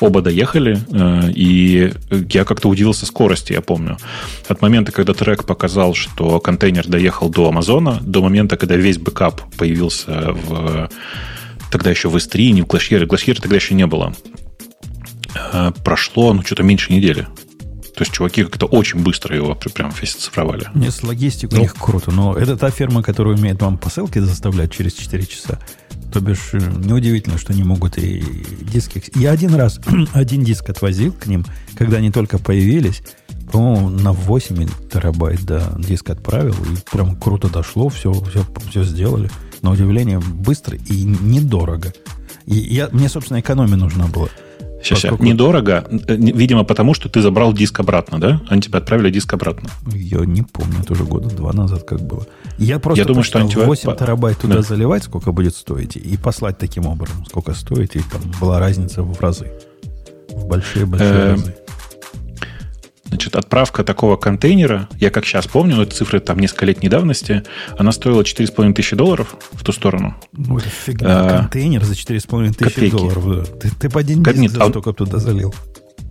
[0.00, 1.92] Оба доехали, э, и
[2.30, 3.98] я как-то удивился скорости, я помню.
[4.48, 9.42] От момента, когда трек показал, что контейнер доехал до Амазона, до момента, когда весь бэкап
[9.56, 10.88] появился в
[11.70, 14.14] тогда еще в S3, не в Glacier, Glacier тогда еще не было.
[15.52, 17.26] Э, прошло, ну, что-то меньше недели.
[17.98, 20.68] То есть чуваки как-то очень быстро его прям весь цифровали.
[20.72, 22.12] Нет, с логистикой ну, у них круто.
[22.12, 25.58] Но это та ферма, которая умеет вам посылки доставлять через 4 часа.
[26.12, 28.22] То бишь, э, неудивительно, что они могут и
[28.72, 29.02] диски...
[29.16, 29.80] Я один раз
[30.12, 31.44] один диск отвозил к ним,
[31.76, 33.02] когда они только появились.
[33.50, 36.54] По-моему, на 8 терабайт, да, диск отправил.
[36.54, 39.28] И прям круто дошло, все, все, все сделали.
[39.62, 41.92] На удивление, быстро и недорого.
[42.46, 44.28] И я, мне, собственно, экономия нужна была.
[44.82, 45.18] Сейчас, сейчас.
[45.18, 48.40] Недорого, э, видимо, потому что ты забрал диск обратно, да?
[48.48, 49.68] Они тебе отправили диск обратно.
[49.92, 52.26] Я не помню, это уже года два назад как было.
[52.58, 54.62] Я просто Я думаю, что они 8 терабайт туда да.
[54.62, 59.20] заливать, сколько будет стоить, и послать таким образом, сколько стоит, и там была разница в
[59.20, 59.50] разы.
[60.30, 61.54] В большие-большие э, разы.
[63.08, 67.42] Значит, отправка такого контейнера, я как сейчас помню, но это цифры там несколько лет недавности,
[67.78, 70.14] она стоила 4,5 тысячи долларов в ту сторону.
[70.32, 71.08] Ну, это фигня.
[71.08, 73.48] А, контейнер за 4,5 тысячи долларов.
[73.60, 75.54] Ты, ты по один день за а столько туда залил.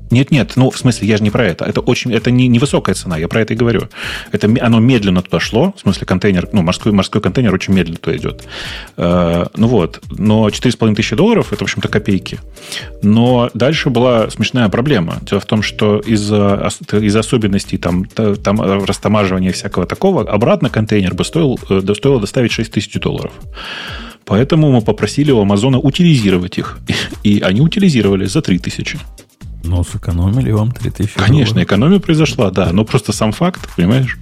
[0.10, 1.66] Нет, нет, ну, в смысле, я же не про это.
[1.66, 3.90] Это очень, это не, невысокая цена, я про это и говорю.
[4.32, 8.18] Это, оно медленно туда шло, в смысле, контейнер, ну, морской, морской контейнер очень медленно туда
[8.18, 8.44] идет.
[8.96, 12.40] Э, ну вот, но 4,5 тысячи долларов, это, в общем-то, копейки.
[13.02, 15.18] Но дальше была смешная проблема.
[15.22, 21.26] Дело в том, что из-за из особенностей там, там растамаживания всякого такого, обратно контейнер бы
[21.26, 23.34] стоил, э, стоило доставить 6 тысяч долларов.
[24.26, 26.80] Поэтому мы попросили у Амазона утилизировать их.
[27.24, 29.00] И они утилизировали за 3 тысячи.
[29.68, 31.64] Ну, сэкономили вам 3000 Конечно, долларов.
[31.68, 32.72] экономия произошла, да.
[32.72, 34.18] Но просто сам факт, понимаешь?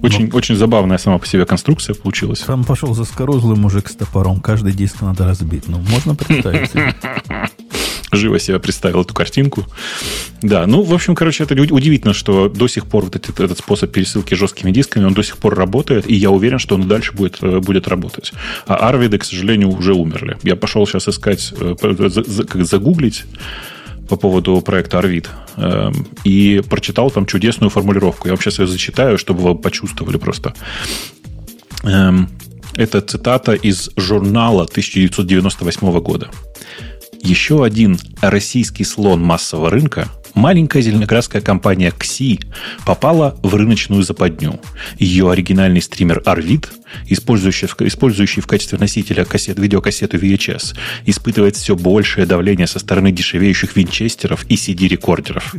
[0.00, 2.40] Очень, очень забавная сама по себе конструкция получилась.
[2.40, 4.40] Там пошел заскорузлый мужик с топором.
[4.40, 5.66] Каждый диск надо разбить.
[5.68, 6.70] Ну, можно представить.
[6.70, 6.94] себе.
[8.12, 9.66] Живо себе представил эту картинку.
[10.40, 13.58] Да, ну, в общем, короче, это уд- удивительно, что до сих пор вот этот, этот
[13.58, 16.86] способ пересылки жесткими дисками, он до сих пор работает, и я уверен, что он и
[16.86, 18.32] дальше будет, э, будет работать.
[18.66, 20.38] А Арвиды, к сожалению, уже умерли.
[20.42, 21.74] Я пошел сейчас искать, э,
[22.08, 23.24] за- за- как загуглить
[24.08, 28.28] по поводу проекта Арвид эм, и прочитал там чудесную формулировку.
[28.28, 30.54] Я вам сейчас ее зачитаю, чтобы вы почувствовали просто.
[31.84, 32.28] Эм,
[32.76, 36.30] Это цитата из журнала 1998 года.
[37.22, 40.08] Еще один российский слон массового рынка,
[40.38, 42.44] маленькая зеленокрасская компания XI,
[42.86, 44.60] попала в рыночную западню.
[44.98, 46.68] Ее оригинальный стример Arvid,
[47.06, 50.74] использующий, в- использующий в качестве носителя кассет, видеокассету VHS,
[51.06, 55.54] испытывает все большее давление со стороны дешевеющих винчестеров и CD-рекордеров.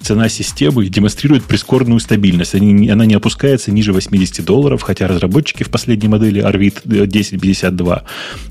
[0.00, 2.54] Цена системы демонстрирует прискорбную стабильность.
[2.54, 8.04] Они Она не опускается ниже 80 долларов, хотя разработчики в последней модели Arvid 1052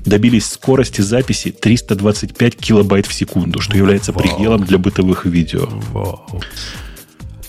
[0.04, 5.61] добились скорости записи 325 килобайт в секунду, что является пределом для бытовых видео.
[5.92, 6.40] Вау.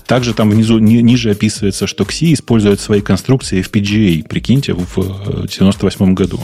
[0.06, 6.14] Также там внизу ни- ниже описывается, что XI использует свои конструкции FPGA, прикиньте, в 1998
[6.14, 6.40] году.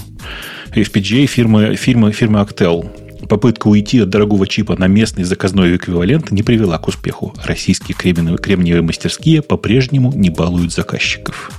[0.72, 2.90] FPGA фирмы, фирмы, фирмы Actel.
[3.28, 7.36] Попытка уйти от дорогого чипа на местный заказной эквивалент не привела к успеху.
[7.44, 11.52] Российские кремниевые, кремниевые мастерские по-прежнему не балуют заказчиков.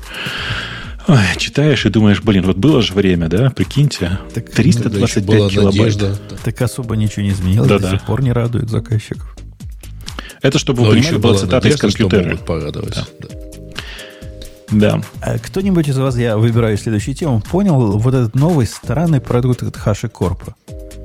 [1.06, 3.50] Ой, читаешь и думаешь, блин, вот было же время, да?
[3.50, 4.18] Прикиньте.
[4.34, 5.76] Так, Тогда еще 325 была килобайт.
[5.76, 6.16] надежда.
[6.44, 7.68] Так особо ничего не изменилось.
[7.68, 7.90] Да-да.
[7.90, 9.36] До сих пор не радует заказчиков.
[10.42, 12.30] Это, чтобы Но вы еще понимали, была цитата из надежда, что компьютера.
[12.30, 12.94] могут порадовать.
[13.20, 13.28] Да.
[14.70, 15.00] Да.
[15.20, 19.76] А кто-нибудь из вас, я выбираю следующую тему, понял вот этот новый странный продукт от
[19.76, 20.54] HashiCorp,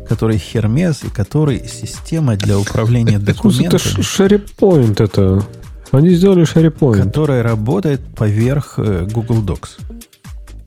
[0.08, 5.44] который Hermes и который система для управления смысле, это документами, SharePoint это.
[5.92, 7.04] Они сделали SharePoint.
[7.04, 9.70] которая работает поверх э, Google Docs.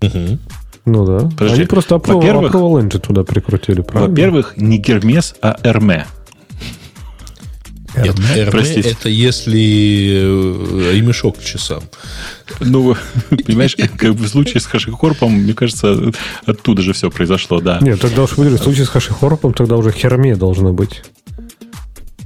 [0.01, 0.39] Мгм.
[0.87, 1.29] Ну да.
[1.29, 1.57] Подожди.
[1.57, 4.11] Они просто Approval Engine туда прикрутили, правильно?
[4.11, 6.07] Во-первых, не Гермес, а Эрме.
[8.05, 8.17] Нет.
[8.47, 8.91] РМ Простите.
[8.91, 9.61] это если
[10.15, 11.83] э, ремешок к часам.
[12.61, 12.97] Ну,
[13.31, 16.13] понимаешь, как в случае с HashiCorp, мне кажется,
[16.47, 17.79] оттуда же все произошло, да.
[17.81, 18.61] Нет, тогда уж выиграть.
[18.61, 21.03] В случае с HashiCorp тогда уже херме должно быть.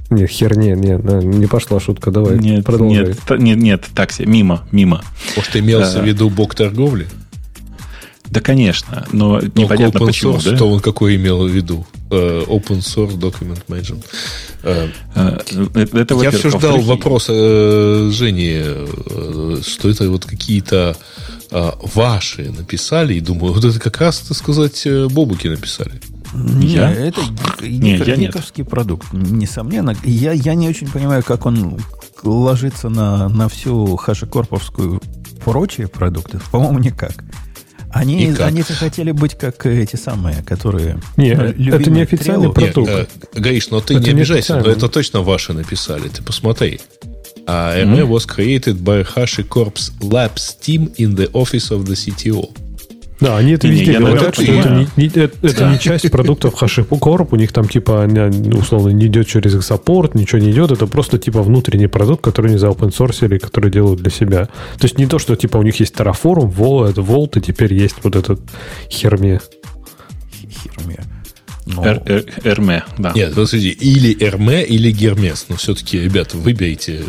[0.09, 3.05] Нет, херне, нет, не пошла шутка, давай, Нет, продолжай.
[3.07, 5.01] нет, та- нет, нет, так себе, мимо, мимо.
[5.35, 6.01] Может, имелся Да.
[6.01, 7.07] в виду бок торговли?
[8.33, 10.57] Да, конечно, но Ну, непонятно open почему, source, да?
[10.57, 11.85] то он какой имел в виду?
[12.09, 14.03] Э, Open source document management.
[14.63, 15.37] Э, Э,
[15.93, 20.95] Это, Я все ждал вопрос э, Жени, э, что это вот какие-то
[21.51, 26.01] э, ваши написали, и думаю, вот это как раз, так сказать, Бобуки написали.
[26.33, 26.91] Не, Я?
[26.91, 27.21] это
[27.61, 28.33] Не, гик- я нет.
[28.33, 29.95] гиковский продукт, несомненно.
[30.03, 31.77] Я, я не очень понимаю, как он
[32.23, 34.99] ложится на, на всю хашикорповскую
[35.45, 36.39] прочие продукты.
[36.51, 37.23] По-моему, никак.
[37.93, 40.99] Они, они хотели быть как эти самые, которые...
[41.15, 42.91] Не, это не официальный продукт.
[42.91, 46.09] Нет, э, Гаиш, но ты Это не не обижайся, но это точно ваши написали.
[46.09, 46.79] Ты посмотри.
[47.45, 52.49] А RE was created by HashiCorp's Labs team in the office of the CTO.
[53.23, 56.61] Да, они это везде я говорят, что это, не, не- это, это не часть продуктов
[56.61, 58.05] HashiCorp, у них там типа
[58.53, 62.47] условно не идет через их саппорт, ничего не идет, это просто типа внутренний продукт, который
[62.51, 64.45] они за open source который делают для себя.
[64.77, 67.73] То есть не то, что типа у них есть Terraform, Vol, это Volt, и теперь
[67.73, 68.41] есть вот этот
[68.89, 69.39] херме.
[70.49, 70.99] Херме.
[71.65, 73.13] Но Эр- эр- Эрме, да.
[73.15, 75.45] Нет, подожди, или RME, или Гермес.
[75.47, 77.01] Но все-таки, ребята, выберите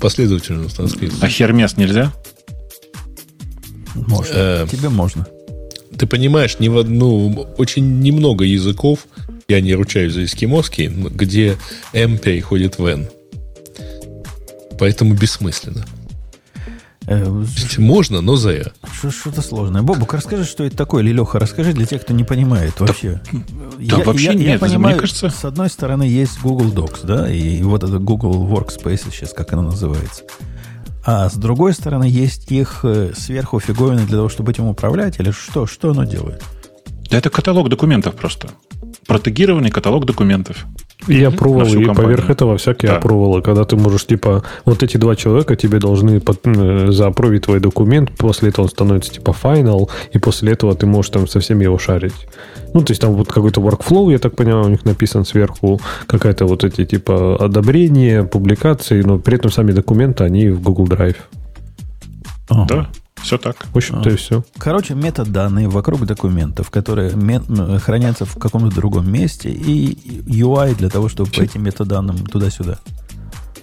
[0.00, 1.22] последовательно транскрипцию.
[1.24, 2.12] А Хермес нельзя?
[3.94, 4.32] можно.
[4.34, 5.26] э, Тебе можно.
[5.98, 9.06] Ты понимаешь, ни в одну, очень немного языков,
[9.48, 11.56] я не ручаюсь за эскимосский, где
[11.92, 13.08] M переходит в N.
[14.78, 15.86] Поэтому бессмысленно.
[17.08, 17.44] Э,
[17.78, 18.72] Можно, но зря.
[18.92, 19.82] Что- Что-то сложное.
[19.82, 23.20] Бобук, расскажи, что это такое, или Леха, расскажи для тех, кто не понимает вообще.
[23.78, 27.62] да вообще нет, это, понимаю, мне кажется- с одной стороны есть Google Docs, да, и
[27.62, 30.24] вот это Google Workspace сейчас, как оно называется.
[31.08, 35.30] А с другой стороны есть их э, сверху фиговины для того, чтобы этим управлять, или
[35.30, 35.64] что?
[35.64, 36.42] Что оно делает?
[37.08, 38.48] Да это каталог документов просто.
[39.06, 40.66] Протегированный каталог документов.
[41.06, 41.20] И
[41.64, 42.16] всю и компанию.
[42.16, 42.98] поверх этого всякие Да.
[43.42, 48.10] когда ты можешь, типа, вот эти два человека тебе должны под, э, заапрувить твой документ,
[48.16, 52.26] после этого он становится, типа, final, и после этого ты можешь там совсем его шарить.
[52.74, 56.46] Ну, то есть там вот какой-то workflow, я так понимаю, у них написан сверху, какая-то
[56.46, 61.16] вот эти, типа, одобрения, публикации, но при этом сами документы, они в Google Drive.
[62.48, 62.66] Ага.
[62.68, 62.88] Да.
[63.26, 63.66] Все так.
[63.72, 64.12] В общем-то, А.
[64.12, 64.44] и все.
[64.56, 69.98] Короче, метаданные вокруг документов, которые м, хранятся в каком-то другом месте, и
[70.28, 72.78] UI для того, чтобы по этим метаданным туда-сюда.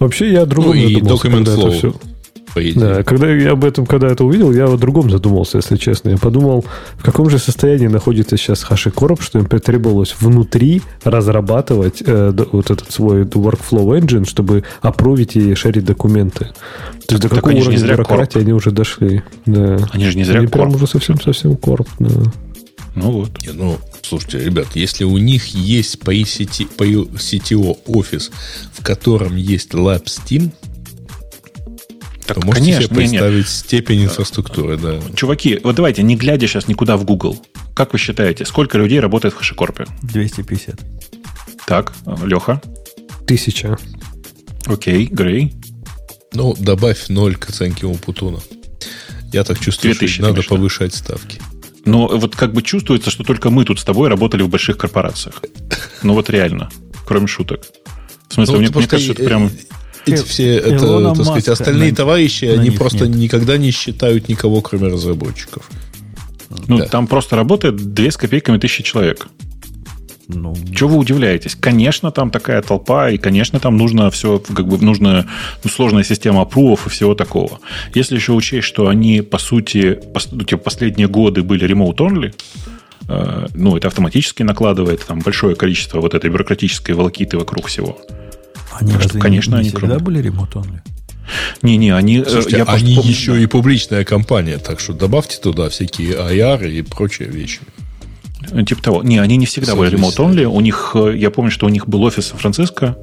[0.00, 1.00] Вообще, я о Ну и
[1.30, 1.94] когда это все.
[2.54, 2.80] По идее.
[2.80, 6.10] Да, когда я об этом, когда это увидел, я о другом задумался, если честно.
[6.10, 6.64] Я подумал,
[6.96, 12.90] в каком же состоянии находится сейчас HashiCorp, что им потребовалось внутри разрабатывать э, вот этот
[12.92, 16.50] свой workflow engine, чтобы опровить и шерить документы.
[17.06, 19.22] То есть до Так какого же не уровня зря бюрократии они уже дошли.
[19.46, 19.78] Да.
[19.92, 20.76] Они же не зря Они прям корп.
[20.76, 21.88] уже совсем-совсем корп.
[21.98, 22.22] Да.
[22.94, 23.30] Ну вот.
[23.42, 28.30] Не, ну, слушайте, ребят, если у них есть по CTO офис,
[28.72, 30.52] в котором есть Labs Team,
[32.26, 33.18] Так, то можете конечно, себе не, не.
[33.18, 35.00] представить степень инфраструктуры, да.
[35.14, 37.44] Чуваки, вот давайте, не глядя сейчас никуда в Google,
[37.74, 39.88] как вы считаете, сколько людей работает в HashiCorp?
[40.02, 40.80] 250.
[41.66, 41.92] Так,
[42.24, 42.62] Леха,
[43.26, 43.76] Тысяча.
[44.66, 45.54] окей, Грей,
[46.32, 48.40] Ну, добавь ноль к оценке Умпутуна.
[49.32, 50.56] Я так чувствую, 2000 что надо конечно.
[50.56, 51.40] повышать ставки.
[51.84, 55.42] Но вот как бы чувствуется, что только мы тут с тобой работали в больших корпорациях.
[56.02, 56.70] Ну вот реально,
[57.06, 57.62] кроме шуток.
[58.28, 59.50] В смысле, Ну, мне, вот мне кажется, это э, прям...
[60.06, 63.16] Эти все, это, так сказать, остальные на- товарищи, на они просто нет.
[63.16, 65.70] никогда не считают никого, кроме разработчиков.
[66.68, 66.86] Ну, да.
[66.86, 69.28] там просто работает две с копейками тысячи человек.
[70.28, 71.54] Ну, Чего вы удивляетесь?
[71.54, 75.26] Конечно, там такая толпа, и, конечно, там нужно все, как бы, нужна
[75.62, 77.60] ну, сложная система апрувов и всего такого.
[77.94, 82.34] Если еще учесть, что они, по сути, пос- ну, типа, последние годы были remote only,
[83.08, 87.98] э, ну, это автоматически накладывает там большое количество вот этой бюрократической волокиты вокруг всего.
[88.80, 90.04] Они что, разве конечно, не, они всегда круто.
[90.04, 90.82] были ремонт-онли?
[91.62, 92.18] Не-не, они...
[92.18, 96.68] э, Слушайте, я они помню- еще и публичная компания, так что добавьте туда всякие IR
[96.70, 97.60] и прочие вещи.
[98.66, 99.02] Типа того.
[99.02, 100.40] Не, они не всегда были remote Соответственно.
[100.40, 100.44] only.
[100.44, 102.96] У них, э, я помню, что у них был офис в Сан-Франциско.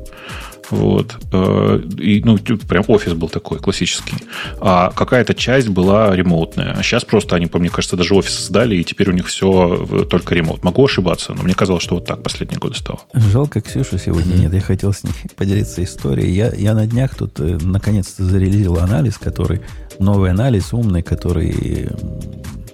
[0.72, 1.18] Вот.
[1.31, 4.15] э, И, ну, прям офис был такой классический.
[4.60, 6.73] А какая-то часть была ремоутная.
[6.77, 9.85] А сейчас просто они, по мне кажется, даже офис сдали, и теперь у них все
[10.10, 10.64] только ремоут.
[10.64, 13.02] Могу ошибаться, но мне казалось, что вот так последние годы стало.
[13.14, 14.53] Жалко, Ксюша сегодня нет.
[14.53, 16.31] Я хотел с ней поделиться историей.
[16.34, 19.61] Я, я на днях тут э, наконец-то зарелизил анализ, который...
[19.99, 21.89] Новый анализ умный, который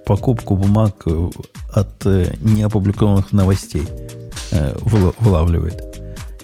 [0.06, 1.30] покупку бумаг э,
[1.74, 3.84] от э, неопубликованных новостей
[4.52, 5.84] э, выла- вылавливает.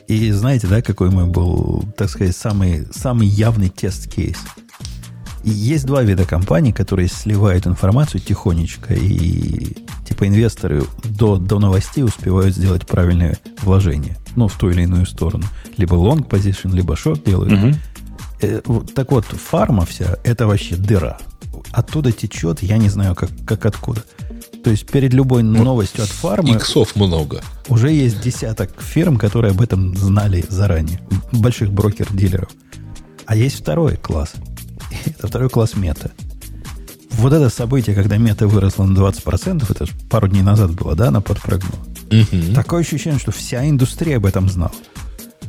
[0.07, 4.37] И знаете, да, какой мой был, так сказать, самый, самый явный тест-кейс?
[5.43, 9.75] И есть два вида компаний, которые сливают информацию тихонечко, и
[10.07, 14.17] типа инвесторы до, до новостей успевают сделать правильное вложение.
[14.35, 15.45] Ну, в ту или иную сторону.
[15.77, 17.51] Либо long position, либо short делают.
[17.51, 17.75] Мгм.
[18.41, 21.17] Э, вот так вот, фарма вся, это вообще дыра.
[21.71, 24.03] Оттуда течет, я не знаю, как, как откуда.
[24.63, 27.41] То есть перед любой новостью от фармы Иксов много.
[27.67, 31.01] уже есть десяток фирм, которые об этом знали заранее.
[31.31, 32.49] Больших брокер-дилеров.
[33.25, 34.33] А есть второй класс.
[35.05, 36.11] Это второй класс мета.
[37.11, 41.09] Вот это событие, когда мета выросла на 20%, это же пару дней назад было, да,
[41.09, 41.77] она подпрыгнула.
[42.09, 42.55] Мгм.
[42.55, 44.71] Такое ощущение, что вся индустрия об этом знала.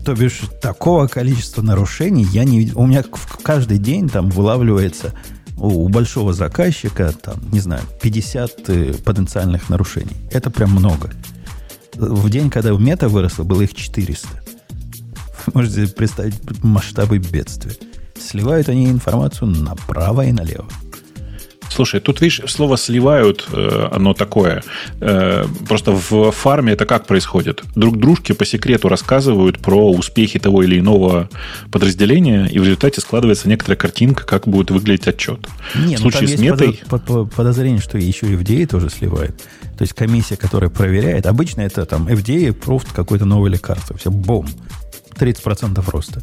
[0.05, 2.81] То бишь, такого количества нарушений я не видел.
[2.81, 3.03] У меня
[3.43, 5.15] каждый день там вылавливается
[5.57, 10.17] у, большого заказчика, там, не знаю, 50 э, потенциальных нарушений.
[10.31, 11.11] Это прям много.
[11.95, 14.29] В день, когда мета выросла, было их 400.
[15.47, 17.77] Вы можете представить масштабы бедствия.
[18.19, 20.69] Сливают они информацию направо и налево.
[21.75, 24.63] Слушай, тут, видишь, слово «сливают», э, оно такое.
[25.01, 27.63] Э, Просто в фарме это как происходит?
[27.75, 31.29] Друг дружке по секрету рассказывают про успехи того или иного
[31.73, 35.49] подразделения, и в результате складывается некоторая картинка, как будет выглядеть отчет.
[35.75, 36.69] Не, в ну там случае с есть метой...
[36.69, 39.37] подо- по- по- подозрение, что еще и FDA тоже сливает.
[39.77, 43.97] То есть комиссия, которая проверяет, обычно это там FDA пруфт какое-то новое лекарство.
[43.97, 44.47] Все, бум.
[45.19, 46.23] 30% роста.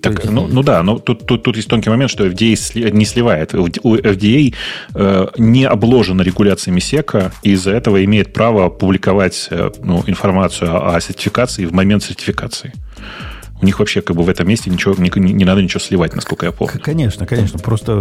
[0.00, 3.54] Так, ну, ну да, но тут, тут, тут есть тонкий момент, что FDA не сливает.
[3.54, 4.54] У FDA
[4.94, 11.00] э, не обложена регуляциями СЕКа, и из-за этого имеет право публиковать э, ну, информацию о,
[11.00, 12.72] сертификации в момент сертификации.
[13.60, 16.46] У них вообще как бы в этом месте ничего, не, не надо ничего сливать, насколько
[16.46, 16.80] я помню.
[16.80, 17.58] Конечно, конечно.
[17.58, 17.92] Просто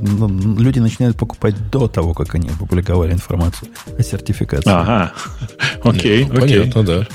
[0.00, 0.28] ну,
[0.58, 4.70] люди начинают покупать до того, как они опубликовали информацию о сертификации.
[4.70, 5.12] Ага,
[5.82, 6.60] окей, Ну, окей.
[6.60, 7.08] Понятно, да.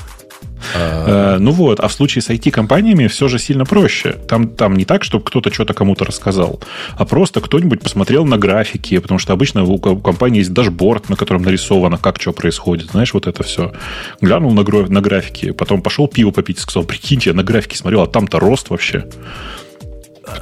[0.74, 4.12] А, Э, Ну вот, а в случае с IT-компаниями все же сильно проще.
[4.28, 6.60] Там, там не так, чтобы кто-то что-то кому-то рассказал,
[6.96, 11.08] а просто кто-нибудь посмотрел на графики, потому что обычно у ко- у компании есть дашборд,
[11.08, 12.90] на котором нарисовано, как что происходит.
[12.90, 13.72] Знаешь, вот это все.
[14.20, 14.62] Глянул на,
[15.00, 19.04] графики, потом пошел пиво попить сказал, прикиньте, я на графике смотрел, а там-то рост вообще.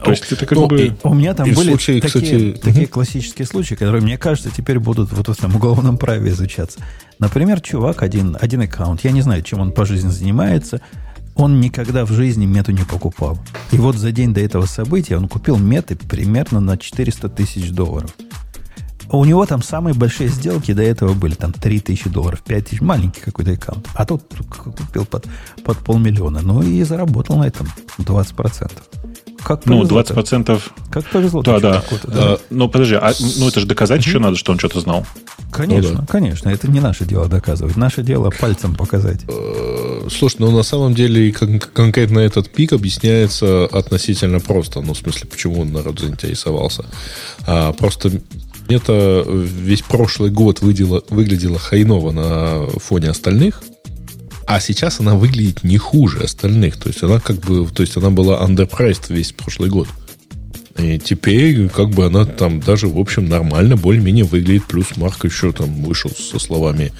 [0.04, 0.96] То есть это как Ну, бы...
[1.02, 4.78] У меня там И были случае, такие, кстати, такие классические случаи, которые, мне кажется, теперь
[4.78, 6.80] будут вот в этом уголовном праве изучаться.
[7.18, 10.80] Например, чувак, один, один аккаунт, я не знаю, чем он по жизни занимается,
[11.34, 13.38] он никогда в жизни мету не покупал.
[13.70, 18.10] И вот за день до этого события он купил меты примерно на 400 тысяч долларов.
[19.10, 22.80] у него там самые большие сделки до этого были, там 3 тысячи долларов, 5 тысяч,
[22.80, 23.86] маленький какой-то аккаунт.
[23.94, 25.26] А тут купил под,
[25.62, 26.40] под полмиллиона.
[26.42, 27.68] Ну и заработал на этом
[27.98, 28.72] 20%.
[29.46, 30.60] Как ну, 20%...
[30.90, 31.40] Как повезло.
[31.40, 31.84] Да, да.
[32.02, 32.12] да.
[32.12, 35.06] А, ну, подожди, а, ну это же доказать еще надо, что он что-то знал.
[35.52, 36.06] Конечно, ну, да.
[36.08, 36.48] конечно.
[36.48, 37.76] Это не наше дело доказывать.
[37.76, 39.20] Наше дело пальцем показать.
[39.28, 44.80] Э, слушай, ну на самом деле конкретно этот пик объясняется относительно просто.
[44.80, 46.84] Ну, в смысле, почему народ заинтересовался.
[47.46, 48.20] А, просто
[48.68, 53.62] это весь прошлый год выглядело, выглядело хайново на фоне остальных,
[54.46, 56.76] а сейчас она выглядит не хуже остальных.
[56.76, 59.88] То есть она как бы, то есть она была underpriced весь прошлый год.
[60.78, 64.66] И теперь как бы она там даже, в общем, нормально, более-менее выглядит.
[64.66, 66.92] Плюс Марк еще там вышел со словами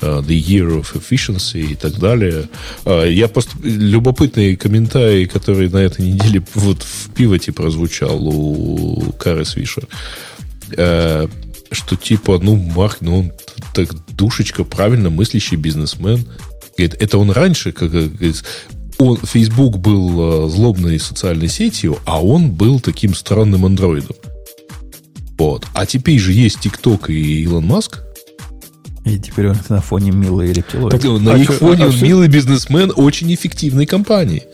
[0.00, 2.48] uh, The Year of Efficiency и так далее.
[2.84, 3.52] Uh, я просто...
[3.62, 9.82] Любопытный комментарий, который на этой неделе вот в пивоте прозвучал у Кары Свиша.
[10.70, 11.30] Uh,
[11.72, 13.32] что типа, ну, Марк, ну, он
[13.74, 16.26] так душечка, правильно мыслящий бизнесмен.
[16.80, 18.42] Говорит, это он раньше, как говорит,
[18.96, 24.16] он, Facebook был э, злобной социальной сетью, а он был таким странным андроидом.
[25.36, 25.66] Вот.
[25.74, 28.00] А теперь же есть TikTok и Илон Маск.
[29.04, 30.90] И теперь он на фоне милый рептилоид.
[30.90, 32.06] Так, на а их что, фоне а он все...
[32.06, 34.44] милый бизнесмен очень эффективной компании.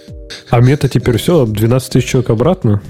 [0.51, 2.83] А мета теперь все, 12 тысяч человек обратно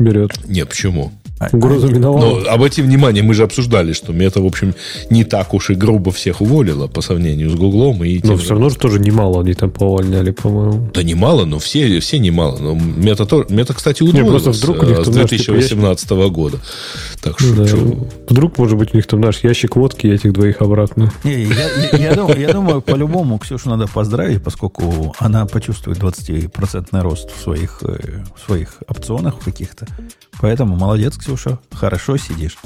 [0.00, 0.32] берет?
[0.48, 1.12] Нет, почему?
[1.52, 2.40] Угроза миновала.
[2.40, 4.74] Но обрати внимание, мы же обсуждали, что Мета, в общем,
[5.10, 8.04] не так уж и грубо всех уволила по сравнению с Гуглом.
[8.04, 10.90] И но все равно же тоже немало они там повольняли, по-моему.
[10.94, 12.58] Да немало, но все, все немало.
[12.58, 16.58] Но Мета, то, Мета кстати, удвоилась не, вдруг у них, с 2018 знаешь, типа, года.
[17.22, 17.66] Так что, да.
[17.66, 18.08] что...
[18.28, 21.12] Вдруг, может быть, у них там наш ящик водки и этих двоих обратно.
[21.24, 27.00] Не, я, я, я, думаю, я думаю, по-любому Ксюшу надо поздравить, поскольку она почувствует 20%
[27.00, 29.86] рост в своих, э, в своих опционах каких-то.
[30.42, 32.58] Поэтому молодец, Ксюша, хорошо сидишь.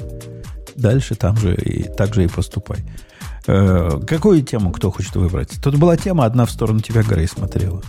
[0.77, 2.79] Дальше там же и так же и поступай.
[3.47, 5.53] Э, какую тему кто хочет выбрать?
[5.63, 7.83] Тут была тема, одна в сторону тебя Грей смотрела.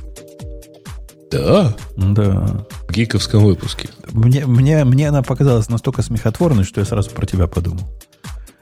[1.31, 1.73] Да?
[1.95, 2.65] Да.
[2.89, 3.87] В гиковском выпуске.
[4.11, 7.87] Мне, мне, мне она показалась настолько смехотворной, что я сразу про тебя подумал.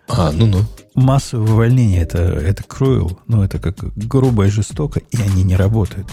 [0.07, 0.59] А, ну-ну.
[0.93, 6.07] Массовое увольнение это, это cruel, ну это как грубо и жестоко, и они не работают.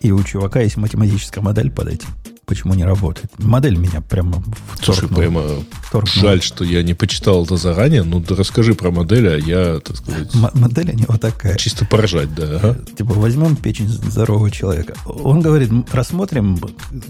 [0.00, 2.08] И у чувака есть математическая модель под этим
[2.52, 3.30] почему не работает.
[3.38, 4.42] Модель меня прямо
[4.82, 5.42] Слушай, прямо
[5.90, 6.30] торкнула.
[6.30, 8.02] жаль, что я не почитал это заранее.
[8.02, 10.34] Ну, да расскажи про модель, а я, так сказать...
[10.34, 11.56] М- модель у него такая.
[11.56, 12.44] Чисто поражать, да.
[12.56, 12.78] Ага.
[12.94, 14.94] Типа, возьмем печень здорового человека.
[15.06, 16.60] Он говорит, рассмотрим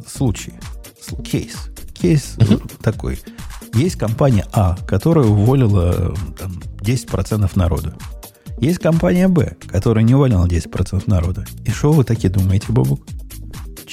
[0.06, 0.52] случай,
[1.24, 1.56] кейс.
[2.00, 2.62] Кейс угу.
[2.80, 3.18] такой.
[3.74, 7.96] Есть компания А, которая уволила там, 10% народа.
[8.60, 11.44] Есть компания Б, которая не уволила 10% народа.
[11.64, 13.04] И что вы такие думаете, Бобук?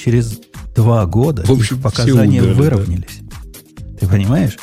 [0.02, 0.40] Через
[0.74, 3.20] два года в общем, показания умерли, выровнялись.
[3.22, 3.98] Да.
[4.00, 4.56] Ты понимаешь?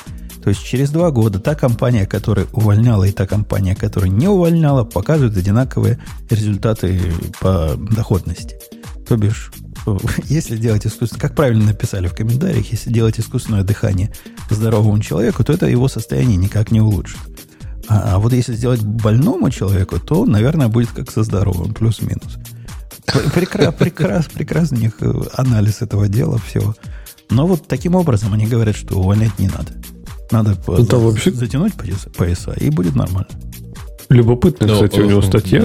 [0.44, 4.84] То есть через два года та компания, которая увольняла, и та компания, которая не увольняла,
[4.84, 6.00] показывают одинаковые
[6.30, 7.00] результаты
[7.40, 8.56] по доходности.
[9.08, 9.52] То бишь,
[10.24, 14.12] если делать искусственное, как правильно написали в комментариях, если делать искусственное дыхание
[14.50, 17.20] здоровому человеку, то это его состояние никак не улучшит.
[17.90, 22.38] А, а вот если сделать больному человеку, то, наверное, будет как со здоровым, плюс-минус.
[23.34, 26.76] Прекрас, прекрас, прекрасный у них э, анализ этого дела, всего.
[27.30, 29.72] Но вот таким образом они говорят, что увольнять не надо.
[30.32, 31.32] Надо Это вообще...
[31.32, 33.30] затянуть пояса, и будет нормально.
[34.10, 35.64] Любопытно, кстати, у него статья.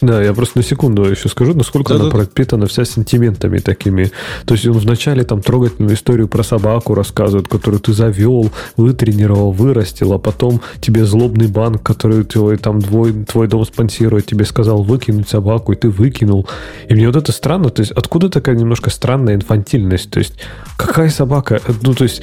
[0.00, 2.10] Да, я просто на секунду еще скажу, насколько да, она да.
[2.10, 4.10] пропитана вся сентиментами такими.
[4.44, 10.12] То есть он вначале там трогательную историю про собаку рассказывает, которую ты завел, вытренировал, вырастил,
[10.12, 15.28] а потом тебе злобный банк, который твой, там твой, твой дом спонсирует, тебе сказал выкинуть
[15.28, 16.46] собаку, и ты выкинул.
[16.88, 20.10] И мне вот это странно, то есть откуда такая немножко странная инфантильность?
[20.10, 20.34] То есть
[20.76, 21.60] какая собака?
[21.82, 22.22] Ну, то есть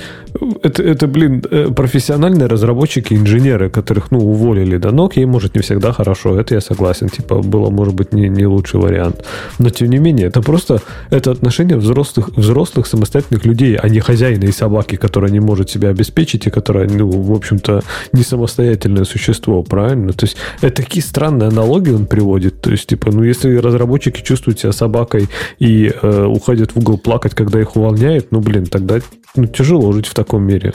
[0.62, 5.92] это, это блин, э, профессиональные разработчики, инженеры, которых, ну, уволили, да, окей, может, не всегда
[5.92, 9.26] хорошо, это я согласен, типа, был было, может быть, не, не лучший вариант.
[9.60, 10.82] Но, тем не менее, это просто
[11.12, 15.90] это отношение взрослых, взрослых самостоятельных людей, а не хозяина и собаки, которая не может себя
[15.90, 17.82] обеспечить и которая, ну, в общем-то,
[18.14, 20.14] не самостоятельное существо, правильно?
[20.14, 22.62] То есть, это такие странные аналогии он приводит.
[22.62, 25.30] То есть, типа, ну, если разработчики чувствуют себя собакой
[25.60, 29.00] и э, уходят в угол плакать, когда их увольняют, ну, блин, тогда
[29.36, 30.74] ну, тяжело жить в таком мире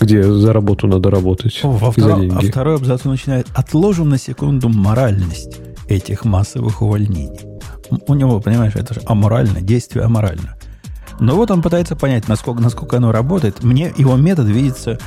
[0.00, 1.60] где за работу надо работать.
[1.62, 3.46] О, во второ, а второй абзац начинает.
[3.54, 5.58] Отложим на секунду моральность
[5.88, 7.40] этих массовых увольнений.
[8.06, 10.56] У него, понимаешь, это же аморально, действие аморально.
[11.18, 13.62] Но вот он пытается понять, насколько, насколько оно работает.
[13.62, 14.98] Мне его метод видится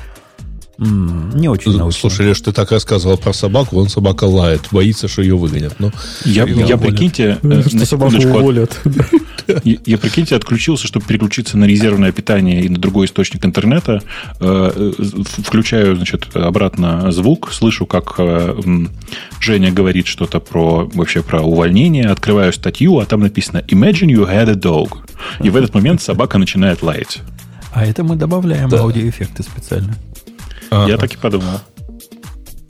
[0.78, 2.00] не очень научно.
[2.00, 5.76] Слушай, Леш, ты так рассказывал про собаку, он собака лает, боится, что ее выгонят.
[5.80, 5.92] Ну,
[6.26, 8.80] я, я прикиньте, э, что собаку уволят.
[9.66, 14.02] Я, я, прикиньте, отключился, чтобы переключиться на резервное питание и на другой источник интернета.
[14.40, 15.04] Э, э,
[15.46, 18.22] включаю, значит, обратно звук, слышу, как
[19.42, 24.50] Женя говорит что-то про вообще про увольнение, открываю статью, а там написано «Imagine you had
[24.50, 25.00] a dog».
[25.44, 27.20] И в этот момент собака начинает лаять.
[27.74, 28.80] А это мы добавляем да.
[28.80, 29.94] аудиоэффекты специально.
[30.74, 30.92] Ага.
[30.92, 31.60] Я так и подумал.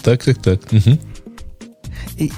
[0.04, 0.62] Так, так, так.
[0.72, 1.00] Угу.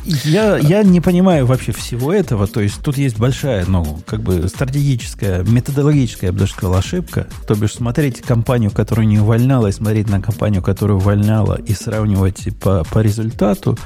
[0.06, 2.48] Я, я не понимаю вообще всего этого.
[2.48, 7.28] То есть тут есть большая, ну, как бы стратегическая, методологическая, я бы даже сказал, ошибка.
[7.48, 12.48] То бишь смотреть компанию, которую не увольняла, и смотреть на компанию, которую увольняла, и сравнивать
[12.60, 13.78] по, по результату.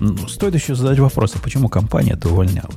[0.00, 2.70] Ну, стоит еще задать вопрос, а почему компания это увольняла?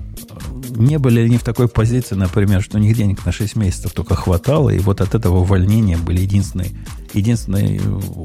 [0.79, 3.91] Не были ли они в такой позиции, например, что у них денег на 6 месяцев
[3.91, 6.71] только хватало, и вот от этого увольнения были единственной,
[7.13, 7.81] единственной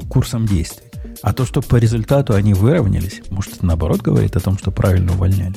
[0.09, 0.87] курсом действий?
[1.21, 5.11] А то, что по результату они выровнялись, может, это наоборот говорит о том, что правильно
[5.11, 5.55] увольняли?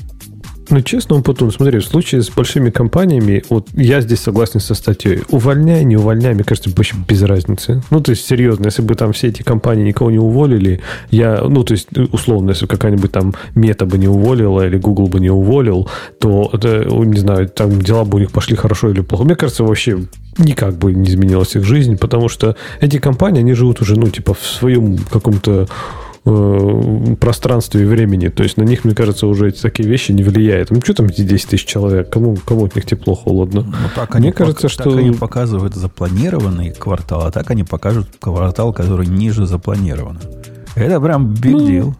[0.70, 5.22] Ну, честно, потом, смотри, в случае с большими компаниями, вот я здесь согласен со статьей.
[5.30, 7.82] Увольняй, не увольняй, мне кажется, вообще без разницы.
[7.90, 11.64] Ну, то есть, серьезно, если бы там все эти компании никого не уволили, я, ну,
[11.64, 15.88] то есть, условно, если какая-нибудь там мета бы не уволила или Google бы не уволил,
[16.20, 19.24] то, это, не знаю, там дела бы у них пошли хорошо или плохо.
[19.24, 20.00] Мне кажется, вообще
[20.36, 24.34] никак бы не изменилась их жизнь, потому что эти компании, они живут уже, ну, типа,
[24.34, 25.66] в своем каком-то
[26.24, 28.28] э, пространстве и времени.
[28.28, 30.70] То есть на них, мне кажется, уже эти такие вещи не влияют.
[30.70, 32.10] Ну, что там эти 10 тысяч человек?
[32.10, 33.62] Кому, кому от них тепло, холодно?
[33.62, 34.84] Ну, так мне кажется, пок- что...
[34.84, 40.20] Так они показывают запланированный квартал, а так они покажут квартал, который ниже запланировано.
[40.74, 41.94] Это прям big ну, deal.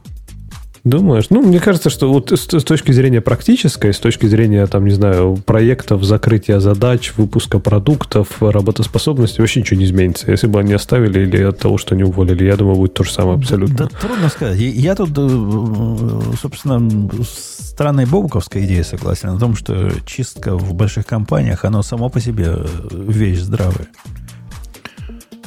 [0.88, 1.26] Думаешь?
[1.28, 4.94] Ну, мне кажется, что вот с, с точки зрения практической, с точки зрения, там, не
[4.94, 10.30] знаю, проектов, закрытия задач, выпуска продуктов, работоспособности, вообще ничего не изменится.
[10.30, 13.12] Если бы они оставили или от того, что они уволили, я думаю, будет то же
[13.12, 13.76] самое абсолютно.
[13.76, 14.58] Да, да трудно сказать.
[14.58, 16.80] Я тут, э, собственно,
[17.22, 22.46] странной бобуковской идеей согласен о том, что чистка в больших компаниях, оно само по себе
[22.48, 23.88] э, вещь здравая.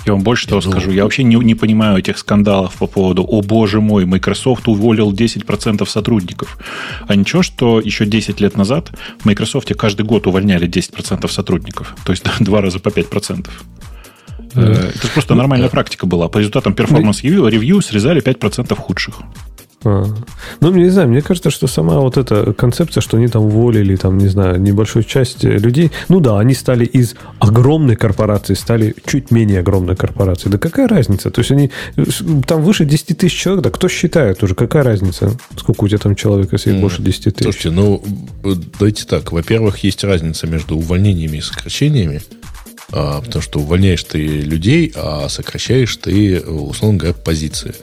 [0.06, 0.92] Я вам больше того скажу.
[0.92, 5.86] Я вообще не, не понимаю этих скандалов по поводу «О, боже мой, Microsoft уволил 10%
[5.88, 6.58] сотрудников».
[7.08, 11.96] А ничего, что еще 10 лет назад в Microsoft каждый год увольняли 10% сотрудников.
[12.04, 13.48] То есть два раза по 5%.
[14.54, 14.62] Да.
[14.62, 16.28] Э, это просто нормальная практика была.
[16.28, 19.22] По результатам performance review срезали 5% худших.
[19.84, 20.06] А.
[20.60, 24.18] Ну, не знаю, мне кажется, что сама вот эта концепция, что они там уволили, там,
[24.18, 29.60] не знаю, небольшую часть людей, ну да, они стали из огромной корпорации, стали чуть менее
[29.62, 30.52] огромной корпорацией.
[30.52, 31.32] Да какая разница?
[31.32, 31.72] То есть они
[32.48, 35.32] там выше 10 тысяч человек, да кто считает уже, какая разница?
[35.58, 37.44] Сколько у тебя там человек, если их больше 10 тысяч?
[37.44, 38.04] Слушайте, ну,
[38.80, 39.32] давайте так.
[39.32, 42.22] Во-первых, есть разница между увольнениями и сокращениями.
[42.94, 47.74] А, потому что увольняешь ты людей, а сокращаешь ты, условно говоря, позиции.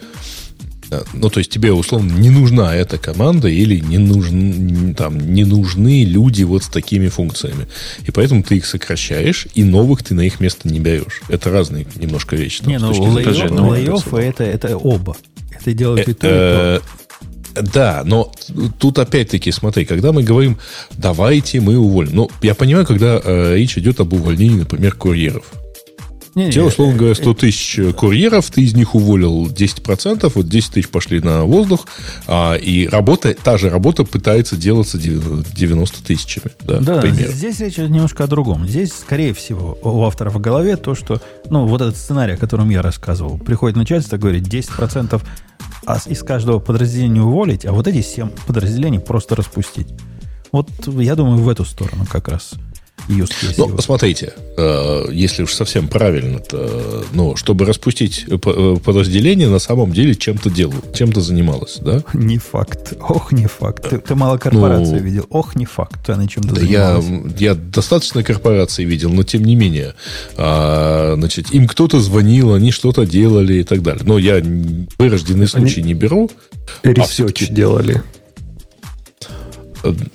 [1.12, 6.04] Ну, то есть тебе, условно, не нужна эта команда или не, нужны, там, не нужны
[6.04, 7.66] люди вот с такими функциями.
[8.06, 11.20] И поэтому ты их сокращаешь, и новых ты на их место не берешь.
[11.28, 12.62] Это разные немножко вещи.
[12.62, 15.16] Там, не, ну, лей-офф это, это оба.
[15.50, 16.26] Это делают и то, и то.
[16.26, 16.80] Э,
[17.62, 18.32] да, но
[18.78, 20.58] тут опять-таки, смотри, когда мы говорим,
[20.96, 22.10] давайте мы уволим.
[22.14, 25.44] Ну, я понимаю, когда э, речь идет об увольнении, например, курьеров.
[26.38, 30.88] Не, Те, условно говоря, 100 тысяч курьеров, ты из них уволил 10%, вот 10 тысяч
[30.88, 31.86] пошли на воздух,
[32.28, 36.52] а, и работа, та же работа пытается делаться 90 тысячами.
[36.60, 38.68] Да, да здесь речь немножко о другом.
[38.68, 41.20] Здесь, скорее всего, у авторов в голове то, что,
[41.50, 45.20] ну, вот этот сценарий, о котором я рассказывал, приходит начальство говорит, 10%
[46.06, 49.88] из каждого подразделения уволить, а вот эти 7 подразделений просто распустить.
[50.52, 52.54] Вот я думаю, в эту сторону как раз
[53.08, 53.54] use case.
[53.56, 53.80] Ну, его.
[53.80, 59.92] смотрите, э, если уж совсем правильно, то, ну, чтобы распустить э, э, подразделение, на самом
[59.92, 62.02] деле чем-то делал, чем-то занималась, да?
[62.12, 62.94] Не факт.
[63.00, 63.88] Ох, не факт.
[63.88, 65.26] Ты, ты мало корпораций ну, видел.
[65.30, 66.08] Ох, не факт.
[66.10, 67.04] Она чем-то да занималась.
[67.38, 69.94] Я, я достаточно корпораций видел, но тем не менее.
[70.36, 74.02] А, значит, им кто-то звонил, они что-то делали и так далее.
[74.04, 74.42] Но я
[74.98, 76.30] вырожденный случай они не беру.
[76.82, 78.02] Ресерч а делали.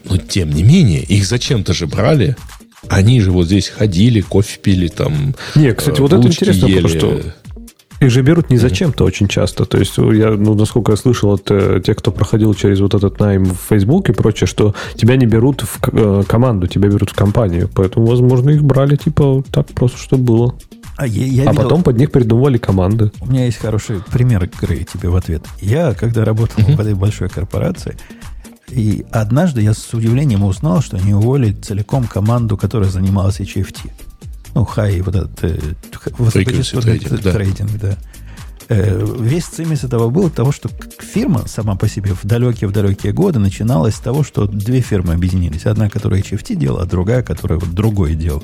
[0.03, 2.35] Но тем не менее, их зачем-то же брали.
[2.89, 5.35] Они же вот здесь ходили, кофе пили там.
[5.55, 6.81] Не, кстати, вот это интересно, ели.
[6.81, 7.33] потому что
[8.03, 9.65] их же берут не зачем-то очень часто.
[9.65, 13.19] То есть, я, ну, насколько я слышал от э, тех, кто проходил через вот этот
[13.19, 17.15] найм в Facebook и прочее, что тебя не берут в э, команду, тебя берут в
[17.15, 17.69] компанию.
[17.73, 20.53] Поэтому, возможно, их брали, типа, так просто, что было.
[20.97, 21.63] А, я, я а видел...
[21.63, 23.11] потом под них придумывали команды.
[23.21, 25.43] У меня есть хороший пример, Грей, тебе в ответ.
[25.61, 27.97] Я, когда работал в этой большой корпорации,
[28.73, 33.91] и однажды я с удивлением узнал, что они уволили целиком команду, которая занималась HFT.
[34.55, 35.59] Ну, хай, вот этот э,
[36.17, 37.97] высокочастотный трейдинг, трейдинг, да.
[38.69, 40.69] Э, весь цимис этого был того, что
[40.99, 45.65] фирма сама по себе в далекие-в далекие годы начиналась с того, что две фирмы объединились.
[45.65, 48.43] Одна, которая HFT делала, а другая, которая вот другое делала.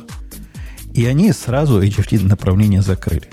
[0.94, 3.30] И они сразу HFT направление закрыли.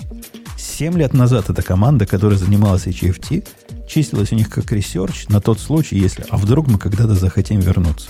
[0.57, 3.47] Семь лет назад эта команда, которая занималась HFT,
[3.87, 8.09] числилась у них как research на тот случай, если, а вдруг мы когда-то захотим вернуться.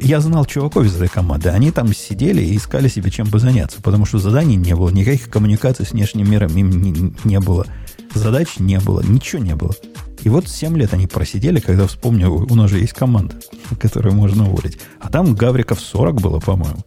[0.00, 1.48] Я знал чуваков из этой команды.
[1.50, 5.30] Они там сидели и искали себе чем бы заняться, потому что заданий не было, никаких
[5.30, 7.66] коммуникаций с внешним миром им не, не было,
[8.14, 9.74] задач не было, ничего не было.
[10.22, 13.36] И вот 7 лет они просидели, когда вспомнил, у нас же есть команда,
[13.80, 14.78] которую можно уволить.
[15.00, 16.80] А там гавриков 40 было, по-моему.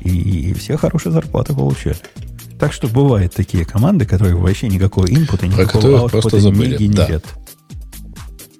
[0.00, 1.98] И, и все хорошие зарплаты получали.
[2.62, 7.24] Так что бывают такие команды, которые вообще никакого инпута, никакого аутпута не генерят.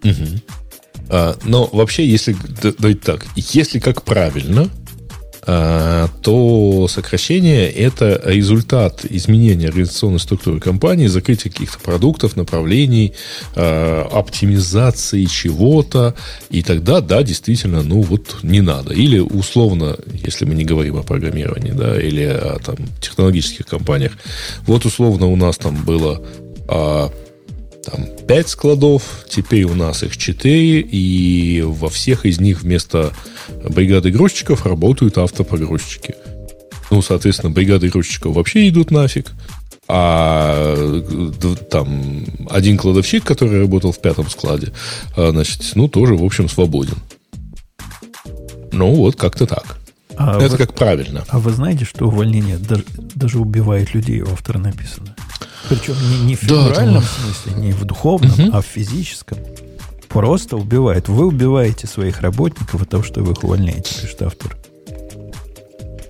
[0.02, 0.10] Да.
[0.10, 0.26] Угу.
[1.08, 4.68] А, но вообще, если давайте так, если как правильно,
[5.44, 13.14] то сокращение– это результат изменения организационной структуры компании, закрытия каких-то продуктов, направлений,
[13.56, 16.14] а, оптимизации чего-то.
[16.50, 18.94] И тогда, да, действительно, ну вот не надо.
[18.94, 24.12] Или условно, если мы не говорим о программировании, да, или о там, технологических компаниях,
[24.66, 26.22] вот условно у нас там было
[27.84, 33.12] там 5 складов, теперь у нас их 4, и во всех из них вместо
[33.68, 36.14] бригады грузчиков работают автопогрузчики.
[36.90, 39.32] Ну, соответственно, бригады грузчиков вообще идут нафиг,
[39.88, 40.74] а
[41.70, 44.72] там один кладовщик, который работал в пятом складе,
[45.16, 46.96] а, значит, ну, тоже, в общем, свободен.
[48.72, 49.78] Ну, вот как-то так.
[50.16, 51.24] А Это вы, как правильно.
[51.28, 52.84] А вы знаете, что увольнение даже,
[53.14, 55.16] даже убивает людей, у автора написано?
[55.68, 58.50] Причем не, не в фигуральном да, смысле, не в духовном, угу.
[58.52, 59.38] а в физическом.
[60.08, 61.08] Просто убивает.
[61.08, 64.56] Вы убиваете своих работников от того, что вы их увольняете, пишет автор.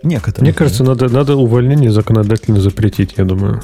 [0.03, 0.51] Некоторые.
[0.51, 3.63] Мне кажется, надо, надо увольнение законодательно запретить, я думаю.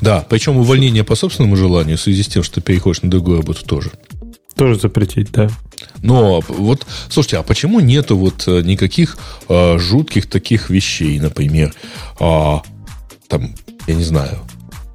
[0.00, 3.38] Да, причем увольнение по собственному желанию в связи с тем, что ты переходишь на другую
[3.38, 3.90] работу тоже.
[4.56, 5.50] Тоже запретить, да.
[6.02, 9.18] Но вот, слушайте, а почему нету вот э, никаких
[9.48, 11.74] э, жутких таких вещей, например,
[12.18, 12.56] э,
[13.28, 13.54] там,
[13.86, 14.38] я не знаю,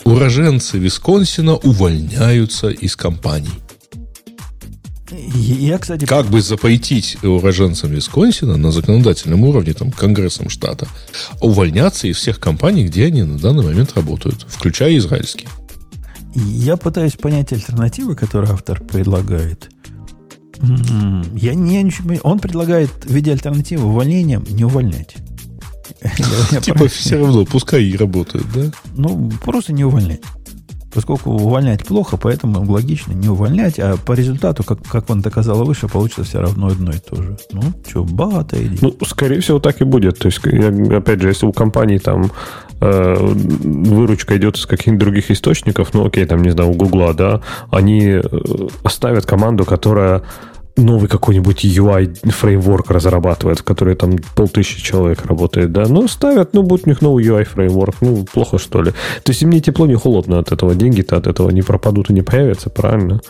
[0.04, 3.50] уроженцы Висконсина увольняются из компаний.
[5.12, 6.06] Я, кстати...
[6.06, 10.88] Как бы запретить уроженцам Висконсина на законодательном уровне, там, Конгрессом штата,
[11.42, 15.50] увольняться из всех компаний, где они на данный момент работают, включая израильские.
[16.34, 19.70] Я пытаюсь понять альтернативы, которые автор предлагает.
[21.34, 21.92] Я не,
[22.24, 25.16] он предлагает в виде альтернативы увольнением не увольнять.
[26.62, 28.72] Типа все равно, пускай и работают, да?
[28.96, 30.22] Ну, просто не увольнять.
[30.94, 35.90] Поскольку увольнять плохо, поэтому логично не увольнять, а по результату, как, как он доказал выше,
[35.90, 37.38] получится все равно одно и то же.
[37.52, 38.80] Ну, что, богатая идея.
[38.80, 40.20] Ну, скорее всего, так и будет.
[40.20, 42.32] То есть, опять же, если у компании там
[42.80, 47.42] э, выручка идет из каких-нибудь других источников, ну, окей, там, не знаю, у Гугла, да,
[47.72, 48.22] они э,
[48.84, 50.24] оставят команду, которая
[50.78, 56.64] новый какой-нибудь UI фреймворк разрабатывает, в который там полтысячи человек работает, да, ну, ставят, ну,
[56.64, 58.92] будет у них новый UI фреймворк, ну, плохо, что ли.
[59.24, 62.14] То есть, им не тепло, не холодно от этого, деньги-то от этого не пропадут и
[62.14, 63.22] не появятся, правильно?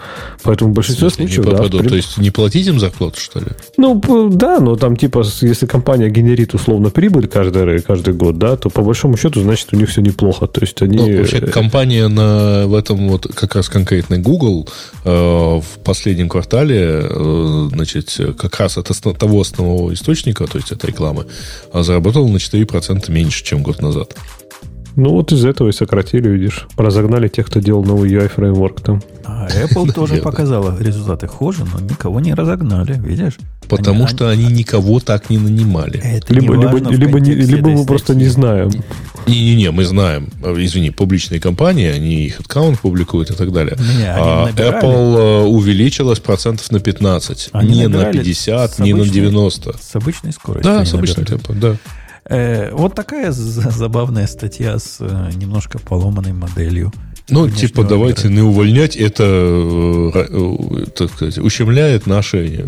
[0.43, 3.47] Поэтому в большинстве случаев, не пропадут, да, то есть, не платить им зарплату, что ли?
[3.77, 8.69] Ну, да, но там, типа, если компания генерит условно прибыль каждый, каждый год, да, то
[8.69, 10.97] по большому счету, значит, у них все неплохо, то есть, они...
[10.97, 14.67] Ну, вообще, компания на, в этом вот, как раз конкретно Google
[15.03, 17.34] э, в последнем квартале э,
[17.71, 21.25] значит, как раз от основ, того основного источника, то есть от рекламы,
[21.73, 24.15] а заработал на 4% меньше, чем год назад.
[24.95, 26.67] Ну, вот из этого и сократили, видишь.
[26.77, 29.01] Разогнали тех, кто делал новый UI фреймворк там.
[29.25, 33.37] А Apple тоже показала результаты хуже, но никого не разогнали, видишь?
[33.67, 35.99] Потому они, что они, никого так не нанимали.
[35.99, 38.71] Это либо, не либо, либо, не, либо мы просто не знаем.
[39.27, 40.29] Не-не-не, мы знаем.
[40.43, 43.75] Извини, публичные компании, они их аккаунт публикуют и так далее.
[43.97, 47.49] Не, а Apple э, увеличилась процентов на 15.
[47.53, 49.77] Они не на 50, не на 90.
[49.77, 50.71] С обычной скоростью.
[50.71, 51.75] Да, с обычной темпом, да.
[52.27, 56.91] Э, вот такая забавная статья с э, немножко поломанной моделью.
[57.29, 62.65] Ну, типа, давайте не увольнять, это, э, так сказать, ущемляет наши...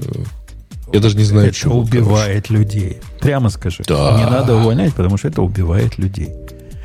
[0.93, 1.79] Я даже не знаю, это чего.
[1.79, 2.63] убивает короче.
[2.63, 2.97] людей.
[3.19, 3.83] Прямо скажи.
[3.87, 4.15] Да.
[4.17, 6.29] Не надо увольнять, потому что это убивает людей.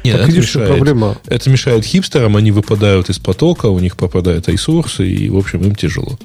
[0.04, 1.16] Нет, так это, мешает, проблема.
[1.26, 5.76] это мешает хипстерам, они выпадают из потока, у них попадают ресурсы, и, в общем, им
[5.76, 6.18] тяжело.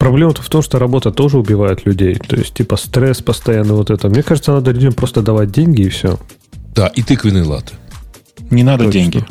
[0.00, 2.14] Проблема-то в том, что работа тоже убивает людей.
[2.14, 4.08] То есть, типа, стресс постоянно вот это.
[4.08, 6.18] Мне кажется, надо людям просто давать деньги и все.
[6.74, 7.74] Да, и тыквенные латы.
[8.48, 8.98] Не надо Точно.
[8.98, 9.24] деньги.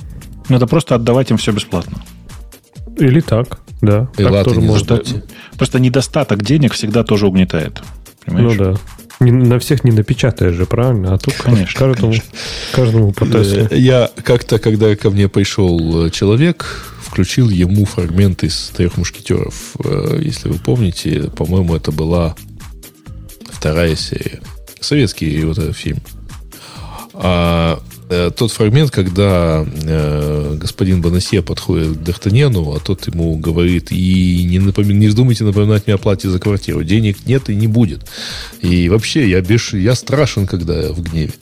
[0.48, 1.98] Надо просто отдавать им все бесплатно.
[3.00, 4.10] Или так, да.
[4.16, 4.98] И так тоже можно.
[4.98, 5.24] Просто,
[5.58, 7.82] просто недостаток денег всегда тоже угнетает.
[8.24, 8.56] Понимаешь?
[8.56, 8.80] Ну да.
[9.20, 11.14] Не, на всех не напечатаешь же, правильно?
[11.14, 12.30] А тут Конечно, каждому, конечно.
[12.72, 13.68] каждому по Тесле.
[13.70, 16.66] Э, Я как-то, когда ко мне пришел э, человек,
[17.02, 19.76] включил ему фрагмент из «Трех мушкетеров».
[19.84, 22.36] Э, Если вы помните, по-моему, это была
[23.52, 24.40] вторая серия.
[24.80, 26.00] Советский вот этот фильм.
[27.14, 27.82] А
[28.36, 34.58] тот фрагмент, когда э, господин Бонасье подходит к Д'Артаньяну, а тот ему говорит, и не,
[34.58, 36.84] напоми- не вздумайте напоминать мне о плате за квартиру.
[36.84, 38.02] Денег нет и не будет.
[38.62, 39.74] И вообще, я, беш...
[39.74, 41.34] я страшен, когда я в гневе.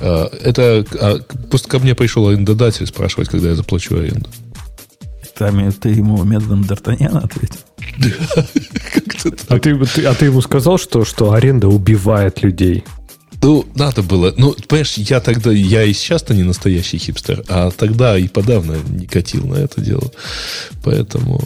[0.00, 1.20] А, Это а,
[1.50, 4.28] просто ко мне пришел арендодатель спрашивать, когда я заплачу аренду.
[5.38, 7.60] Там ты ему методом Д'Артаньяна ответил.
[9.48, 12.84] А ты, ты- а ты ему сказал, что, что аренда убивает людей?
[13.44, 14.32] Ну, надо было.
[14.38, 19.06] Ну, понимаешь, я тогда, я и сейчас-то не настоящий хипстер, а тогда и подавно не
[19.06, 20.10] катил на это дело.
[20.82, 21.42] Поэтому...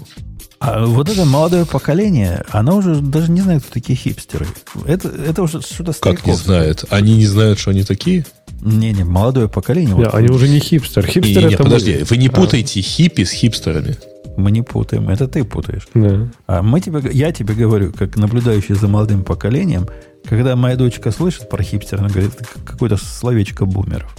[0.61, 4.47] А вот это молодое поколение, оно уже даже не знает, кто такие хипстеры.
[4.87, 6.85] Это, это уже что-то Как не знают?
[6.91, 8.25] Они не знают, что они такие?
[8.61, 9.97] Не-не, молодое поколение.
[9.97, 11.05] Не, вот они уже не хипстер.
[11.05, 13.97] Не, Хипстер не, это подожди, вы не А, путайте хиппи с хипстерами.
[14.37, 15.89] Мы не путаем, это ты путаешь.
[15.95, 16.29] да.
[16.47, 19.89] А мы тебе, я тебе говорю, как наблюдающий за молодым поколением,
[20.29, 24.15] когда моя дочка слышит про хипстер, она говорит, это какое-то словечко бумеров.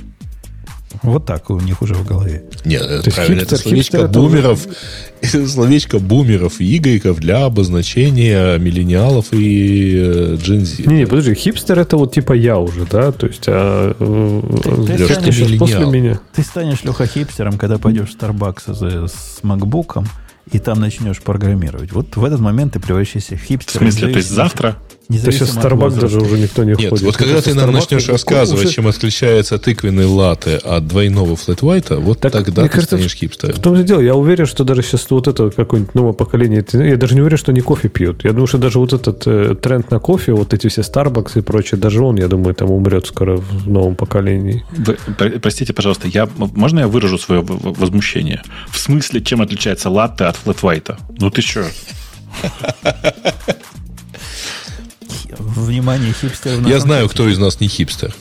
[1.04, 2.44] Вот так у них уже в голове.
[2.66, 3.42] Нет, это есть правильно.
[3.42, 4.68] это хипстер- словечко хипстер это бумеров.
[5.22, 10.84] Это словечко бумеров и игреков для обозначения миллениалов и э, джинзи.
[10.88, 13.12] Не, не, подожди, хипстер это вот типа я уже, да?
[13.12, 16.20] То есть, а, э, ты Леш, станешь сейчас после меня.
[16.34, 20.08] Ты станешь, Леха, хипстером, когда пойдешь в Starbucks с, с макбуком,
[20.52, 21.92] и там начнешь программировать.
[21.92, 23.82] Вот в этот момент ты превращаешься в В хипстера.
[23.84, 24.78] смысле, то есть завтра?
[25.10, 26.02] Да сейчас Независимо от Starbucks возраста.
[26.02, 27.04] даже уже никто не Нет, ходит.
[27.04, 31.62] вот когда ты нам Starbucks начнешь рассказывать, уже- чем отличается тыквенный латте от двойного флэт
[31.64, 33.56] white, вот Так, тогда мне ты кажется, станешь В хипстером.
[33.56, 37.16] том-то и дело, я уверен, что даже сейчас вот это какое-нибудь новое поколение, я даже
[37.16, 38.24] не уверен, что они кофе пьют.
[38.24, 41.42] Я думаю, что даже вот этот э, тренд на кофе, вот эти все Starbucks и
[41.42, 44.64] прочее, даже он, я думаю, там умрет скоро в новом поколении.
[44.78, 48.44] Вы- про- простите, пожалуйста, я, можно я выражу свое в- в- возмущение?
[48.70, 51.00] В смысле, чем отличается латте от флэт-вайта?
[51.18, 51.66] Ну ты что?
[55.66, 56.62] Внимание, хипстеров.
[56.62, 57.10] на Я знаю, деле.
[57.10, 58.14] кто из нас не хипстер.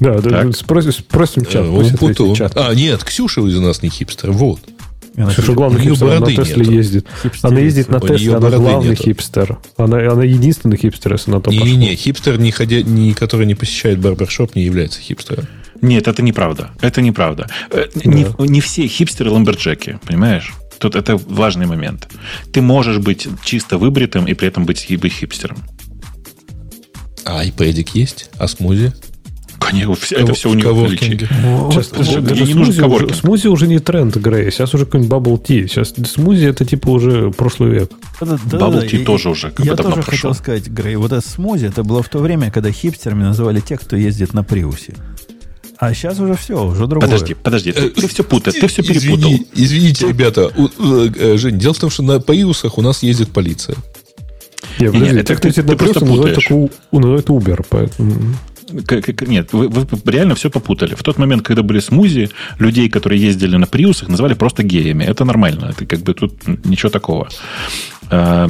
[0.00, 2.52] Да, да, спросим, спросим чат, Э, ответит чат.
[2.56, 4.32] А, нет, Ксюша из нас не хипстер.
[4.32, 4.60] Вот.
[5.16, 6.72] Она Слушай, главный хипстер, она на Тесле нету.
[6.72, 7.06] ездит.
[7.22, 7.48] хипстерица.
[7.48, 9.02] Она ездит на Тесле, она главный нету.
[9.04, 9.58] хипстер.
[9.76, 11.64] Она, она единственный хипстер, если на то пошло.
[11.64, 15.46] Не-не-не, хипстер, не ходя, не, который не посещает барбершоп, не является хипстером.
[15.82, 16.70] Нет, это неправда.
[16.80, 17.46] Это неправда.
[17.70, 20.52] Э, Не, не все хипстеры lumberjack и, понимаешь?
[20.78, 22.08] Тут это важный момент.
[22.52, 25.58] Ты можешь быть чисто выбритым и при этом быть хипстером.
[27.32, 28.28] А айпэдик есть?
[28.38, 28.92] А смузи?
[29.58, 31.28] Конечно, это все у в них наличие.
[31.96, 33.14] Даже, не нужен смузи, уже, коворкинг.
[33.14, 34.50] смузи уже не тренд, Грей.
[34.50, 35.66] Сейчас уже какой-нибудь bubble tea.
[35.66, 37.92] Сейчас смузи это типа уже прошлый век.
[38.20, 40.10] Да, да, Bubble tea тоже уже как Я тоже прошел.
[40.10, 43.80] хотел сказать, Грей, вот это смузи, это было в то время, когда хипстерами называли тех,
[43.80, 44.94] кто ездит на Приусе.
[45.78, 47.08] А сейчас уже все, уже другое.
[47.08, 49.30] Подожди, подожди, ты, ты все путаешь, ты все перепутал.
[49.32, 50.50] Извини- извините, ребята.
[50.56, 50.68] У-
[51.06, 53.76] э, э, Жень, дело в том, что на Приусах у нас ездит полиция.
[54.78, 56.48] Не, Не, подожди, это те, кто ты- ты просто путаешь.
[56.92, 58.14] называют Uber, поэтому...
[58.86, 60.94] К- Нет, вы, вы реально все попутали.
[60.94, 65.04] В тот момент, когда были смузи, людей, которые ездили на приусах, называли просто геями.
[65.04, 65.66] Это нормально.
[65.76, 66.32] Это как бы тут
[66.64, 67.28] ничего такого.
[68.12, 68.48] А,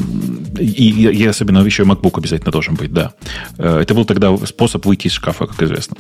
[0.59, 3.13] И, и- и особенно еще MacBook обязательно должен быть, да.
[3.57, 5.97] Э, Это был тогда способ выйти из шкафа, как известно.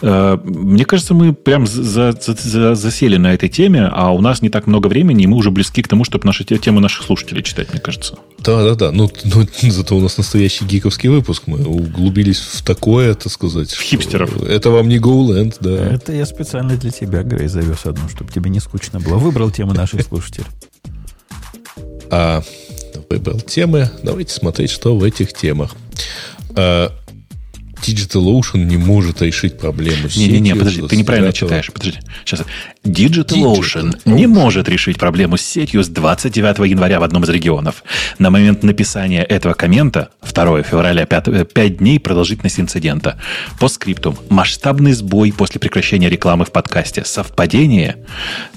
[0.00, 4.40] Э, Мне кажется, мы прям за- за- за- засели на этой теме, а у нас
[4.42, 7.04] не так много времени, и мы уже близки к тому, чтобы наши те- темы наших
[7.04, 8.14] слушателей читать, мне кажется.
[8.38, 8.92] Да, да, да.
[8.92, 11.42] Ну, ну, зато у нас настоящий гиковский выпуск.
[11.46, 13.70] Мы углубились в такое, так сказать.
[13.72, 14.42] что хипстеров.
[14.42, 15.70] Это вам не GoLand, да.
[15.94, 19.16] Это я специально для тебя, Грей, завез одну, чтобы тебе не скучно было.
[19.18, 20.46] Выбрал тему наших слушателей.
[22.10, 22.42] А
[23.08, 23.90] выбрал темы.
[24.02, 25.74] Давайте смотреть, что в этих темах.
[27.82, 31.70] DigitalOcean не может решить проблему с Не-не-не, подожди, ты неправильно 9 читаешь.
[31.72, 31.98] Подожди.
[32.24, 32.44] Сейчас.
[32.84, 37.84] DigitalOcean не может решить проблему с сетью с 29 января в одном из регионов.
[38.18, 43.18] На момент написания этого коммента, 2 февраля, 5, 5 дней продолжительность инцидента.
[43.58, 44.16] По скриптум.
[44.28, 47.04] Масштабный сбой после прекращения рекламы в подкасте.
[47.04, 47.98] Совпадение?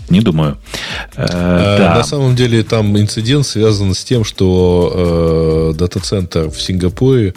[0.10, 0.58] Не думаю.
[1.16, 1.96] Э, А, да.
[1.96, 7.34] На самом деле там инцидент связан с тем, что э, дата-центр в Сингапуре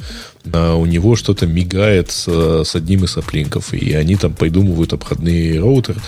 [0.53, 2.29] а, у него что-то мигает с,
[2.65, 6.01] с одним из оплинков, и они там придумывают обходные роутеры.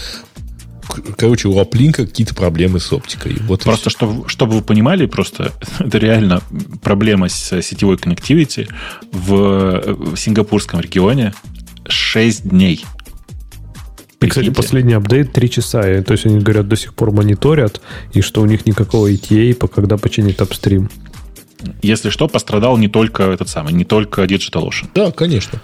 [1.16, 3.36] Короче, у оплинка какие-то проблемы с оптикой.
[3.46, 6.42] Вот Просто, чтобы, чтобы вы понимали, просто это реально
[6.82, 8.68] проблема с сетевой коннективити
[9.12, 11.32] в, в сингапурском регионе
[11.88, 12.84] 6 дней.
[14.20, 14.62] И, кстати, Прикиньте.
[14.62, 15.90] последний апдейт 3 часа.
[15.90, 17.80] И, то есть они говорят, до сих пор мониторят,
[18.12, 20.90] и что у них никакого ETA, по когда починит апстрим.
[21.82, 24.88] Если что, пострадал не только этот самый, не только DigitalOcean.
[24.94, 25.60] Да, конечно.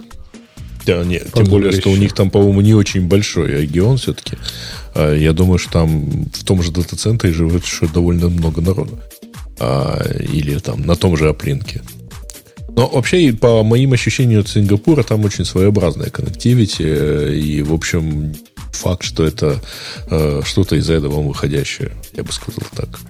[0.87, 4.37] Да, нет, тем более, что у них там, по-моему, не очень большой регион все-таки.
[4.95, 9.01] А, я думаю, что там в том же дата-центре живет еще довольно много народу.
[9.59, 11.83] А, или там на том же оплинке.
[12.77, 16.83] Но вообще, по моим ощущениям от Сингапура, там очень своеобразная коннективити.
[16.87, 18.35] Э, и, в общем,
[18.71, 19.63] факт, что это
[20.11, 23.01] э, что-то из этого выходящее, я бы сказал так.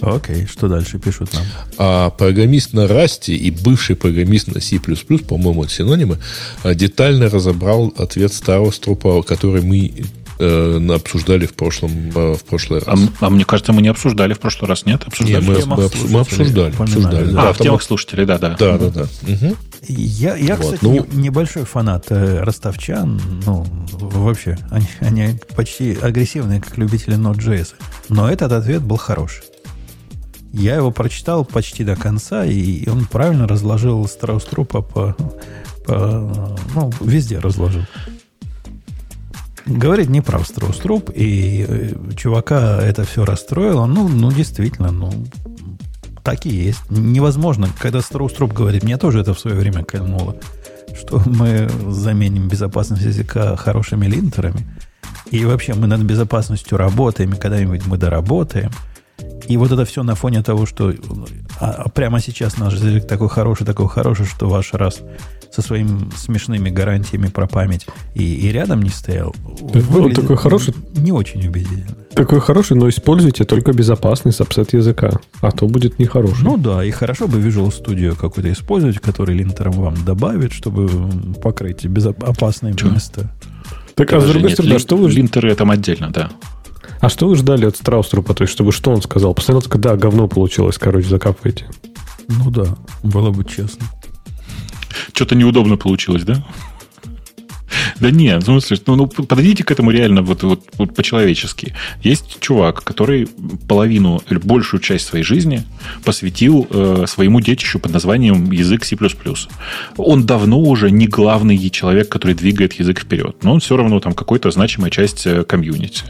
[0.00, 1.42] Окей, что дальше пишут нам?
[1.78, 6.18] А программист на Расте и бывший программист на C++, по-моему, это синонимы,
[6.64, 9.92] э, детально разобрал ответ старого струпа, который мы
[10.38, 13.00] э, обсуждали в прошлом э, в прошлый раз.
[13.20, 15.02] А, а мне кажется, мы не обсуждали в прошлый раз, нет?
[15.06, 15.44] Обсуждали.
[15.44, 16.74] Нет, мы, мы, мы обсуждали.
[16.74, 17.48] обсуждали да.
[17.48, 18.56] А, в темах слушателей, да, да.
[18.58, 19.02] Да, да, да.
[19.02, 19.56] Угу.
[19.88, 23.20] Я, я вот, кстати, ну, небольшой фанат э, ростовчан.
[23.46, 27.74] Ну, вообще, они, они почти агрессивные, как любители Node.js.
[28.08, 29.42] Но этот ответ был хороший.
[30.52, 35.16] Я его прочитал почти до конца, и он правильно разложил Страус-Трупа по,
[35.86, 36.56] по...
[36.74, 37.82] Ну, везде разложил.
[39.66, 43.86] Говорит не прав Страус-Труп, и э, чувака это все расстроило.
[43.86, 45.12] Ну, ну, действительно, ну,
[46.22, 46.88] так и есть.
[46.88, 50.36] Невозможно, когда Страус-Труп говорит, мне тоже это в свое время кольнуло,
[50.94, 54.64] что мы заменим безопасность языка хорошими линтерами,
[55.30, 58.70] и вообще мы над безопасностью работаем, и когда-нибудь мы доработаем.
[59.48, 60.92] И вот это все на фоне того, что
[61.60, 65.00] а, а прямо сейчас наш язык такой хороший, такой хороший, что ваш раз
[65.52, 69.34] со своими смешными гарантиями про память и, и рядом не стоял.
[69.94, 70.74] Он такой хороший.
[70.96, 71.96] Не очень убедительно.
[72.10, 76.44] Такой хороший, но используйте только безопасный сабсет языка, а то будет нехороший.
[76.44, 80.88] Ну да, и хорошо бы Visual Studio какой-то использовать, который линтером вам добавит, чтобы
[81.42, 82.90] покрыть безопасные Чего?
[82.90, 83.30] места.
[83.94, 85.10] Так, а с другой стороны, что вы...
[85.10, 86.30] Линтеры там отдельно, да.
[87.06, 88.34] А что вы ждали от Страуструпа?
[88.34, 89.32] То есть, чтобы что он сказал?
[89.32, 91.68] Постоянно только, да, говно получилось, короче, закапывайте.
[92.26, 93.86] Ну да, было бы честно.
[95.14, 96.44] Что-то неудобно получилось, да?
[98.00, 101.74] Да нет, в смысле, ну, ну подойдите к этому реально вот, вот, вот по-человечески.
[102.02, 103.28] Есть чувак, который
[103.68, 105.64] половину или большую часть своей жизни
[106.04, 108.96] посвятил э, своему детищу под названием язык C++.
[109.96, 114.12] Он давно уже не главный человек, который двигает язык вперед, но он все равно там
[114.12, 116.04] какой-то значимая часть э, комьюнити.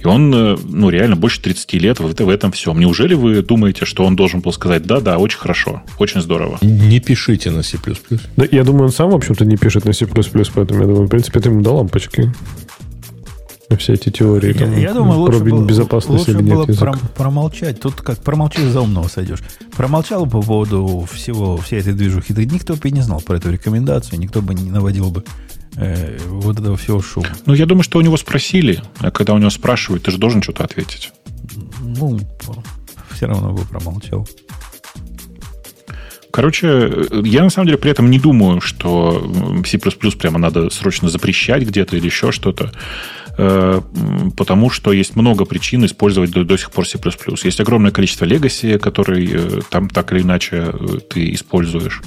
[0.00, 2.78] И он, э, ну, реально больше 30 лет в, в этом всем.
[2.78, 6.58] Неужели вы думаете, что он должен был сказать, да-да, очень хорошо, очень здорово?
[6.62, 7.78] Не пишите на C++.
[8.36, 11.40] Да, я думаю, он сам, в общем-то, не пишет на C++, поэтому я думаю, принципе,
[11.40, 12.32] это ему до лампочки.
[13.78, 14.54] Все эти теории.
[14.54, 16.92] Там, я, я думаю, лучше, было, безопасность лучше или нет было языка.
[17.16, 17.80] промолчать.
[17.80, 19.40] Тут как промолчи, за умного сойдешь.
[19.76, 22.32] Промолчал по поводу всего, всей этой движухи.
[22.32, 25.22] Да никто бы и не знал про эту рекомендацию, никто бы не наводил бы
[25.76, 27.28] э, вот этого всего шума.
[27.44, 30.42] Ну, я думаю, что у него спросили, а когда у него спрашивают, ты же должен
[30.42, 31.12] что-то ответить.
[31.80, 32.18] Ну,
[33.10, 34.26] все равно бы промолчал.
[36.32, 36.90] Короче,
[37.24, 39.30] я на самом деле при этом не думаю, что
[39.66, 42.72] C++ прямо надо срочно запрещать где-то или еще что-то,
[43.36, 43.80] э,
[44.34, 46.98] потому что есть много причин использовать до, до сих пор C++.
[47.44, 52.00] Есть огромное количество legacy, который э, там так или иначе э, ты используешь.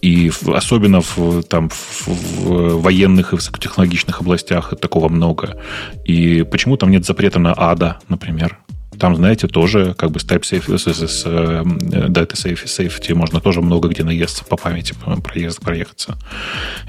[0.00, 5.60] И особенно в, там, в военных и высокотехнологичных областях такого много.
[6.06, 8.58] И почему там нет запрета на ADA, например?
[8.98, 13.40] Там, знаете, тоже как бы с Type Safe, с, с, с Data Safe, Safety можно
[13.40, 16.18] тоже много где наесться по памяти, проезд, проехаться.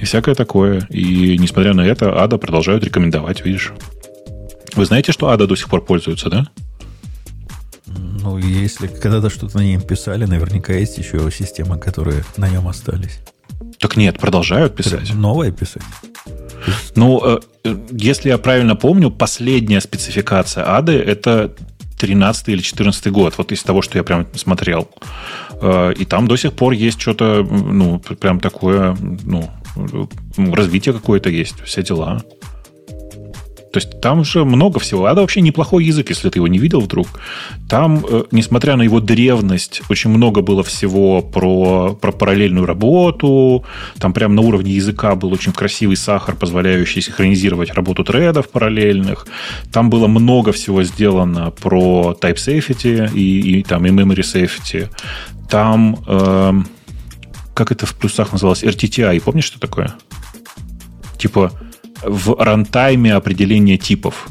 [0.01, 0.85] И всякое такое.
[0.89, 3.73] И несмотря на это, ADA продолжают рекомендовать, видишь.
[4.75, 6.47] Вы знаете, что ADA до сих пор пользуется, да?
[7.85, 13.19] Ну, если когда-то что-то на нем писали, наверняка есть еще системы, которые на нем остались.
[13.79, 15.13] Так нет, продолжают писать.
[15.13, 15.83] Новое писать.
[16.95, 17.21] Ну,
[17.65, 21.53] э, если я правильно помню, последняя спецификация ADA это
[22.03, 24.89] 13 или 14 год, вот из того, что я прям смотрел.
[25.61, 29.49] Э, и там до сих пор есть что-то, ну, прям такое, ну,
[30.37, 32.21] развитие какое-то есть, все дела.
[33.73, 35.05] То есть там же много всего.
[35.05, 37.07] Ада вообще неплохой язык, если ты его не видел вдруг.
[37.67, 43.65] Там, э, несмотря на его древность, очень много было всего про, про параллельную работу.
[43.97, 49.25] Там прям на уровне языка был очень красивый сахар, позволяющий синхронизировать работу тредов параллельных.
[49.71, 54.87] Там было много всего сделано про type safety и, и, там, и memory safety.
[55.49, 56.53] Там, э,
[57.55, 59.19] как это в плюсах называлось, RTTI.
[59.21, 59.95] Помнишь, что такое?
[61.17, 61.51] Типа
[62.05, 64.27] в рантайме определение типов.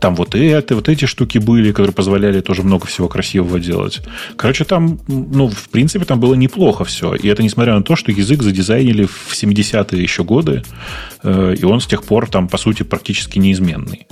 [0.00, 4.00] Там вот это, вот эти штуки были, которые позволяли тоже много всего красивого делать.
[4.36, 7.14] Короче, там, ну, в принципе, там было неплохо все.
[7.14, 10.62] И это несмотря на то, что язык задизайнили в 70-е еще годы,
[11.22, 14.06] э, и он с тех пор там, по сути, практически неизменный.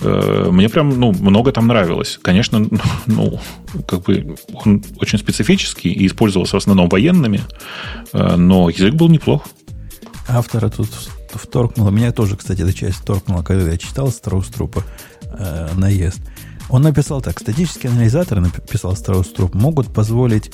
[0.00, 2.18] Э, мне прям, ну, много там нравилось.
[2.22, 2.66] Конечно,
[3.06, 3.40] ну,
[3.86, 7.40] как бы он очень специфический и использовался в основном военными,
[8.12, 9.46] э, но язык был неплох.
[10.28, 10.88] Автора тут
[11.38, 11.90] вторгнуло.
[11.90, 14.82] Меня тоже, кстати, эта часть вторгнула, когда я читал Страус-Трупа
[15.24, 16.20] э, наезд.
[16.68, 17.38] Он написал так.
[17.40, 20.52] Статические анализаторы, написал Страус-Труп, могут позволить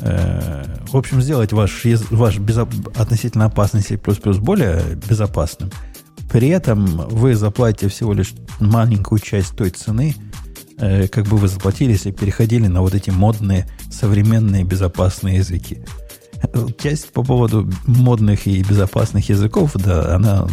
[0.00, 2.70] э, в общем, сделать ваш, ваш безоп...
[2.96, 5.70] относительно опасный C++ более безопасным.
[6.30, 10.14] При этом вы заплатите всего лишь маленькую часть той цены,
[10.78, 15.84] э, как бы вы заплатили, если переходили на вот эти модные, современные, безопасные языки.
[16.78, 20.46] Часть по поводу модных и безопасных языков, да, она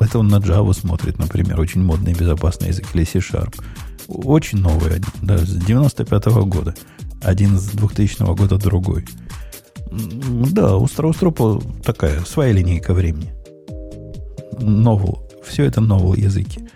[0.00, 3.54] это он на Java смотрит, например, очень модный и безопасный язык или C-Sharp.
[4.08, 6.74] Очень новый, да, с 95 -го года.
[7.22, 9.06] Один с 2000 года другой.
[10.50, 13.32] Да, у Страустропа такая своя линейка времени.
[14.60, 15.14] Новый.
[15.44, 16.68] Все это новые языки.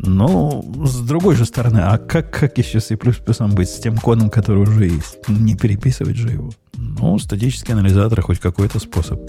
[0.00, 4.62] Но, с другой же стороны, а как, как еще C++ быть с тем кодом, который
[4.62, 5.18] уже есть?
[5.28, 6.50] Не переписывать же его.
[6.76, 9.20] Ну, статический анализатор хоть какой-то способ,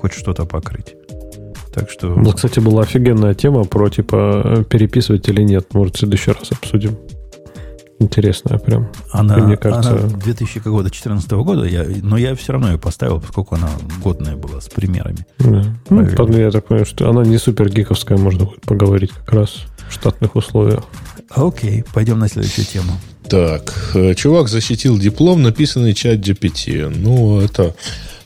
[0.00, 0.96] хоть что-то покрыть.
[1.72, 2.08] Так что...
[2.08, 5.72] Ну, кстати, была офигенная тема про, типа, переписывать или нет.
[5.74, 6.98] Может, в следующий раз обсудим.
[8.00, 8.88] Интересная прям.
[9.12, 9.98] Она, мне кажется...
[9.98, 13.68] она 2014 года, я, но я все равно ее поставил, поскольку она
[14.02, 15.26] годная была, с примерами.
[15.38, 15.64] Да.
[15.90, 20.36] Ну, я так понимаю, что она не супер гиковская, можно будет поговорить как раз штатных
[20.36, 20.84] условиях.
[21.30, 22.92] Окей, пойдем на следующую тему.
[23.28, 26.88] Так, э, чувак защитил диплом, написанный чат GPT.
[26.88, 27.74] Ну, это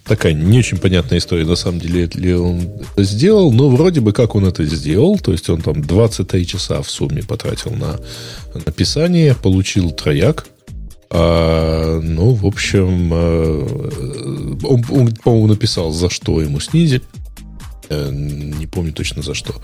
[0.05, 2.60] такая не очень понятная история, на самом деле, ли он
[2.93, 6.82] это сделал, но вроде бы как он это сделал, то есть он там 23 часа
[6.82, 7.98] в сумме потратил на
[8.66, 10.47] написание, получил трояк,
[11.14, 17.02] а, ну, в общем, а, он, он, по-моему, написал, за что ему снизили.
[17.90, 19.55] Э, не помню точно за что.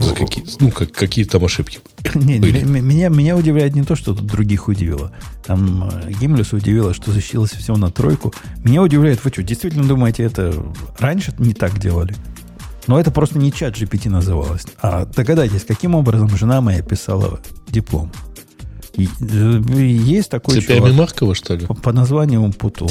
[0.00, 1.80] За какие, ну, как, какие там ошибки
[2.14, 5.12] не, меня, меня удивляет не то, что тут других удивило.
[5.44, 8.32] Там э, Гимлюс удивило, что защитилось всего на тройку.
[8.64, 10.54] Меня удивляет, вы что, действительно думаете, это
[10.98, 12.16] раньше не так делали?
[12.86, 14.64] Но это просто не чат GPT называлось.
[14.80, 18.10] А догадайтесь, каким образом жена моя писала диплом.
[18.96, 21.66] Э, есть такой Цепями чувак, Маркова, что ли?
[21.66, 22.90] По, по названию Путун.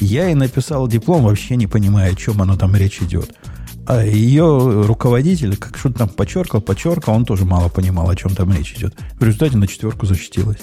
[0.00, 3.34] Я и написал диплом, вообще не понимая, о чем оно там речь идет.
[3.86, 8.52] А ее руководитель, как что-то там подчеркал, подчеркал, он тоже мало понимал, о чем там
[8.52, 8.94] речь идет.
[9.18, 10.58] В результате на четверку защитилась.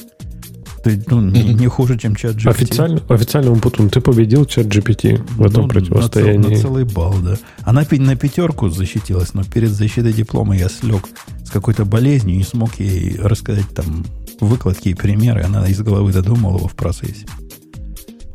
[0.83, 2.49] Ты, ну, не, не хуже, чем чат GPT.
[2.49, 6.37] Официально, официальному Путун ты победил чат GPT в этом ну, противостоянии.
[6.37, 7.37] На, цел, на целый балл, да.
[7.61, 11.07] Она на пятерку защитилась, но перед защитой диплома я слег
[11.45, 14.05] с какой-то болезнью и смог ей рассказать там
[14.39, 15.43] выкладки и примеры.
[15.43, 17.27] Она из головы додумала его в процессе.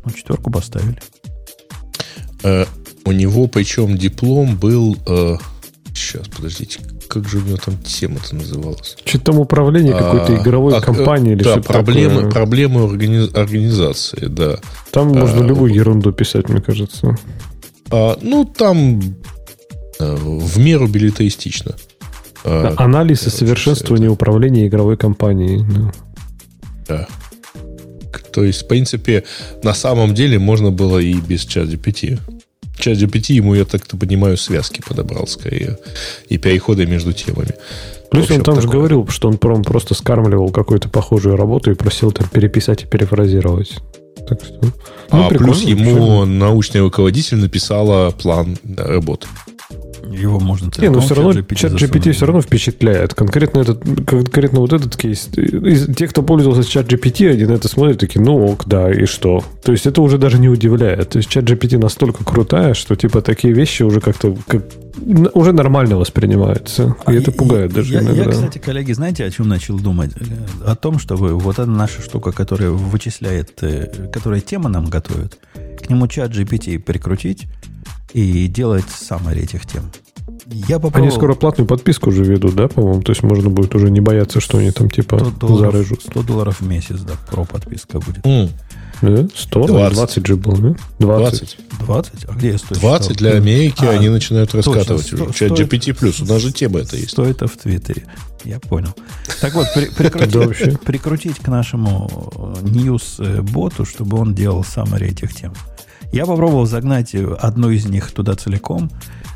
[0.05, 1.01] Ну, четверку поставили.
[3.07, 4.97] Э, у него, причем, диплом был...
[5.07, 5.37] Э,
[5.93, 8.97] сейчас, подождите, как же у него там тема-то называлась?
[9.03, 12.31] Что-то там управление а, какой-то игровой а, компании или да, что-то проблемы, такое.
[12.31, 14.59] проблемы органи- организации, да.
[14.91, 17.17] Там а, можно любую ерунду писать, мне кажется.
[17.89, 19.01] А, ну, там
[19.99, 21.75] а, в меру билетаистично.
[22.43, 25.65] А, Анализ и совершенствование управления игровой компанией.
[25.67, 25.93] Да.
[26.87, 27.07] да.
[28.31, 29.23] То есть, в принципе,
[29.63, 32.19] на самом деле можно было и без чат GPT.
[32.77, 35.77] Чат GPT ему, я так-то понимаю, связки подобрал скорее.
[36.29, 37.55] И переходы между темами.
[38.11, 38.61] Плюс общем, он там такое.
[38.61, 43.77] же говорил, что он просто скармливал какую-то похожую работу и просил там переписать и перефразировать.
[44.27, 44.71] Так что, ну,
[45.09, 49.27] а плюс ему научный руководитель написала план работы.
[50.17, 53.13] Его можно Не, но все равно чат GPT все равно впечатляет.
[53.13, 55.29] Конкретно, этот, конкретно вот этот кейс.
[55.35, 59.05] Из, те, кто пользовался чат GPT, они на это смотрят такие, ну ок, да, и
[59.05, 59.43] что?
[59.63, 61.09] То есть это уже даже не удивляет.
[61.09, 64.63] То есть чат GPT настолько крутая, что типа такие вещи уже как-то как,
[65.33, 66.95] уже нормально воспринимаются.
[67.07, 68.23] И а это пугает и, даже я, иногда.
[68.23, 70.11] Я, кстати, коллеги, знаете, о чем начал думать?
[70.65, 75.37] О том, чтобы вот эта наша штука, которая вычисляет, э, которая тема нам готовит,
[75.81, 77.47] к нему чат GPT прикрутить,
[78.13, 79.91] и делать саммари этих тем.
[80.49, 81.03] Я попробовал...
[81.03, 83.01] Они скоро платную подписку уже ведут, да, по-моему?
[83.01, 86.01] То есть можно будет уже не бояться, что они там типа 100 долларов, зарыжут.
[86.03, 88.25] 100 долларов в месяц, да, про подписка будет.
[88.25, 88.49] Mm.
[89.01, 89.27] Да?
[89.35, 89.67] 100?
[89.67, 89.95] 20.
[89.95, 90.75] 20 же был, да?
[90.99, 91.57] 20.
[91.85, 92.25] 20?
[92.27, 95.33] А где я 100 20 для Америки а, они начинают раскатывать точно, 100, уже.
[95.33, 97.11] Чат GPT+, плюс, у нас же тема это есть.
[97.11, 98.05] 100 это в Твиттере.
[98.43, 98.93] Я понял.
[99.41, 102.09] Так вот, при, прикрутить, прикрутить к нашему
[102.61, 105.53] news-боту, чтобы он делал саммари этих тем.
[106.11, 108.89] Я попробовал загнать одну из них туда целиком.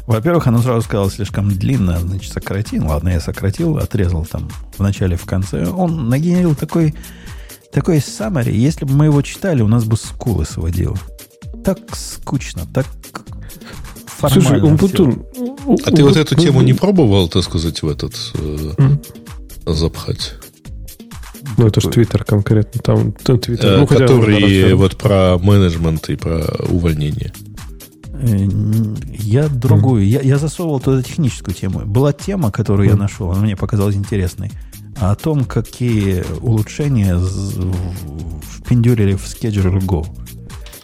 [0.08, 2.80] Во-первых, оно сразу сказал слишком длинно, значит, сократи.
[2.80, 5.66] Ну, ладно, я сократил, отрезал там в начале, в конце.
[5.68, 6.96] Он нагенерил такой,
[7.72, 8.52] такой summary.
[8.52, 10.98] Если бы мы его читали, у нас бы скулы сводило.
[11.64, 12.86] Так скучно, так
[14.06, 14.48] формально.
[14.48, 15.26] Слушай, Умпутун...
[15.86, 18.74] А ты вот эту тему не пробовал, так сказать, в этот э,
[19.66, 20.36] запхать?
[21.58, 22.82] Ну, это же Твиттер конкретно.
[22.82, 23.76] Там, там Twitter.
[23.76, 27.34] Э, ну, хотя который вот про менеджмент и про увольнение.
[28.22, 28.48] Э,
[29.20, 30.08] Я другую.
[30.08, 31.80] Я, я засовывал туда техническую тему.
[31.86, 34.52] Была тема, которую я нашел, она мне показалась интересной.
[34.98, 37.18] О том, какие улучшения
[38.58, 40.06] впендюрили в Schedule Go.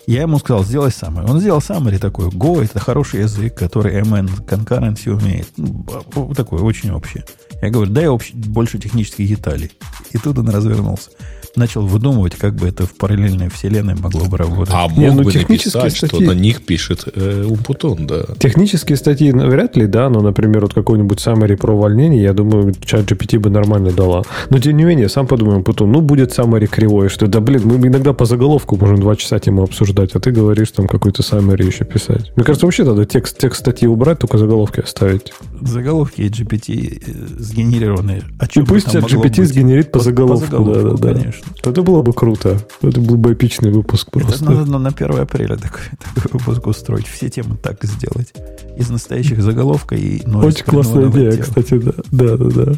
[0.07, 1.30] Я ему сказал, сделай summary.
[1.30, 2.27] Он сделал summary такой.
[2.30, 5.49] Go это хороший язык, который MN concurrency умеет.
[5.57, 5.85] Ну,
[6.34, 7.23] такой, очень общий.
[7.61, 9.72] Я говорю, дай общ- больше технических деталей.
[10.11, 11.09] И тут он развернулся.
[11.57, 14.73] Начал выдумывать, как бы это в параллельной вселенной могло бы работать.
[14.73, 18.25] А мог Не, ну, бы технические написать, что статьи- на них пишет э, Умпутун, да.
[18.39, 23.11] Технические статьи вряд ли, да, но, например, вот какой-нибудь summary про увольнение, я думаю, чат
[23.11, 24.21] GPT бы нормально дала.
[24.51, 27.88] Но, тем не менее, сам подумаем, потом, ну, будет summary кривой, что, да, блин, мы
[27.88, 31.85] иногда по заголовку можем два часа тему обсуждать, а ты говоришь там какой-то summary еще
[31.85, 32.31] писать.
[32.35, 35.34] Мне кажется, вообще надо текст, текст статьи убрать, только заголовки оставить.
[35.61, 38.21] Заголовки GPT э, сгенерированные.
[38.39, 39.47] О И чем бы пусть GPT быть?
[39.49, 40.45] сгенерит по, По- заголовку.
[40.45, 41.19] по заголовку, да, да, да.
[41.19, 41.47] конечно.
[41.64, 42.60] Это было бы круто.
[42.82, 44.45] Это был бы эпичный выпуск Это просто.
[44.45, 45.82] надо на, на 1 апреля такой,
[46.15, 47.07] такой выпуск устроить.
[47.07, 48.34] Все темы так сделать.
[48.78, 51.94] Из настоящих заголовка и Очень классная идея, кстати, да.
[52.11, 52.74] Да, да, да.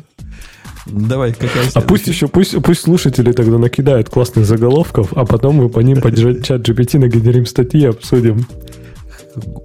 [0.86, 2.12] Давай, какая А пусть следующая?
[2.12, 6.68] еще, пусть, пусть слушатели тогда накидают классных заголовков, а потом мы по ним поддержать чат
[6.68, 8.46] GPT, нагенерим статьи и обсудим.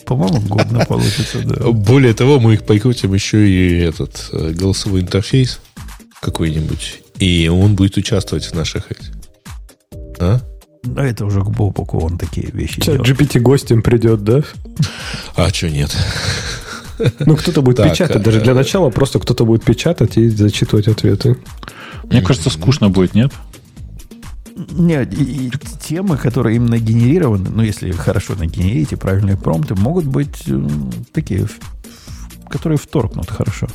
[0.04, 1.56] По-моему, годно получится, да.
[1.70, 5.60] Более того, мы их прикрутим еще и этот э, голосовой интерфейс
[6.20, 9.10] какой-нибудь, и он будет участвовать в наших этих.
[10.20, 10.40] А?
[10.96, 13.20] А это уже к Бобуку он такие вещи Чат делает.
[13.20, 14.42] GPT гостем придет, да?
[15.34, 15.94] А что нет?
[17.20, 18.16] Ну, кто-то будет Так, печатать.
[18.16, 21.36] э, Даже для начала просто кто-то будет печатать и зачитывать ответы.
[22.04, 23.32] Мне кажется, скучно будет, нет?
[24.70, 30.46] Нет, и, и темы, которые им нагенерированы, ну, если хорошо нагенерите, правильные промпты, могут быть
[30.48, 31.48] м, такие,
[32.48, 33.66] которые вторгнут хорошо.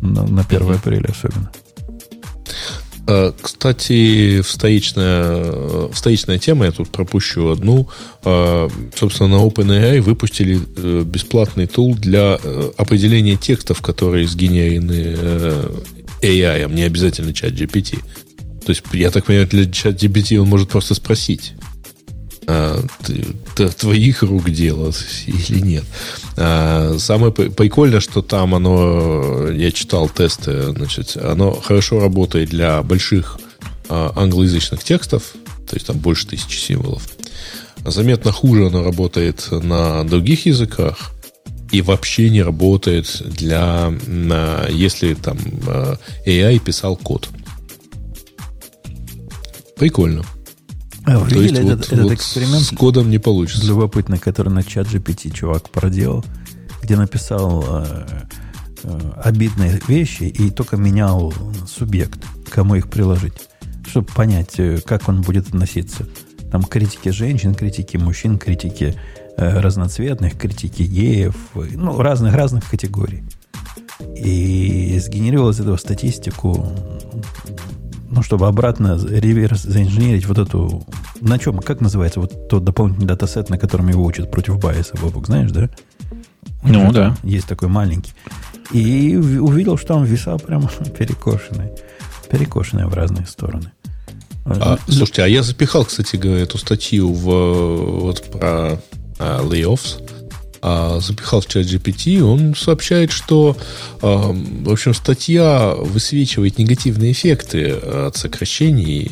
[0.00, 1.52] На, на 1 апреля особенно.
[3.06, 7.88] Э, Кстати, встоечная, встоечная тема, я тут пропущу одну.
[8.24, 15.70] Э, Собственно, на OpenAI выпустили э, бесплатный тул для э, определения текстов, которые сгенерены э,
[16.22, 17.98] AI, а не обязательно чат GPT.
[18.64, 21.54] То есть, я так понимаю, для чат GPT он может просто спросить.
[22.46, 22.82] А,
[23.78, 24.92] твоих рук дело
[25.26, 25.84] или нет.
[26.36, 33.38] А, Самое прикольное, что там оно, я читал тесты, значит, оно хорошо работает для больших
[33.88, 35.22] а, англоязычных текстов,
[35.68, 37.02] то есть там больше тысячи символов.
[37.84, 41.12] Заметно хуже оно работает на других языках
[41.72, 45.96] и вообще не работает для, на- если там а,
[46.26, 47.28] AI писал код.
[49.76, 50.24] Прикольно.
[51.04, 53.66] А вы То есть видели вот- этот, этот вот эксперимент с кодом не получится.
[53.66, 56.24] любопытный, который на чат GPT чувак проделал,
[56.82, 58.06] где написал э,
[58.84, 61.32] э, обидные вещи и только менял
[61.68, 62.18] субъект,
[62.50, 63.34] кому их приложить,
[63.88, 66.06] чтобы понять, э, как он будет относиться.
[66.50, 68.94] Там критики женщин, критики мужчин, критики
[69.36, 73.24] э, разноцветных, критики геев, ну, разных-разных категорий.
[74.16, 76.72] И сгенерировал из этого статистику,
[78.12, 80.86] ну, чтобы обратно реверс заинженерить вот эту...
[81.22, 85.26] На чем, как называется вот тот дополнительный датасет, на котором его учат против байса, Бобок,
[85.26, 85.70] знаешь, да?
[86.62, 87.16] Ну, да.
[87.22, 88.12] Есть такой маленький.
[88.70, 90.68] И увидел, что он веса прямо
[90.98, 91.70] перекошенный.
[92.30, 93.72] Перекошенный в разные стороны.
[94.44, 98.78] А, слушайте, а я запихал, кстати говоря, эту статью в, вот про
[99.18, 100.02] а, layoffs.
[100.64, 103.56] А, запихал в чат GPT, он сообщает, что,
[104.00, 109.10] а, в общем, статья высвечивает негативные эффекты от сокращений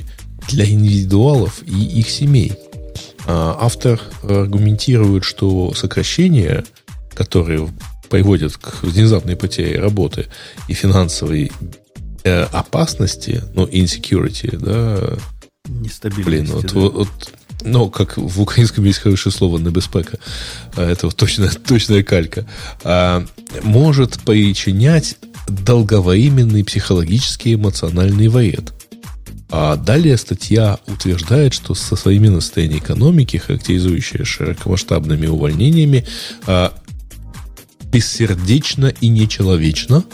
[0.48, 2.52] для индивидуалов и их семей.
[3.26, 6.64] А, автор аргументирует, что сокращения,
[7.14, 7.68] которые
[8.08, 10.26] приводят к внезапной потере работы
[10.68, 11.50] и финансовой
[12.24, 15.18] э, опасности, ну, insecurity, да,
[15.68, 16.26] Нестабильность.
[16.26, 17.08] Блин, вот, вот, вот,
[17.62, 20.18] ну, как в украинском есть хорошее слово небеспека,
[20.76, 22.46] а, это вот точная, точная калька,
[22.84, 23.24] а,
[23.62, 25.16] может причинять
[25.48, 28.72] долговременный психологический эмоциональный вред.
[29.52, 36.06] А далее статья утверждает, что со современное состояние экономики, характеризующее широкомасштабными увольнениями,
[36.46, 36.72] а,
[37.90, 40.04] бессердечно и нечеловечно,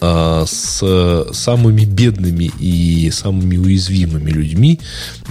[0.00, 4.80] с самыми бедными и самыми уязвимыми людьми,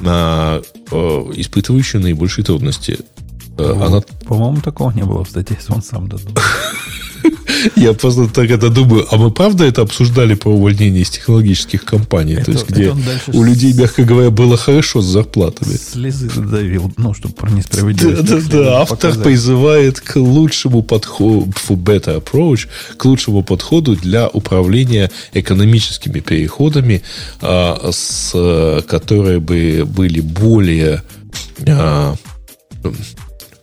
[0.06, 0.62] а,
[0.92, 3.00] испытывающими наибольшие трудности.
[3.58, 4.02] Э, Она...
[4.28, 6.38] По-моему, такого не было в статье, он сам додумал.
[7.76, 12.34] Я просто так это думаю, а мы правда это обсуждали по увольнению из технологических компаний?
[12.34, 12.94] Это- То есть, где
[13.34, 15.76] у людей, мягко говоря, было хорошо с зарплатами.
[15.76, 18.22] Слезы давил, ну, чтобы про Да, несправедливость.
[18.22, 18.82] да, следует да.
[18.82, 19.24] Автор показать.
[19.24, 27.02] призывает к лучшему подходу, better approach, к лучшему подходу для управления экономическими переходами,
[27.42, 31.02] а, с, э, которые бы были более
[31.68, 32.16] а,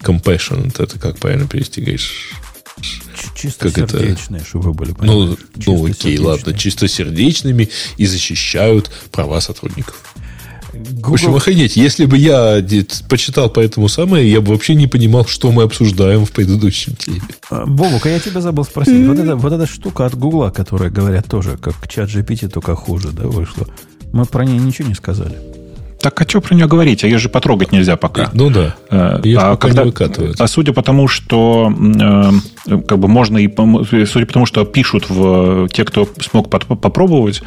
[0.04, 2.32] compassionate, это как правильно перевести, говоришь?
[3.34, 3.98] Чисто как это?
[3.98, 4.90] сердечные, чтобы вы были.
[4.90, 5.38] Ну, понимаешь?
[5.66, 10.14] ну окей, ладно, чистосердечными и защищают права сотрудников.
[10.74, 12.64] В общем, Google, охренеть, если бы я
[13.08, 17.22] почитал по этому самое, я бы вообще не понимал, что мы обсуждаем в предыдущем теме.
[17.48, 19.06] А, Бобук, а я тебя забыл спросить.
[19.06, 23.10] Вот, эта, вот эта штука от Гугла, которая, говорят, тоже как чат GPT, только хуже,
[23.12, 23.68] да, вышла.
[24.12, 25.36] Мы про нее ничего не сказали.
[26.04, 27.02] Так а что про нее говорить?
[27.02, 28.28] А ее же потрогать нельзя пока.
[28.34, 28.74] Ну да.
[28.90, 30.38] Э, ж а пока не выкатывают.
[30.38, 33.48] А судя по тому, что э, как бы можно и
[34.04, 37.42] судя по тому, что пишут в те, кто смог попробовать,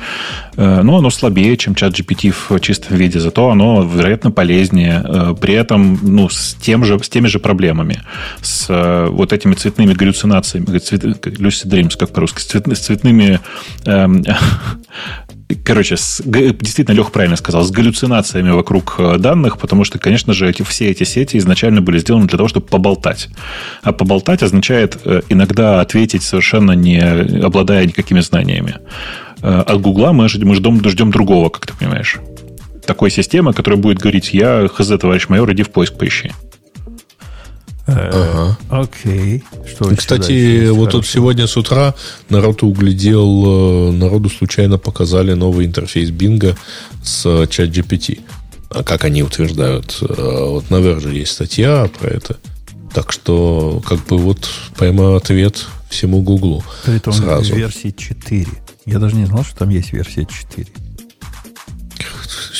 [0.55, 5.03] э, ну, оно слабее, чем чат GPT в чистом виде, зато оно, вероятно, полезнее.
[5.05, 8.01] Э, при этом, ну, с тем же, с теми же проблемами,
[8.41, 13.39] с э, вот этими цветными галлюцинациями, цвет, dreams, как по-русски, с, цвет- с цветными
[13.85, 14.23] эм,
[15.63, 20.49] Короче, с, действительно, Лех правильно сказал, с галлюцинациями вокруг э, данных, потому что, конечно же,
[20.49, 23.29] эти, все эти сети изначально были сделаны для того, чтобы поболтать.
[23.81, 28.75] А поболтать означает э, иногда ответить совершенно не обладая никакими знаниями.
[29.41, 32.17] Э, От Гугла мы, мы ждем, ждем другого, как ты понимаешь.
[32.85, 36.31] Такой системы, которая будет говорить, я, хз, товарищ майор, иди в поиск поищи.
[37.87, 38.57] Э, Ага.
[38.69, 39.43] Окей.
[39.65, 41.95] Что Кстати, вот тут сегодня с утра
[42.29, 46.57] народ углядел, э, народу случайно показали новый интерфейс Бинга
[47.03, 48.19] с э, чат GPT.
[48.69, 52.37] А как они утверждают, вот на Verge есть статья про это.
[52.93, 56.63] Так что, как бы вот прямо ответ всему Гуглу.
[56.85, 57.55] Притом сразу.
[57.55, 58.45] версии 4.
[58.85, 60.67] Я даже не знал, что там есть версия 4.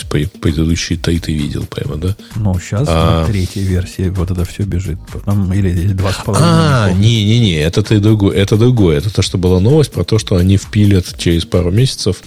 [0.10, 2.16] По- Предыдущие-то и ты видел прямо, да?
[2.36, 3.22] Ну, сейчас А.
[3.22, 4.98] на третьей версии вот это все бежит.
[5.12, 6.96] Потом, или, или два с А, половиной.
[7.02, 8.36] не-не-не, это ты другое.
[8.38, 8.98] Это другое.
[8.98, 12.18] Это то, что была новость про то, что они впилят через пару месяцев.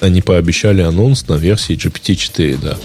[0.00, 2.78] Они пообещали анонс на версии GPT-4, да.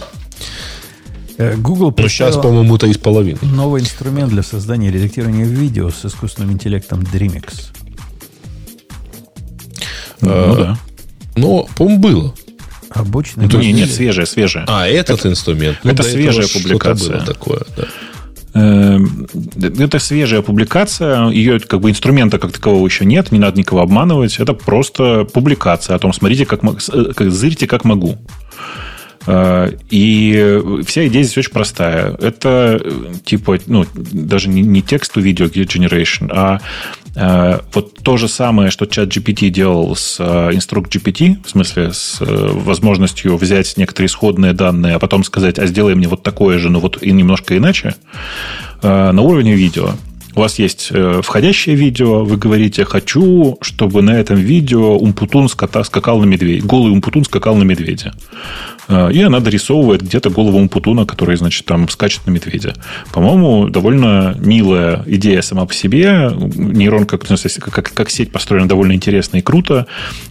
[1.38, 3.40] Э, Google Но сейчас, представила по-моему, три с половиной.
[3.42, 7.46] новый инструмент для создания и редактирования видео с искусственным интеллектом Dreamix.
[10.22, 10.78] Ну да.
[11.36, 12.36] Но, по-моему, было.
[12.93, 13.73] Обычный Не, модель.
[13.73, 14.65] нет, свежая, свежая.
[14.68, 15.77] А, этот инструмент.
[15.84, 17.15] Ну, это свежая публикация.
[17.18, 17.84] было такое, да.
[18.53, 18.99] Э,
[19.80, 21.30] Это свежая публикация.
[21.30, 24.39] Ее как бы инструмента как такового еще нет, не надо никого обманывать.
[24.39, 28.18] Это просто публикация о том, смотрите, как, э, как зырите, как могу.
[29.27, 32.15] Э, И вся идея здесь очень простая.
[32.19, 36.59] Это э, типа, ну, даже не, не текст to video generation, а
[37.16, 42.22] вот то же самое, что чат GPT делал с э, Instruct GPT, в смысле с
[42.22, 46.70] э, возможностью взять некоторые исходные данные, а потом сказать, а сделай мне вот такое же,
[46.70, 47.96] но вот и немножко иначе,
[48.82, 49.92] э, на уровне видео.
[50.36, 56.20] У вас есть э, входящее видео, вы говорите, хочу, чтобы на этом видео Умпутун скакал
[56.20, 58.14] на медведя, голый Умпутун скакал на медведя.
[58.88, 62.76] Э, И она дорисовывает где-то голову Умпутуна, который, значит, там скачет на медведя.
[63.12, 66.32] По-моему, довольно милая идея сама по себе.
[67.26, 69.88] Смысле, как, как, как сеть построена довольно интересно и круто.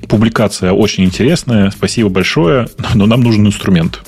[0.09, 1.71] Публикация очень интересная.
[1.71, 2.69] Спасибо большое.
[2.95, 4.01] Но нам нужен инструмент.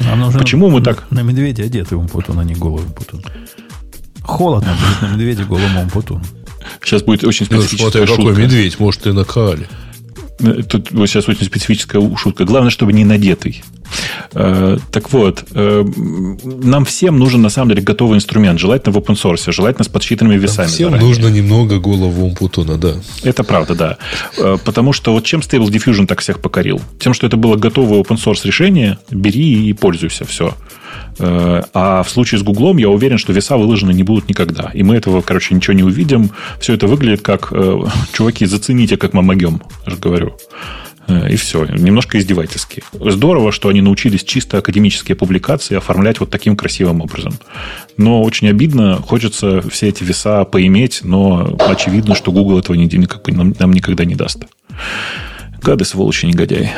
[0.00, 1.10] Нам нужен Почему мы так?
[1.10, 3.24] На медведя одетый умпутун, а не голый умпутун.
[4.26, 6.22] Холодно будет на медведе голому умпутуну.
[6.82, 8.40] Сейчас будет очень Ну, специфическая какой шутка.
[8.42, 9.68] медведь, может, и на крале.
[10.40, 12.44] Э, Тут вот сейчас очень специфическая шутка.
[12.44, 13.62] Главное, чтобы не надетый.
[14.34, 15.84] Э, Так вот, э,
[16.44, 20.36] нам всем нужен на самом деле готовый инструмент, желательно в open source, желательно с подсчитанными
[20.38, 20.68] весами.
[20.68, 21.08] Всем заранее.
[21.08, 22.94] нужно немного голову Умпутуна, да.
[23.22, 23.98] Это правда, да.
[24.38, 26.80] Э, Потому что вот чем Stable Diffusion так всех покорил?
[26.98, 30.54] Тем, что это было готовое open source решение, бери и пользуйся, все.
[31.18, 34.70] А в случае с Гуглом я уверен, что веса выложены не будут никогда.
[34.74, 36.30] И мы этого, короче, ничего не увидим.
[36.60, 37.52] Все это выглядит как...
[38.12, 40.36] Чуваки, зацените, как мы могем, я же говорю.
[41.08, 41.64] Э, И все.
[41.66, 42.82] Немножко издевательски.
[42.92, 47.34] Здорово, что они научились чисто академические публикации оформлять вот таким красивым образом.
[47.96, 48.96] Но очень обидно.
[48.96, 54.14] Хочется все эти веса поиметь, но очевидно, что Google этого никак- нам, нам никогда не
[54.14, 54.44] даст.
[55.62, 56.70] Гады, сволочи, негодяй.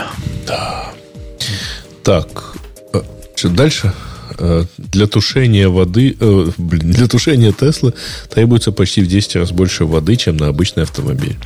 [2.02, 2.54] Так,
[2.94, 3.00] э,
[3.36, 3.92] что дальше?
[4.38, 7.92] Э, Для тушения воды, э, блин, для тушения Теслы
[8.32, 11.36] требуется почти в 10 раз больше воды, чем на обычный автомобиль.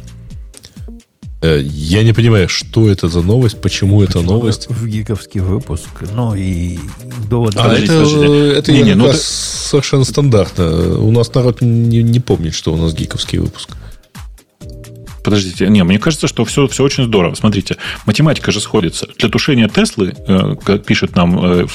[1.42, 4.68] Э, Я не понимаю, что это за новость, почему это новость.
[4.70, 5.88] В гиковский выпуск.
[6.14, 6.78] Ну и
[7.28, 7.54] довод.
[7.56, 8.52] А Подождите, это, подождите.
[8.58, 10.98] это Не, не, ну совершенно стандартно.
[10.98, 13.70] У нас народ не, не помнит, что у нас гиковский выпуск.
[15.22, 17.34] Подождите, не, мне кажется, что все, все очень здорово.
[17.34, 17.76] Смотрите,
[18.06, 19.08] математика же сходится.
[19.18, 21.66] Для тушения Теслы, э, как пишет нам э,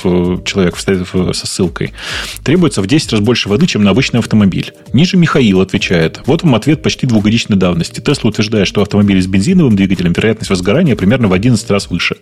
[0.45, 1.93] человек со ссылкой,
[2.43, 4.73] требуется в 10 раз больше воды, чем на обычный автомобиль.
[4.93, 6.21] Ниже Михаил отвечает.
[6.25, 8.01] Вот вам ответ почти двухгодичной давности.
[8.01, 12.17] Тесла утверждает, что автомобили с бензиновым двигателем вероятность возгорания примерно в 11 раз выше.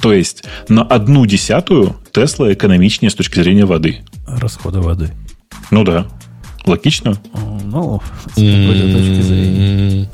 [0.00, 4.00] То есть на одну десятую Тесла экономичнее с точки зрения воды.
[4.26, 5.10] Расхода воды.
[5.70, 6.06] Ну да.
[6.66, 7.14] Логично?
[7.64, 10.08] Ну, с какой-то точки зрения.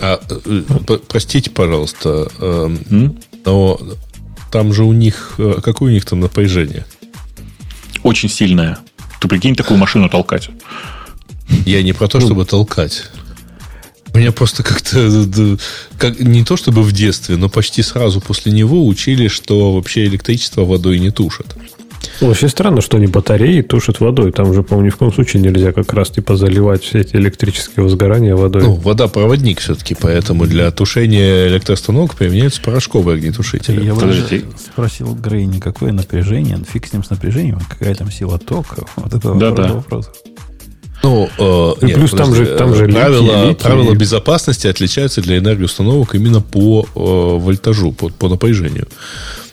[0.00, 0.62] А, э,
[1.08, 2.76] простите, пожалуйста, э,
[3.44, 3.80] но
[4.50, 5.34] там же у них...
[5.38, 6.84] Э, какое у них там напряжение?
[8.02, 8.78] Очень сильное.
[9.20, 10.50] Ты прикинь такую машину толкать.
[11.64, 12.26] Я не про то, ну.
[12.26, 13.04] чтобы толкать.
[14.14, 15.58] Меня просто как-то
[15.98, 20.64] как, не то чтобы в детстве, но почти сразу после него учили, что вообще электричество
[20.64, 21.56] водой не тушит.
[22.20, 24.32] Ну, вообще странно, что они батареи тушат водой.
[24.32, 27.84] Там же, по-моему, ни в коем случае нельзя как раз типа заливать все эти электрические
[27.84, 28.62] возгорания водой.
[28.62, 33.84] Ну, вода проводник все-таки, поэтому для тушения электростанок применяются порошковые огнетушители.
[33.84, 34.14] Я бы
[34.58, 38.76] спросил Грей, никакое напряжение, фиг с ним с напряжением, какая там сила тока.
[38.96, 39.72] Вот это да, да.
[39.74, 40.10] вопрос.
[41.02, 45.36] Ну, э, и нет, плюс там же, там же правила, литий, правила безопасности отличаются для
[45.36, 48.88] энергоустановок именно по э, вольтажу, по, по напряжению.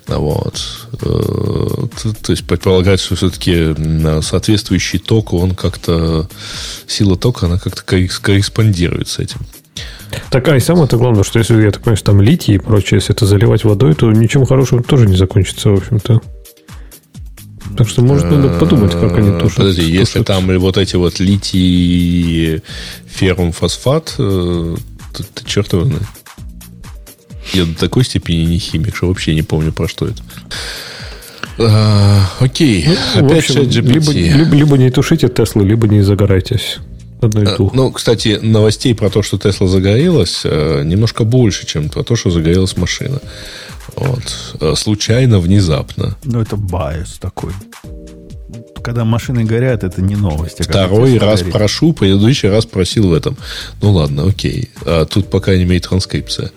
[0.07, 0.61] Вот.
[1.01, 3.75] Э, то, есть предполагается, что все-таки
[4.21, 6.27] соответствующий ток, он как-то,
[6.87, 9.39] сила тока, она как-то корреспондирует с этим.
[10.29, 13.15] Так, а и самое-то главное, что если, я так понимаю, там литий и прочее, если
[13.15, 16.21] это заливать водой, то ничем хорошим тоже не закончится, в общем-то.
[17.77, 19.57] Так что, может, надо подумать, как они тушат.
[19.57, 22.61] Подожди, если там вот эти вот литий,
[23.07, 24.75] феррум, фосфат, э,
[25.13, 26.03] то, то черт его знает.
[27.53, 30.21] Я до такой степени не химик, что вообще не помню, про что это.
[31.59, 32.87] А, окей.
[33.15, 36.77] Ну, Опять общем, либо, либо, либо не тушите Теслу, либо не загорайтесь.
[37.21, 41.89] Одно и а, Ну, кстати, новостей про то, что Тесла загорелась, э, немножко больше, чем
[41.89, 43.19] про то, что загорелась машина.
[43.95, 44.55] Вот.
[44.59, 46.17] Э, случайно, внезапно.
[46.23, 47.53] Ну, это bias такой.
[48.83, 50.61] Когда машины горят, это не новость.
[50.61, 51.53] А Второй раз горит.
[51.53, 53.37] прошу, предыдущий раз просил в этом.
[53.81, 54.71] Ну ладно, окей.
[54.83, 56.51] А тут, по крайней мере, транскрипция.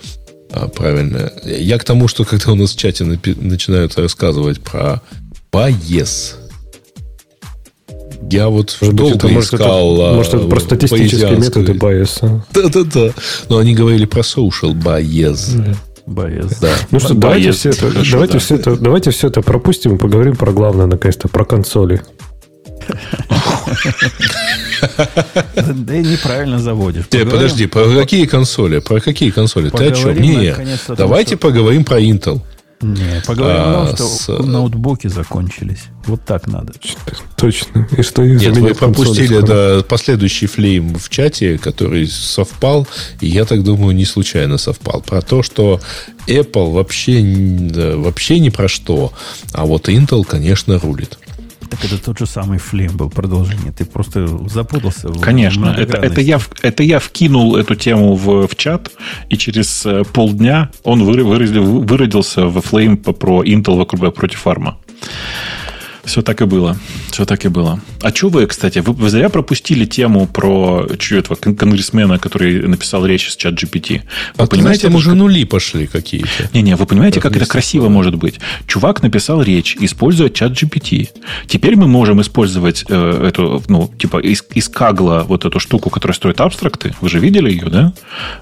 [0.54, 1.32] А, правильно.
[1.44, 5.02] Я к тому, что когда у нас в чате напи- начинают рассказывать про
[5.50, 6.36] поез,
[8.30, 9.94] я вот может долго это, может, искал...
[9.94, 12.46] Это, может, это про статистические методы байеса.
[12.52, 13.10] Да-да-да.
[13.48, 15.76] Но они говорили про social bias.
[16.06, 16.58] Боец.
[16.60, 16.74] Да.
[16.90, 18.38] Ну что, давайте, все это, давайте, да.
[18.38, 22.00] все это, давайте все это пропустим и поговорим про главное, наконец-то, про консоли.
[25.74, 27.06] Да и неправильно заводишь.
[27.08, 28.78] Подожди, про какие консоли?
[28.78, 29.70] Про какие консоли?
[29.70, 30.20] Ты о чем?
[30.20, 30.54] Не,
[30.96, 32.42] давайте поговорим про Intel.
[32.84, 34.46] Не, поговорим а, о том, что с...
[34.46, 35.84] ноутбуки закончились.
[36.06, 36.74] Вот так надо.
[37.36, 37.88] Точно.
[37.96, 42.86] И что Нет, вы пропустили да, последующий флейм в чате, который совпал,
[43.20, 45.00] и я так думаю, не случайно совпал.
[45.00, 45.80] Про то, что
[46.26, 49.14] Apple вообще, вообще ни про что,
[49.52, 51.18] а вот Intel, конечно, рулит.
[51.74, 53.72] Так это тот же самый флейм был, продолжение.
[53.72, 55.08] Ты просто запутался.
[55.08, 55.74] Конечно.
[55.76, 58.92] Это, это, я, это я вкинул эту тему в, в чат,
[59.28, 64.78] и через э, полдня он выразил, выродился в флейм про Intel вокруг против фарма.
[66.04, 66.76] Все так и было.
[67.10, 67.80] Все так и было.
[68.02, 73.06] А что вы, кстати, вы, вы зря пропустили тему про что этого конгрессмена, который написал
[73.06, 74.02] речь с чат GPT.
[74.36, 76.50] Вы а понимаете, там уже нули пошли какие-то.
[76.52, 78.40] Не-не, вы понимаете, как, как это красиво может быть?
[78.66, 81.08] Чувак написал речь, используя чат GPT.
[81.46, 86.14] Теперь мы можем использовать э, эту, ну, типа из, из Кагла вот эту штуку, которая
[86.14, 86.94] строит абстракты.
[87.00, 87.92] Вы же видели ее, да?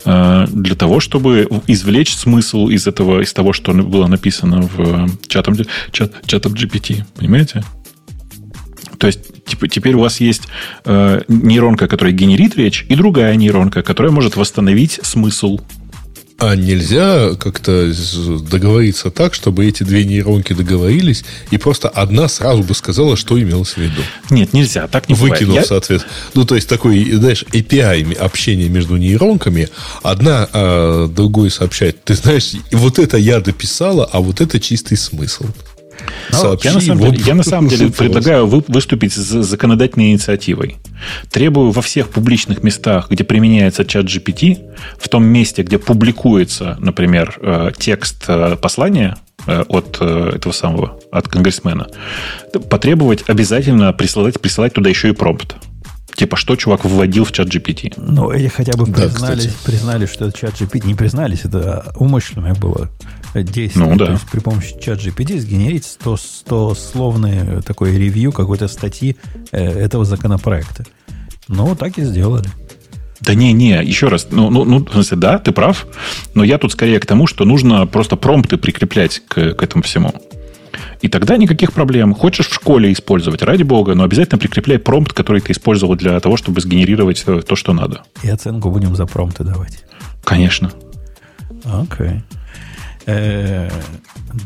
[0.04, 5.56] Э, для того, чтобы извлечь смысл из этого, из того, что было написано в чатом,
[5.92, 7.04] чат, чатом GPT.
[7.16, 7.51] Понимаете?
[7.52, 7.64] Понимаете?
[8.98, 10.42] То есть типа, теперь у вас есть
[10.84, 15.58] э, нейронка, которая генерит речь, и другая нейронка, которая может восстановить смысл.
[16.38, 17.92] А нельзя как-то
[18.40, 23.74] договориться так, чтобы эти две нейронки договорились, и просто одна сразу бы сказала, что имелось
[23.74, 24.02] в виду?
[24.30, 25.66] Нет, нельзя, так не Выкинув, бывает.
[25.68, 26.14] соответственно.
[26.34, 29.68] Ну, то есть, такой, знаешь, API общения между нейронками,
[30.02, 35.46] одна а, другой сообщает, ты знаешь, вот это я дописала, а вот это чистый смысл.
[36.30, 40.12] Сообщи, я, на самом вот деле, я на самом деле предлагаю вы, выступить с законодательной
[40.12, 40.76] инициативой.
[41.30, 44.58] Требую во всех публичных местах, где применяется чат GPT,
[44.98, 49.16] в том месте, где публикуется, например, э, текст э, послания
[49.46, 51.88] э, от этого самого, от конгрессмена,
[52.70, 55.56] потребовать обязательно присылать, присылать туда еще и промпт.
[56.14, 57.94] Типа, что чувак вводил в чат GPT?
[57.96, 59.08] Ну, или хотя бы да,
[59.64, 60.86] признали, что это чат GPT.
[60.86, 62.90] Не признались, это умышленное было
[63.34, 63.86] действия.
[63.86, 64.06] Ну, да.
[64.06, 69.16] То есть при помощи чат GPT сгенерить 100, 100 словное такое ревью какой-то статьи
[69.50, 70.84] э, этого законопроекта.
[71.48, 72.48] Ну, так и сделали.
[73.20, 75.86] Да не, не, еще раз, ну, ну, ну, в смысле, да, ты прав,
[76.34, 80.12] но я тут скорее к тому, что нужно просто промпты прикреплять к, к этому всему.
[81.02, 82.14] И тогда никаких проблем.
[82.14, 86.36] Хочешь в школе использовать, ради бога, но обязательно прикрепляй промпт, который ты использовал для того,
[86.36, 88.02] чтобы сгенерировать то, что надо.
[88.22, 89.84] И оценку будем за промпты давать.
[90.24, 90.72] Конечно.
[91.64, 92.06] Окей.
[92.06, 92.20] Okay.
[93.06, 93.68] Э,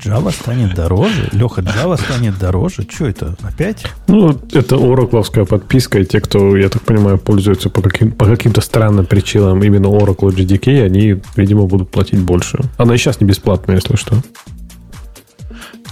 [0.05, 1.29] Java станет дороже?
[1.33, 2.87] Леха, Java станет дороже?
[2.91, 3.37] Что это?
[3.43, 3.87] Опять?
[4.09, 8.61] Ну, это оракловская подписка, и те, кто, я так понимаю, пользуются по, каким, по каким-то
[8.61, 12.59] странным причинам именно Oracle GDK, они, видимо, будут платить больше.
[12.79, 14.17] Она и сейчас не бесплатная, если что.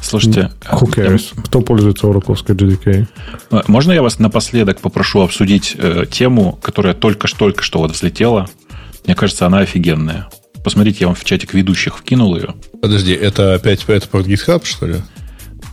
[0.01, 0.51] Слушайте...
[0.71, 1.33] Who cares?
[1.37, 1.43] Я...
[1.43, 3.07] Кто пользуется Oracle GDK?
[3.51, 8.49] Э, можно я вас напоследок попрошу обсудить э, тему, которая только-только что вот взлетела?
[9.07, 10.29] Мне кажется, она офигенная.
[10.65, 12.55] Посмотрите, я вам в чатик ведущих вкинул ее.
[12.81, 14.97] Подожди, это опять это про GitHub, что ли?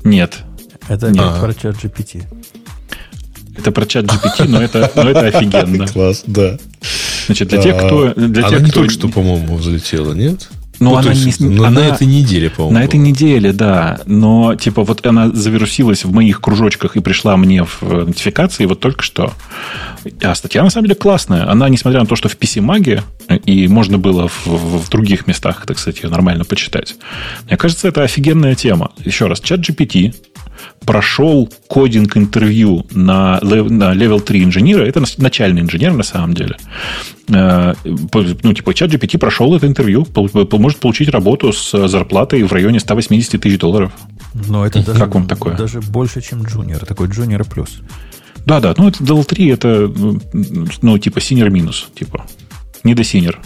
[0.03, 0.39] Нет.
[0.89, 1.39] Это опять а.
[1.39, 2.23] про чат GPT.
[3.57, 5.87] Это про чат GPT, но это, но это офигенно.
[5.93, 6.57] Класс, да.
[7.27, 8.13] Значит, для тех, кто...
[8.13, 10.49] Для Она тех, не только что, по-моему, взлетела, нет?
[10.81, 12.79] Ну, ну она есть, не, ну, она, на этой неделе, по-моему.
[12.79, 14.01] На этой неделе, да.
[14.07, 18.79] Но, типа, вот она завирусилась в моих кружочках и пришла мне в э, нотификации вот
[18.79, 19.31] только что.
[20.23, 21.47] А статья, на самом деле, классная.
[21.47, 25.27] Она, несмотря на то, что в PC-маге, э, и можно было в, в, в других
[25.27, 26.95] местах, так сказать, ее нормально почитать.
[27.45, 28.91] Мне кажется, это офигенная тема.
[29.05, 30.15] Еще раз, чат GPT
[30.83, 34.83] прошел кодинг-интервью на, на Level 3 инженера.
[34.83, 36.57] Это начальный инженер, на самом деле.
[37.29, 40.05] Э, ну, типа, чат GPT прошел это интервью,
[40.51, 43.93] может получить работу с зарплатой в районе 180 тысяч долларов.
[44.33, 45.55] Но это даже, как вам такое?
[45.55, 46.85] Даже больше, чем junior.
[46.85, 47.79] Такой junior плюс.
[48.45, 48.73] Да, да.
[48.77, 49.89] Ну, это Level 3 это,
[50.81, 51.87] ну, типа, senior минус.
[51.95, 52.25] Типа,
[52.83, 53.39] недо senior.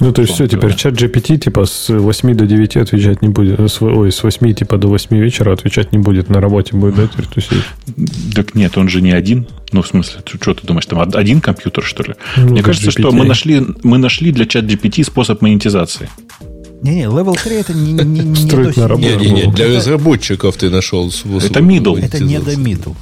[0.00, 3.58] Ну, то есть все, теперь ChatGPT типа с 8 до 9 отвечать не будет.
[3.58, 6.28] С, ой, с 8 типа до 8 вечера отвечать не будет.
[6.28, 7.64] На работе будет, да, теперь тусить?
[8.34, 9.48] Так нет, он же не один.
[9.72, 12.14] Ну, в смысле, ты, что ты думаешь, там один компьютер, что ли?
[12.36, 13.00] Ну, Мне кажется, GPT.
[13.00, 16.08] что мы нашли, мы нашли для ChatGPT способ монетизации.
[16.82, 19.08] Не-не, Level 3 это не, не, не, Строить не на работу.
[19.08, 21.50] Не-не-не, для разработчиков ты нашел способ.
[21.50, 22.00] Это middle.
[22.00, 22.94] Это не до middle.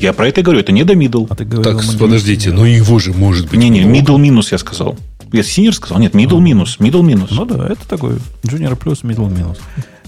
[0.00, 1.26] Я про это говорю, это не до middle.
[1.28, 3.58] А ты говорил, так, подождите, но его же может быть.
[3.58, 4.96] Не-не, middle минус я сказал.
[5.32, 5.98] Я senior сказал?
[5.98, 6.76] Нет, middle минус.
[6.78, 7.30] Middle минус.
[7.30, 9.58] Ну да, это такой junior плюс, middle минус.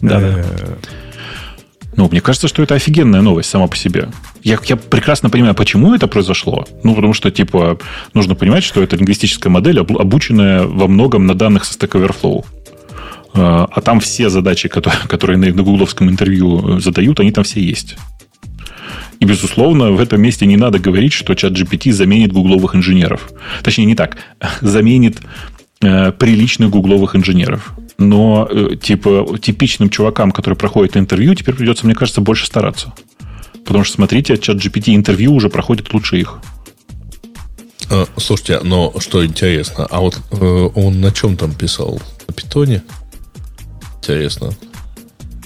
[0.00, 0.44] Да, да.
[1.96, 4.08] Ну, мне кажется, что это офигенная новость сама по себе.
[4.42, 6.64] Я, я прекрасно понимаю, почему это произошло.
[6.82, 7.78] Ну, потому что, типа,
[8.14, 12.44] нужно понимать, что это лингвистическая модель, обученная во многом на данных со Stack Overflow.
[13.34, 17.44] А, а там все задачи, которые, которые на, на гугловском интервью э, задают, они там
[17.44, 17.96] все есть.
[19.20, 23.30] И, безусловно, в этом месте не надо говорить, что чат GPT заменит гугловых инженеров.
[23.62, 24.16] Точнее, не так.
[24.62, 25.18] Заменит
[25.82, 27.74] э, приличных гугловых инженеров.
[27.98, 32.94] Но, э, типа, типичным чувакам, которые проходят интервью, теперь придется, мне кажется, больше стараться.
[33.66, 36.38] Потому что, смотрите, чат GPT интервью уже проходит лучше их.
[37.90, 42.00] А, слушайте, но что интересно, а вот э, он на чем там писал?
[42.26, 42.82] На питоне?
[43.98, 44.52] Интересно.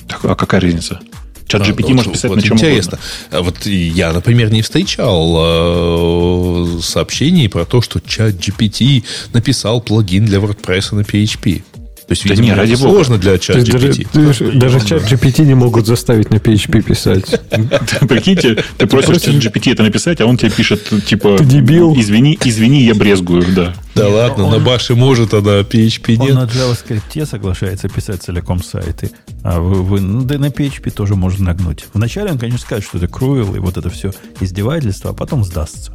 [0.07, 1.01] Так, а какая разница?
[1.47, 2.99] Чат GPT а, может писать вот на чем интересно.
[3.31, 3.51] угодно.
[3.51, 10.39] Вот я, например, не встречал э, сообщений про то, что чат GPT написал плагин для
[10.39, 11.63] WordPress на PHP.
[12.07, 14.07] То есть, видимо, не, ради сложно для чат GPT.
[14.13, 17.41] Даже, даже чат GPT не могут заставить на PHP писать.
[18.09, 21.95] Прикиньте, ты просишь чат GPT это написать, а он тебе пишет, типа, дебил.
[21.97, 23.75] Извини, извини, я брезгую, да.
[23.95, 26.33] Да ладно, на баше может, а на PHP нет.
[26.33, 29.11] Он на JavaScript соглашается писать целиком сайты,
[29.43, 31.87] а вы, вы ну, да на PHP тоже можно нагнуть.
[31.95, 35.95] Вначале он, конечно, скажет, что это cruel и вот это все издевательство, а потом сдастся.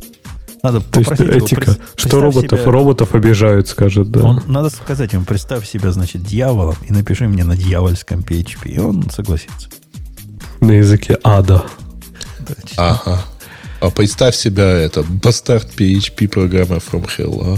[0.62, 4.22] Надо То есть этика, его, что роботов, себя, роботов обижают, скажет, да.
[4.22, 8.70] Он, надо сказать ему, представь себя, значит, дьяволом и напиши мне на дьявольском PHP.
[8.70, 9.70] И он согласится.
[10.60, 11.64] На языке ада.
[12.78, 13.22] ага.
[13.80, 17.58] А представь себя это, поставь PHP программа from hell, а?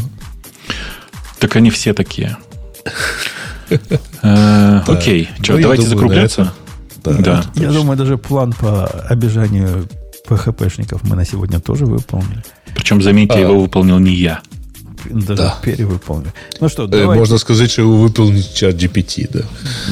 [1.39, 2.37] Так они все такие.
[4.21, 6.51] Э, окей, что, ну, давайте закругляться.
[7.05, 7.45] Да.
[7.55, 9.87] Я думаю, даже план по обижанию
[10.27, 12.43] PHP-шников мы на сегодня тоже выполнили.
[12.75, 14.41] Причем, заметьте, а, его выполнил не я.
[15.09, 15.57] Даже да.
[15.61, 16.31] перевыполнил.
[16.59, 17.19] Ну что, э, давайте.
[17.19, 19.41] Можно сказать, что его выполнил чат GPT, да.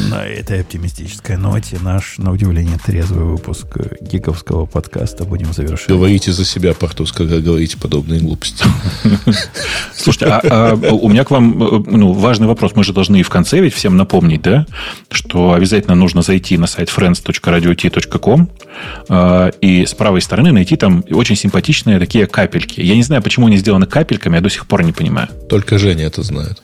[0.09, 3.67] На этой оптимистической ноте наш, на удивление, трезвый выпуск
[4.01, 5.89] гиковского подкаста будем завершать.
[5.89, 8.63] Говорите за себя, Портус, когда говорите подобные глупости.
[9.95, 12.73] Слушайте, а, а у меня к вам э, ну, важный вопрос.
[12.75, 14.65] Мы же должны и в конце ведь всем напомнить, да,
[15.11, 18.49] что обязательно нужно зайти на сайт friends.radiot.com
[19.61, 22.81] и с правой стороны найти там очень симпатичные такие капельки.
[22.81, 25.27] Я не знаю, почему они сделаны капельками, я до сих пор не понимаю.
[25.49, 26.61] Только Женя это знает.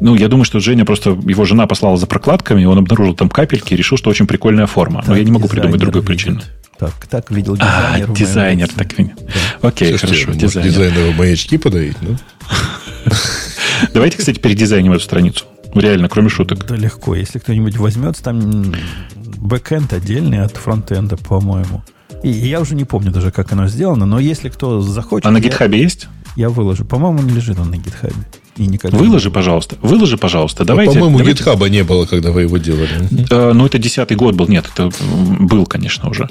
[0.00, 1.10] Ну, я думаю, что Женя просто...
[1.10, 5.02] Его жена послала за прокладками, он обнаружил там капельки и решил, что очень прикольная форма.
[5.06, 6.06] Но я не могу придумать другую видит.
[6.24, 6.40] причину.
[6.78, 8.06] Так, так видел А, дизайнер.
[8.06, 8.84] моем дизайнер детстве.
[8.84, 9.12] так видел.
[9.60, 10.70] Окей, Слушайте, хорошо, может, дизайнер.
[10.72, 12.16] дизайнеру маячки подавить, ну?
[13.92, 15.44] Давайте, кстати, передизайним эту страницу.
[15.74, 16.66] Реально, кроме шуток.
[16.66, 17.14] Да легко.
[17.14, 18.74] Если кто-нибудь возьмется, там
[19.40, 21.82] бэкэнд отдельный от фронтенда, по-моему.
[22.22, 25.26] И я уже не помню даже, как оно сделано, но если кто захочет...
[25.26, 26.08] А на я- гитхабе есть?
[26.36, 26.84] Я выложу.
[26.84, 28.14] По-моему, не лежит он на гитхабе.
[28.56, 29.76] И никогда не Выложи, пожалуйста.
[29.80, 30.64] Выложи, пожалуйста.
[30.64, 30.92] Давайте.
[30.92, 32.88] А, По-моему, давайте- гитхаба не было, когда вы его делали.
[33.30, 34.46] Э, Ну, это десятый год был.
[34.48, 34.90] Нет, это
[35.40, 36.28] был, конечно, уже.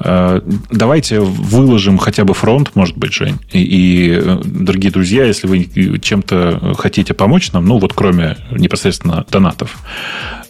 [0.00, 3.36] Э, Давайте выложим хотя бы фронт, может быть, Жень.
[3.52, 9.24] И, и, э, дорогие друзья, если вы чем-то хотите помочь нам, ну, вот кроме непосредственно
[9.30, 9.78] донатов,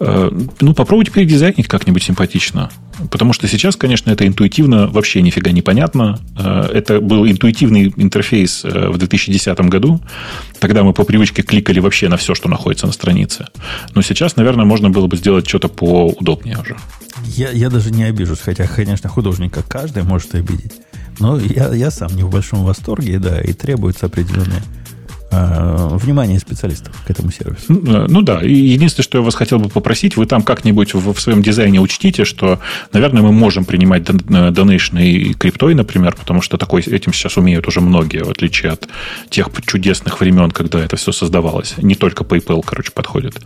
[0.00, 2.70] ну, попробуйте передизайнить как-нибудь симпатично.
[3.10, 6.18] Потому что сейчас, конечно, это интуитивно вообще нифига не понятно.
[6.36, 10.00] Э, Это был интуитивный интерфейс э, в 2010 году.
[10.58, 13.46] Тогда мы по привычке кликали вообще на все, что находится на странице.
[13.94, 16.76] Но сейчас, наверное, можно было бы сделать что-то поудобнее уже.
[17.24, 20.72] Я, я даже не обижусь, хотя, конечно, художника каждый может обидеть.
[21.20, 24.87] Но я, я сам не в большом восторге, да, и требуется определенное э,
[25.30, 27.64] внимание специалистов к этому сервису.
[27.68, 30.94] Ну, э, Ну да, и единственное, что я вас хотел бы попросить, вы там как-нибудь
[30.94, 32.60] в, в своем дизайне учтите, что,
[32.92, 37.68] наверное, мы можем принимать э, донейшны и криптой, например, потому что такой, этим сейчас умеют
[37.68, 38.88] уже многие, в отличие от
[39.30, 41.74] тех чудесных времен, когда это все создавалось.
[41.78, 43.40] Не только PayPal, короче, подходит.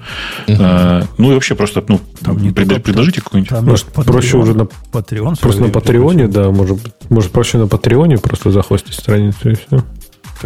[0.47, 3.51] Э, Ну и вообще просто ну, Там не преда- только- предложите какой-нибудь...
[3.51, 5.41] Там Может, проще уже на- Patreon.
[5.41, 6.79] Просто на Патреоне, да, может.
[7.11, 9.85] Может, проще на Патреоне просто захостить страницу и все.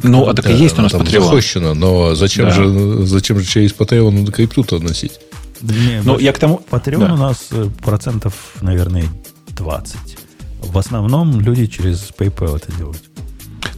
[0.02, 1.22] Ну, а так и есть у она нас Patreon.
[1.24, 2.50] захощена, но зачем, Да.
[2.52, 5.18] же, зачем же через Patreon крипту-то носить?
[5.60, 6.24] Да не, Ну, больше.
[6.24, 6.60] я к тому...
[6.70, 7.14] Patreon Да.
[7.14, 9.04] у нас э, процентов, наверное,
[9.48, 9.96] 20.
[10.60, 12.98] В основном люди через PayPal это делают.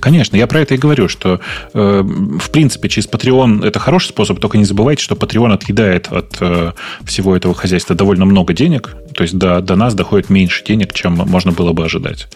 [0.00, 1.40] Конечно, я про это и говорю, что
[1.74, 6.36] э, в принципе через Patreon это хороший способ, только не забывайте, что Patreon отъедает от
[6.40, 6.72] э,
[7.04, 11.14] всего этого хозяйства довольно много денег, то есть до, до нас доходит меньше денег, чем
[11.14, 12.28] можно было бы ожидать.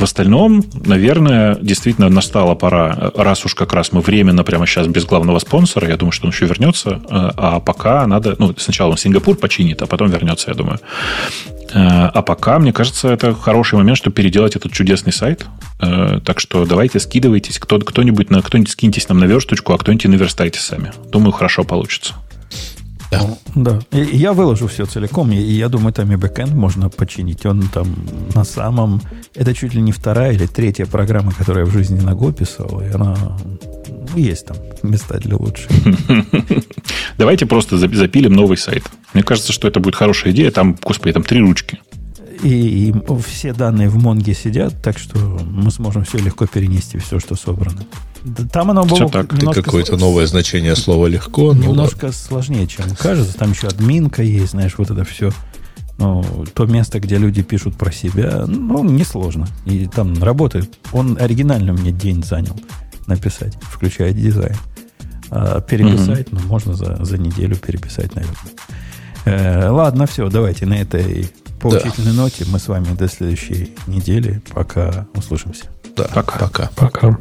[0.00, 5.04] В остальном, наверное, действительно настала пора, раз уж как раз мы временно прямо сейчас без
[5.04, 8.96] главного спонсора, я думаю, что он еще вернется, э, а пока надо, ну, сначала он
[8.96, 10.80] Сингапур починит, а потом вернется, я думаю.
[11.74, 15.44] Э, А пока, мне кажется, это хороший момент, чтобы переделать этот чудесный сайт.
[15.80, 17.58] Э, Так что давайте скидывайтесь.
[17.58, 20.92] Кто, кто-нибудь, на, кто-нибудь скиньтесь нам на версточку, а кто-нибудь и наверстайте сами.
[21.12, 22.14] Думаю, хорошо получится.
[23.54, 23.80] Да.
[23.92, 27.44] И и я выложу все целиком, и я думаю, там и бэкэнд можно починить.
[27.46, 27.94] Он там
[28.34, 29.00] на самом...
[29.34, 32.80] Это чуть ли не вторая или третья программа, которую я в жизни на Go писал,
[32.80, 33.16] и она...
[33.88, 35.68] ну, Есть там места для лучших.
[37.18, 38.84] Давайте просто за- запилим новый сайт.
[39.14, 40.50] Мне кажется, что это будет хорошая идея.
[40.50, 41.80] Там, господи, там три ручки.
[42.42, 42.94] И, и
[43.26, 47.82] все данные в Монге сидят, так что мы сможем все легко перенести, все, что собрано.
[48.24, 49.32] Да Там оно было так.
[49.32, 51.52] Немножко какое-то новое значение слова легко.
[51.52, 53.36] ну немножко сложнее, чем кажется.
[53.36, 55.30] Там еще админка есть, знаешь, вот это все.
[55.98, 59.46] Ну, то место, где люди пишут про себя, ну, несложно.
[59.66, 60.78] И там работает.
[60.92, 62.58] Он оригинально мне день занял
[63.06, 64.56] написать, включая дизайн.
[65.30, 68.36] А переписать, ну, можно за, за неделю переписать, наверное.
[69.26, 74.42] Э, ладно, все, давайте на этой поучительной ноте мы с вами до следующей недели.
[74.54, 75.66] Пока услышимся.
[75.96, 76.38] Да, Пока.
[76.38, 76.70] Пока.
[76.76, 77.18] Пока.